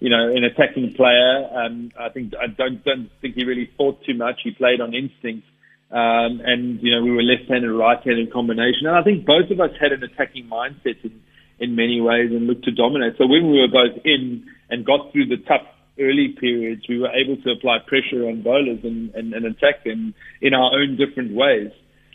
you 0.01 0.11
know, 0.11 0.29
an 0.35 0.45
attacking 0.45 0.95
player. 0.95 1.49
Um, 1.53 1.91
I 1.99 2.09
think 2.11 2.33
I 2.35 2.47
don't 2.47 2.85
don't 2.85 3.11
think 3.21 3.35
he 3.35 3.45
really 3.45 3.71
thought 3.77 4.03
too 4.05 4.15
much. 4.15 4.41
He 4.45 4.53
played 4.53 4.81
on 4.81 4.95
instinct. 4.95 5.47
Um, 5.91 6.45
and 6.45 6.83
you 6.83 6.95
know 6.95 7.03
we 7.03 7.11
were 7.11 7.23
left-handed, 7.23 7.73
right-handed 7.73 8.31
combination, 8.31 8.85
and 8.85 8.95
I 8.95 9.03
think 9.03 9.25
both 9.25 9.51
of 9.51 9.59
us 9.59 9.71
had 9.81 9.93
an 9.93 10.03
attacking 10.05 10.45
mindset 10.45 11.01
in, 11.03 11.19
in 11.59 11.77
many 11.77 11.99
ways 12.03 12.29
and 12.31 12.47
looked 12.47 12.65
to 12.65 12.73
dominate. 12.73 13.15
So 13.17 13.27
when 13.27 13.51
we 13.51 13.61
were 13.61 13.73
both 13.73 13.97
in 14.05 14.45
and 14.69 14.85
got 14.85 15.13
through 15.13 15.29
the 15.29 15.39
tough 15.49 15.65
early 15.99 16.37
periods, 16.39 16.83
we 16.89 16.99
were 16.99 17.11
able 17.11 17.41
to 17.43 17.51
apply 17.51 17.79
pressure 17.87 18.29
on 18.29 18.43
bowlers 18.43 18.81
and, 18.85 19.15
and, 19.15 19.33
and 19.33 19.47
attack 19.47 19.85
them 19.85 20.15
in 20.43 20.53
our 20.53 20.71
own 20.77 20.97
different 20.97 21.33
ways. 21.35 21.73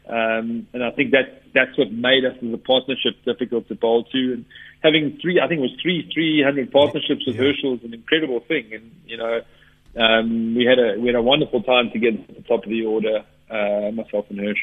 Um, 0.07 0.67
and 0.73 0.83
I 0.83 0.91
think 0.91 1.11
that 1.11 1.43
that's 1.53 1.77
what 1.77 1.91
made 1.91 2.25
us 2.25 2.35
as 2.41 2.53
a 2.53 2.57
partnership 2.57 3.23
difficult 3.25 3.67
to 3.69 3.75
bowl 3.75 4.03
to. 4.05 4.33
And 4.33 4.45
having 4.81 5.17
three, 5.21 5.39
I 5.39 5.47
think 5.47 5.59
it 5.59 5.61
was 5.61 5.77
three 5.81 6.09
300 6.13 6.71
partnerships 6.71 7.25
with 7.25 7.35
yeah. 7.35 7.43
Herschelle 7.43 7.77
is 7.77 7.83
an 7.83 7.93
incredible 7.93 8.41
thing. 8.41 8.73
And 8.73 8.91
you 9.05 9.17
know, 9.17 9.41
um, 9.95 10.55
we 10.55 10.65
had 10.65 10.79
a 10.79 10.99
we 10.99 11.07
had 11.07 11.15
a 11.15 11.21
wonderful 11.21 11.63
time 11.63 11.89
together 11.91 12.17
at 12.27 12.35
the 12.35 12.41
top 12.41 12.63
of 12.63 12.69
the 12.69 12.85
order 12.85 13.23
uh, 13.49 13.91
myself 13.91 14.25
and 14.29 14.39
Hersch. 14.39 14.59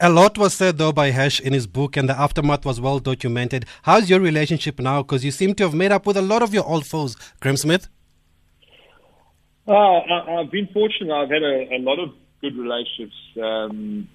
A 0.00 0.10
lot 0.10 0.36
was 0.36 0.52
said, 0.52 0.76
though, 0.76 0.92
by 0.92 1.12
Hersch 1.12 1.40
in 1.40 1.54
his 1.54 1.66
book, 1.66 1.96
and 1.96 2.10
the 2.10 2.18
aftermath 2.18 2.66
was 2.66 2.78
well 2.78 2.98
documented. 2.98 3.64
How's 3.82 4.10
your 4.10 4.20
relationship 4.20 4.78
now? 4.78 5.02
Because 5.02 5.24
you 5.24 5.30
seem 5.30 5.54
to 5.54 5.64
have 5.64 5.72
made 5.74 5.92
up 5.92 6.04
with 6.04 6.18
a 6.18 6.22
lot 6.22 6.42
of 6.42 6.52
your 6.52 6.66
old 6.66 6.84
foes, 6.84 7.16
Graeme 7.40 7.56
Smith. 7.56 7.88
Uh, 9.66 9.72
I, 9.72 10.42
have 10.42 10.50
been 10.50 10.68
fortunate. 10.74 11.14
I've 11.14 11.30
had 11.30 11.42
a, 11.42 11.76
a 11.76 11.78
lot 11.78 11.98
of 11.98 12.10
good 12.42 12.56
relationships 12.56 13.14
um, 13.42 14.08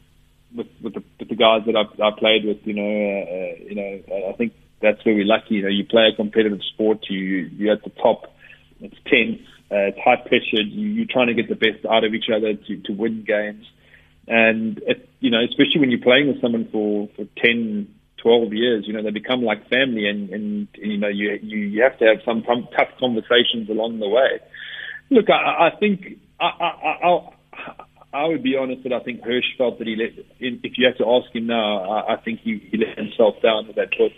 with, 0.55 0.67
with, 0.81 0.93
the, 0.93 1.03
with 1.19 1.29
the 1.29 1.35
guys 1.35 1.61
that 1.65 1.75
I've, 1.75 1.99
I 1.99 2.17
played 2.17 2.45
with. 2.45 2.65
You 2.65 2.73
know, 2.73 2.83
uh, 2.83 3.23
uh 3.25 3.55
you 3.69 3.75
know, 3.75 4.29
I 4.29 4.33
think 4.33 4.53
that's 4.81 5.03
where 5.05 5.15
we're 5.15 5.25
lucky. 5.25 5.55
You 5.55 5.63
know, 5.63 5.69
you 5.69 5.85
play 5.85 6.09
a 6.11 6.15
competitive 6.15 6.61
sport. 6.73 7.05
You 7.09 7.19
you're 7.19 7.73
at 7.73 7.83
the 7.83 7.89
top. 7.89 8.33
It's 8.79 8.97
tense. 9.05 9.41
Uh, 9.71 9.89
it's 9.89 9.99
high 10.03 10.17
pressured. 10.17 10.67
You, 10.67 10.87
you're 10.89 11.07
trying 11.09 11.27
to 11.27 11.33
get 11.33 11.49
the 11.49 11.55
best 11.55 11.85
out 11.89 12.03
of 12.03 12.13
each 12.13 12.29
other 12.29 12.53
to, 12.53 12.77
to 12.77 12.93
win 12.93 13.23
games. 13.23 13.65
And, 14.27 14.77
it, 14.85 15.09
you 15.19 15.31
know, 15.31 15.43
especially 15.43 15.79
when 15.79 15.89
you're 15.89 16.01
playing 16.01 16.27
with 16.27 16.41
someone 16.41 16.69
for, 16.71 17.09
for 17.15 17.25
10, 17.43 17.87
12 18.17 18.53
years, 18.53 18.83
you 18.87 18.93
know, 18.93 19.01
they 19.01 19.09
become 19.09 19.41
like 19.41 19.67
family 19.69 20.07
and, 20.07 20.29
and 20.29 20.67
you 20.75 20.97
know, 20.97 21.07
you, 21.07 21.39
you, 21.41 21.57
you 21.57 21.83
have 21.83 21.97
to 21.99 22.05
have 22.05 22.17
some 22.23 22.43
tough 22.43 22.89
conversations 22.99 23.69
along 23.69 23.99
the 23.99 24.07
way. 24.07 24.39
Look, 25.09 25.29
I, 25.29 25.67
I 25.67 25.77
think 25.79 26.19
I, 26.39 26.45
I, 26.45 27.07
I, 27.07 27.29
I 28.13 28.25
would 28.25 28.43
be 28.43 28.55
honest 28.55 28.83
that 28.83 28.93
I 28.93 28.99
think 28.99 29.23
Hirsch 29.23 29.57
felt 29.57 29.79
that 29.79 29.87
he 29.87 29.95
let, 29.95 30.25
if 30.39 30.77
you 30.77 30.85
have 30.85 30.97
to 30.97 31.07
ask 31.07 31.33
him 31.35 31.47
now, 31.47 31.89
I, 31.89 32.13
I 32.13 32.17
think 32.17 32.41
he, 32.41 32.59
he 32.71 32.77
let 32.77 32.97
himself 32.97 33.41
down 33.41 33.67
with 33.67 33.75
that 33.77 33.97
book. 33.97 34.13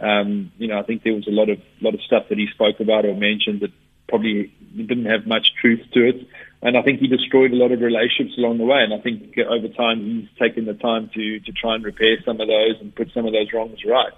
Um, 0.00 0.52
you 0.58 0.68
know, 0.68 0.78
I 0.78 0.82
think 0.82 1.02
there 1.02 1.14
was 1.14 1.26
a 1.28 1.32
lot 1.32 1.48
of 1.48 1.58
lot 1.80 1.94
of 1.94 2.00
stuff 2.02 2.24
that 2.28 2.38
he 2.38 2.48
spoke 2.52 2.80
about 2.80 3.04
or 3.04 3.14
mentioned 3.14 3.60
that 3.60 3.70
probably 4.08 4.52
didn't 4.76 5.06
have 5.06 5.26
much 5.26 5.54
truth 5.60 5.80
to 5.94 6.08
it. 6.08 6.26
And 6.60 6.76
I 6.76 6.82
think 6.82 7.00
he 7.00 7.08
destroyed 7.08 7.52
a 7.52 7.56
lot 7.56 7.72
of 7.72 7.80
relationships 7.80 8.36
along 8.38 8.58
the 8.58 8.64
way. 8.64 8.82
And 8.82 8.94
I 8.94 8.98
think 8.98 9.36
over 9.38 9.68
time 9.68 10.00
he's 10.00 10.28
taken 10.38 10.64
the 10.64 10.74
time 10.74 11.10
to 11.14 11.40
to 11.40 11.52
try 11.52 11.74
and 11.74 11.84
repair 11.84 12.16
some 12.24 12.40
of 12.40 12.48
those 12.48 12.80
and 12.80 12.94
put 12.94 13.12
some 13.12 13.26
of 13.26 13.32
those 13.32 13.52
wrongs 13.52 13.84
right. 13.84 14.12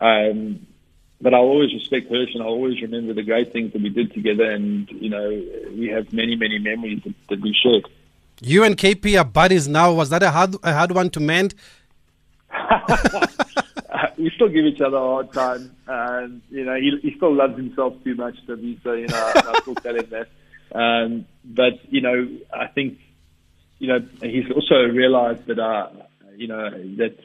Um, 0.00 0.66
but 1.20 1.34
I'll 1.34 1.42
always 1.42 1.72
respect 1.74 2.10
Hirsch 2.10 2.34
and 2.34 2.42
I'll 2.42 2.48
always 2.48 2.80
remember 2.80 3.12
the 3.12 3.22
great 3.22 3.52
things 3.52 3.72
that 3.72 3.82
we 3.82 3.90
did 3.90 4.12
together. 4.14 4.50
And, 4.50 4.88
you 4.90 5.10
know, 5.10 5.28
we 5.76 5.88
have 5.88 6.12
many, 6.12 6.34
many 6.34 6.58
memories 6.58 7.02
that, 7.04 7.14
that 7.28 7.40
we 7.42 7.54
shared. 7.62 7.86
You 8.42 8.64
and 8.64 8.76
KP 8.76 9.20
are 9.20 9.24
buddies 9.24 9.68
now. 9.68 9.92
Was 9.92 10.10
that 10.10 10.22
a 10.22 10.30
hard, 10.30 10.56
a 10.62 10.72
hard 10.72 10.92
one 10.92 11.10
to 11.10 11.20
mend? 11.20 11.54
we 14.18 14.30
still 14.34 14.48
give 14.48 14.64
each 14.64 14.80
other 14.80 14.96
a 14.96 15.00
hard 15.00 15.32
time, 15.32 15.74
and 15.86 16.42
you 16.50 16.64
know 16.64 16.74
he, 16.74 16.98
he 17.02 17.14
still 17.16 17.34
loves 17.34 17.56
himself 17.56 17.94
too 18.04 18.14
much 18.14 18.34
to 18.46 18.56
me. 18.56 18.78
So 18.82 18.92
you 18.92 19.08
know 19.08 19.32
I 19.34 19.60
still 19.60 19.74
tell 19.74 19.94
him 19.96 20.08
that. 20.10 20.28
Um, 20.72 21.26
but 21.44 21.74
you 21.92 22.00
know 22.00 22.28
I 22.52 22.66
think 22.68 22.98
you 23.78 23.88
know 23.88 24.00
he's 24.22 24.50
also 24.50 24.84
realised 24.84 25.46
that 25.46 25.58
uh, 25.58 25.90
you 26.36 26.48
know 26.48 26.70
that 26.96 27.18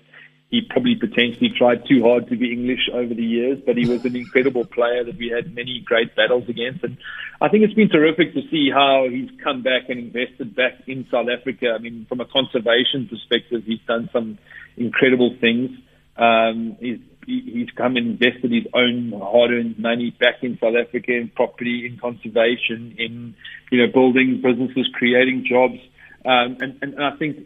he 0.56 0.62
probably 0.62 0.96
potentially 0.96 1.50
tried 1.50 1.86
too 1.86 2.02
hard 2.02 2.30
to 2.30 2.38
be 2.38 2.54
English 2.54 2.88
over 2.94 3.14
the 3.14 3.24
years, 3.24 3.60
but 3.66 3.76
he 3.76 3.86
was 3.88 4.06
an 4.06 4.16
incredible 4.16 4.64
player 4.64 5.04
that 5.04 5.18
we 5.18 5.28
had 5.28 5.54
many 5.54 5.82
great 5.84 6.16
battles 6.16 6.48
against. 6.48 6.82
And 6.82 6.96
I 7.42 7.50
think 7.50 7.66
it's 7.66 7.74
been 7.74 7.90
terrific 7.90 8.34
to 8.36 8.42
see 8.50 8.70
how 8.72 9.08
he's 9.10 9.30
come 9.44 9.64
back 9.64 9.90
and 9.90 10.00
invested 10.00 10.56
back 10.56 10.74
in 10.88 11.06
South 11.12 11.28
Africa. 11.28 11.76
I 11.76 11.80
mean, 11.80 12.06
from 12.08 12.22
a 12.22 12.26
conservation 12.26 13.10
perspective, 13.10 13.64
he's 13.66 13.84
done 13.86 14.10
some 14.14 14.38
incredible 14.78 15.36
things. 15.42 15.72
Um, 16.16 16.78
he's 16.80 17.00
he's 17.26 17.70
come 17.76 17.98
and 17.98 18.08
invested 18.22 18.52
his 18.52 18.68
own 18.74 19.12
hard-earned 19.12 19.78
money 19.78 20.16
back 20.18 20.44
in 20.44 20.58
South 20.62 20.76
Africa 20.80 21.12
in 21.12 21.30
property, 21.36 21.86
in 21.86 22.00
conservation, 22.00 22.96
in 22.98 23.36
you 23.72 23.80
know 23.80 23.92
building 23.92 24.42
businesses, 24.42 24.88
creating 24.94 25.46
jobs, 25.50 25.80
um, 26.24 26.56
and, 26.62 26.80
and 26.82 27.04
I 27.04 27.18
think 27.18 27.46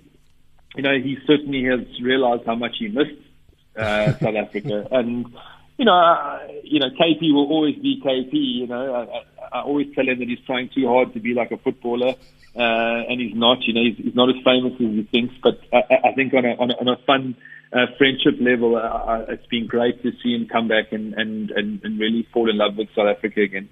you 0.76 0.84
know 0.84 0.98
he 0.98 1.18
certainly 1.26 1.64
has 1.66 1.80
realised 2.02 2.44
how 2.46 2.56
much 2.56 2.76
he 2.80 2.88
missed 2.88 3.22
uh, 3.78 4.14
South 4.20 4.36
Africa, 4.36 4.88
and 4.92 5.26
you 5.78 5.86
know 5.86 5.98
uh, 5.98 6.40
you 6.64 6.80
know 6.80 6.90
KP 6.90 7.34
will 7.34 7.48
always 7.48 7.76
be 7.76 8.02
KP. 8.04 8.34
You 8.34 8.68
know 8.68 8.94
I, 8.94 9.02
I, 9.02 9.60
I 9.60 9.62
always 9.64 9.88
tell 9.96 10.08
him 10.08 10.20
that 10.20 10.28
he's 10.28 10.46
trying 10.46 10.70
too 10.70 10.88
hard 10.88 11.14
to 11.14 11.20
be 11.20 11.34
like 11.34 11.52
a 11.52 11.58
footballer. 11.58 12.16
Uh, 12.56 13.06
and 13.08 13.22
he's 13.22 13.36
not, 13.36 13.62
you 13.62 13.74
know, 13.74 13.84
he's, 13.84 14.04
he's 14.04 14.16
not 14.16 14.28
as 14.28 14.36
famous 14.44 14.74
as 14.74 14.80
he 14.80 15.08
thinks. 15.12 15.36
But 15.42 15.62
I, 15.72 16.10
I 16.10 16.14
think 16.14 16.34
on 16.34 16.46
a, 16.46 16.56
on 16.56 16.72
a, 16.72 16.74
on 16.74 16.88
a 16.88 16.98
fun 17.06 17.36
uh, 17.72 17.86
friendship 17.98 18.36
level, 18.42 18.76
uh, 18.76 18.80
uh, 18.80 19.26
it's 19.30 19.46
been 19.46 19.68
great 19.68 20.02
to 20.04 20.12
see 20.24 20.34
him 20.34 20.48
come 20.48 20.68
back 20.68 20.92
and, 20.92 21.14
and, 21.14 21.52
and, 21.52 21.80
and 21.84 22.00
really 22.00 22.28
fall 22.34 22.50
in 22.50 22.58
love 22.58 22.76
with 22.76 22.90
South 22.96 23.08
Africa 23.08 23.42
again. 23.42 23.70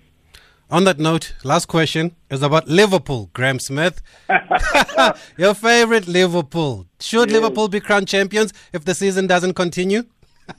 On 0.70 0.84
that 0.84 1.00
note, 1.00 1.34
last 1.46 1.68
question 1.68 2.14
is 2.30 2.42
about 2.42 2.68
Liverpool, 2.68 3.30
Graeme 3.32 3.60
Smith. 3.60 4.02
Your 5.38 5.54
favorite 5.54 6.08
Liverpool. 6.10 6.86
Should 7.00 7.30
yes. 7.30 7.40
Liverpool 7.40 7.70
be 7.70 7.80
crowned 7.80 8.10
champions 8.10 8.52
if 8.74 8.84
the 8.84 8.94
season 8.94 9.28
doesn't 9.28 9.54
continue? 9.54 10.04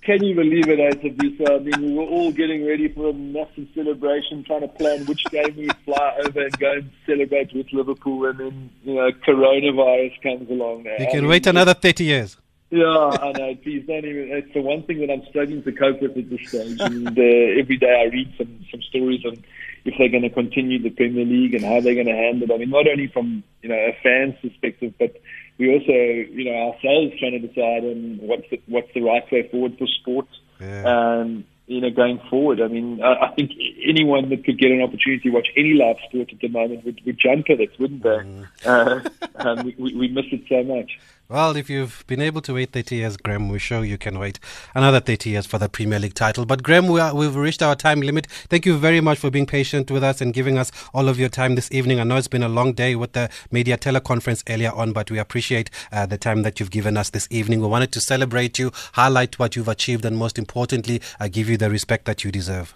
Can 0.03 0.23
you 0.25 0.35
believe 0.35 0.69
it, 0.69 0.79
Thabiso? 1.03 1.51
I 1.51 1.59
mean, 1.59 1.91
we 1.91 1.95
were 1.95 2.05
all 2.05 2.33
getting 2.33 2.67
ready 2.67 2.89
for 2.89 3.09
a 3.09 3.13
massive 3.13 3.69
celebration, 3.75 4.45
trying 4.45 4.63
to 4.63 4.69
plan 4.69 5.05
which 5.07 5.25
game 5.31 5.55
we 5.57 5.69
fly 5.85 6.19
over 6.25 6.41
and 6.43 6.59
go 6.59 6.73
and 6.73 6.91
celebrate 7.07 7.55
with 7.55 7.67
Liverpool, 7.73 8.27
and 8.27 8.39
then, 8.39 8.71
you 8.85 8.95
know, 8.95 9.11
coronavirus 9.27 10.23
comes 10.23 10.51
along. 10.51 10.85
You 10.85 11.07
can 11.07 11.09
I 11.11 11.21
mean, 11.21 11.29
wait 11.29 11.47
another 11.47 11.75
30 11.75 12.05
years. 12.05 12.37
Yeah, 12.71 12.85
I 13.23 13.33
know. 13.33 13.55
Please 13.63 13.87
don't 13.87 14.05
even. 14.05 14.29
It's 14.31 14.53
the 14.53 14.61
one 14.61 14.83
thing 14.83 15.01
that 15.01 15.11
I'm 15.11 15.25
struggling 15.31 15.63
to 15.63 15.73
cope 15.73 16.03
with 16.03 16.17
at 16.19 16.29
this 16.29 16.49
stage. 16.49 16.79
And 16.81 17.09
uh, 17.09 17.61
every 17.61 17.79
day 17.79 18.03
I 18.05 18.13
read 18.13 18.35
some 18.37 18.65
some 18.71 18.83
stories 18.83 19.25
on 19.25 19.43
if 19.87 19.95
they're 19.97 20.11
going 20.11 20.23
to 20.23 20.31
continue 20.31 20.83
the 20.83 20.91
Premier 20.91 21.25
League 21.25 21.55
and 21.55 21.65
how 21.65 21.81
they're 21.81 21.95
going 21.95 22.07
to 22.07 22.13
handle 22.13 22.51
it. 22.51 22.55
I 22.55 22.59
mean, 22.59 22.69
not 22.69 22.87
only 22.87 23.07
from 23.07 23.43
you 23.63 23.71
know 23.71 23.75
a 23.75 23.97
fan's 24.03 24.35
perspective, 24.43 24.93
but 24.99 25.17
we 25.57 25.73
also 25.73 25.93
you 25.93 26.45
know 26.45 26.73
ourselves 26.73 27.19
trying 27.19 27.41
to 27.41 27.49
decide 27.49 27.85
on 27.85 28.19
what's 28.21 28.51
the, 28.51 28.61
what's 28.67 28.93
the 28.93 29.01
right 29.01 29.25
way 29.33 29.49
forward 29.49 29.79
for 29.79 29.87
sport. 29.87 30.29
Yeah. 30.61 30.83
Um, 30.85 31.45
you 31.69 31.83
know, 31.83 31.91
going 31.91 32.19
forward. 32.31 32.63
I 32.63 32.69
mean, 32.69 33.03
I, 33.03 33.27
I 33.27 33.35
think 33.35 33.53
anyone 33.87 34.31
that 34.31 34.45
could 34.45 34.59
get 34.59 34.71
an 34.71 34.81
opportunity 34.81 35.29
to 35.29 35.31
watch 35.31 35.49
any 35.55 35.75
live 35.75 35.97
sport 36.09 36.33
at 36.33 36.41
the 36.41 36.49
moment 36.49 36.85
would, 36.85 37.01
would 37.05 37.19
jump 37.19 37.51
at 37.51 37.61
it, 37.61 37.79
wouldn't 37.79 38.03
they? 38.03 38.45
Uh, 38.65 39.01
um, 39.37 39.67
we, 39.79 39.95
we 39.95 40.09
miss 40.09 40.25
it 40.33 40.45
so 40.49 40.65
much. 40.65 40.99
Well, 41.31 41.57
if 41.57 41.69
you've 41.69 42.05
been 42.07 42.23
able 42.23 42.41
to 42.41 42.55
wait 42.55 42.73
30 42.73 42.97
years, 42.97 43.19
Graeme, 43.19 43.51
we're 43.51 43.59
sure 43.59 43.85
you 43.85 43.99
can 43.99 44.19
wait 44.19 44.41
another 44.75 44.99
30 44.99 45.29
years 45.29 45.45
for 45.45 45.59
the 45.59 45.69
Premier 45.69 45.99
League 45.99 46.15
title. 46.15 46.47
But, 46.47 46.63
Graeme, 46.63 46.87
we 46.87 47.03
we've 47.13 47.37
reached 47.37 47.61
our 47.61 47.77
time 47.77 48.01
limit. 48.01 48.27
Thank 48.49 48.65
you 48.65 48.79
very 48.79 49.03
much 49.03 49.19
for 49.19 49.31
being 49.31 49.45
patient 49.45 49.91
with 49.91 50.03
us 50.03 50.23
and 50.23 50.33
giving 50.33 50.57
us 50.57 50.73
all 50.95 51.07
of 51.07 51.19
your 51.19 51.29
time 51.29 51.55
this 51.55 51.71
evening. 51.71 52.01
I 52.01 52.05
know 52.05 52.17
it's 52.17 52.29
been 52.29 52.43
a 52.43 52.49
long 52.49 52.73
day 52.73 52.97
with 52.97 53.13
the 53.13 53.29
media 53.51 53.77
teleconference 53.77 54.43
earlier 54.49 54.73
on, 54.73 54.95
but 54.95 55.11
we 55.11 55.19
appreciate 55.19 55.69
uh, 55.93 56.07
the 56.07 56.17
time 56.17 56.45
that 56.45 56.61
you've 56.61 56.71
given 56.71 56.97
us 56.97 57.11
this 57.11 57.29
evening. 57.31 57.61
We 57.61 57.67
wanted 57.67 57.93
to 57.93 58.01
celebrate 58.01 58.59
you, 58.59 58.73
highlight 58.95 59.39
what 59.39 59.55
you've 59.55 59.69
achieved, 59.69 60.07
and 60.07 60.17
most 60.17 60.39
importantly, 60.39 61.03
uh, 61.21 61.29
give 61.29 61.51
you 61.51 61.59
the 61.59 61.69
respect 61.69 62.07
that 62.07 62.25
you 62.25 62.33
deserve. 62.33 62.75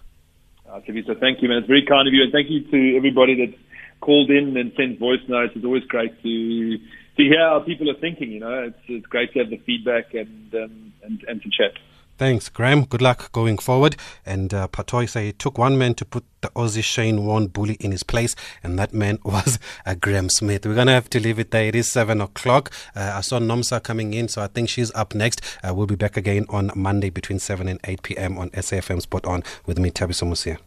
Uh, 0.69 0.79
thank 0.79 1.41
you, 1.41 1.49
man. 1.49 1.57
It's 1.57 1.67
very 1.67 1.87
kind 1.87 2.07
of 2.07 2.13
you. 2.13 2.21
And 2.21 2.31
thank 2.31 2.51
you 2.51 2.61
to 2.69 2.97
everybody 2.97 3.33
that 3.47 3.57
called 4.01 4.29
in 4.29 4.55
and 4.57 4.71
sent 4.77 4.99
voice 4.99 5.21
notes. 5.27 5.53
It's 5.55 5.65
always 5.65 5.85
great 5.85 6.21
to 6.21 6.77
to 7.17 7.23
hear 7.23 7.39
how 7.39 7.59
people 7.59 7.89
are 7.89 7.99
thinking. 7.99 8.31
You 8.31 8.39
know, 8.39 8.63
it's 8.63 8.79
it's 8.87 9.05
great 9.07 9.33
to 9.33 9.39
have 9.39 9.49
the 9.49 9.57
feedback 9.57 10.13
and 10.13 10.53
um, 10.55 10.93
and 11.03 11.23
and 11.27 11.41
to 11.41 11.49
chat. 11.49 11.73
Thanks, 12.19 12.47
Graeme. 12.47 12.85
Good 12.85 13.01
luck 13.01 13.31
going 13.31 13.57
forward. 13.57 13.95
And 14.23 14.53
uh, 14.53 14.67
Patoy 14.67 15.09
say 15.09 15.29
it 15.29 15.39
took 15.39 15.57
one 15.57 15.79
man 15.79 15.95
to 15.95 16.05
put 16.05 16.23
the 16.41 16.49
Aussie 16.49 16.83
Shane 16.83 17.25
Warne 17.25 17.47
bully 17.47 17.73
in 17.79 17.91
his 17.91 18.03
place, 18.03 18.35
and 18.61 18.77
that 18.77 18.93
man 18.93 19.17
was 19.25 19.57
uh, 19.85 19.95
Graeme 19.95 20.29
Smith. 20.29 20.65
We're 20.65 20.75
going 20.75 20.87
to 20.87 20.93
have 20.93 21.09
to 21.09 21.19
leave 21.19 21.39
it 21.39 21.49
there. 21.49 21.65
It 21.65 21.75
is 21.75 21.91
7 21.91 22.21
o'clock. 22.21 22.71
Uh, 22.95 23.13
I 23.15 23.21
saw 23.21 23.39
Nomsa 23.39 23.81
coming 23.81 24.13
in, 24.13 24.27
so 24.27 24.43
I 24.43 24.47
think 24.47 24.69
she's 24.69 24.93
up 24.93 25.15
next. 25.15 25.41
Uh, 25.67 25.73
we'll 25.73 25.87
be 25.87 25.95
back 25.95 26.15
again 26.15 26.45
on 26.49 26.71
Monday 26.75 27.09
between 27.09 27.39
7 27.39 27.67
and 27.67 27.79
8 27.83 28.03
p.m. 28.03 28.37
on 28.37 28.51
SAFM 28.51 29.01
Sport 29.01 29.25
On 29.25 29.41
with 29.65 29.79
me, 29.79 29.89
Thabiso 29.89 30.27
Mosia. 30.27 30.59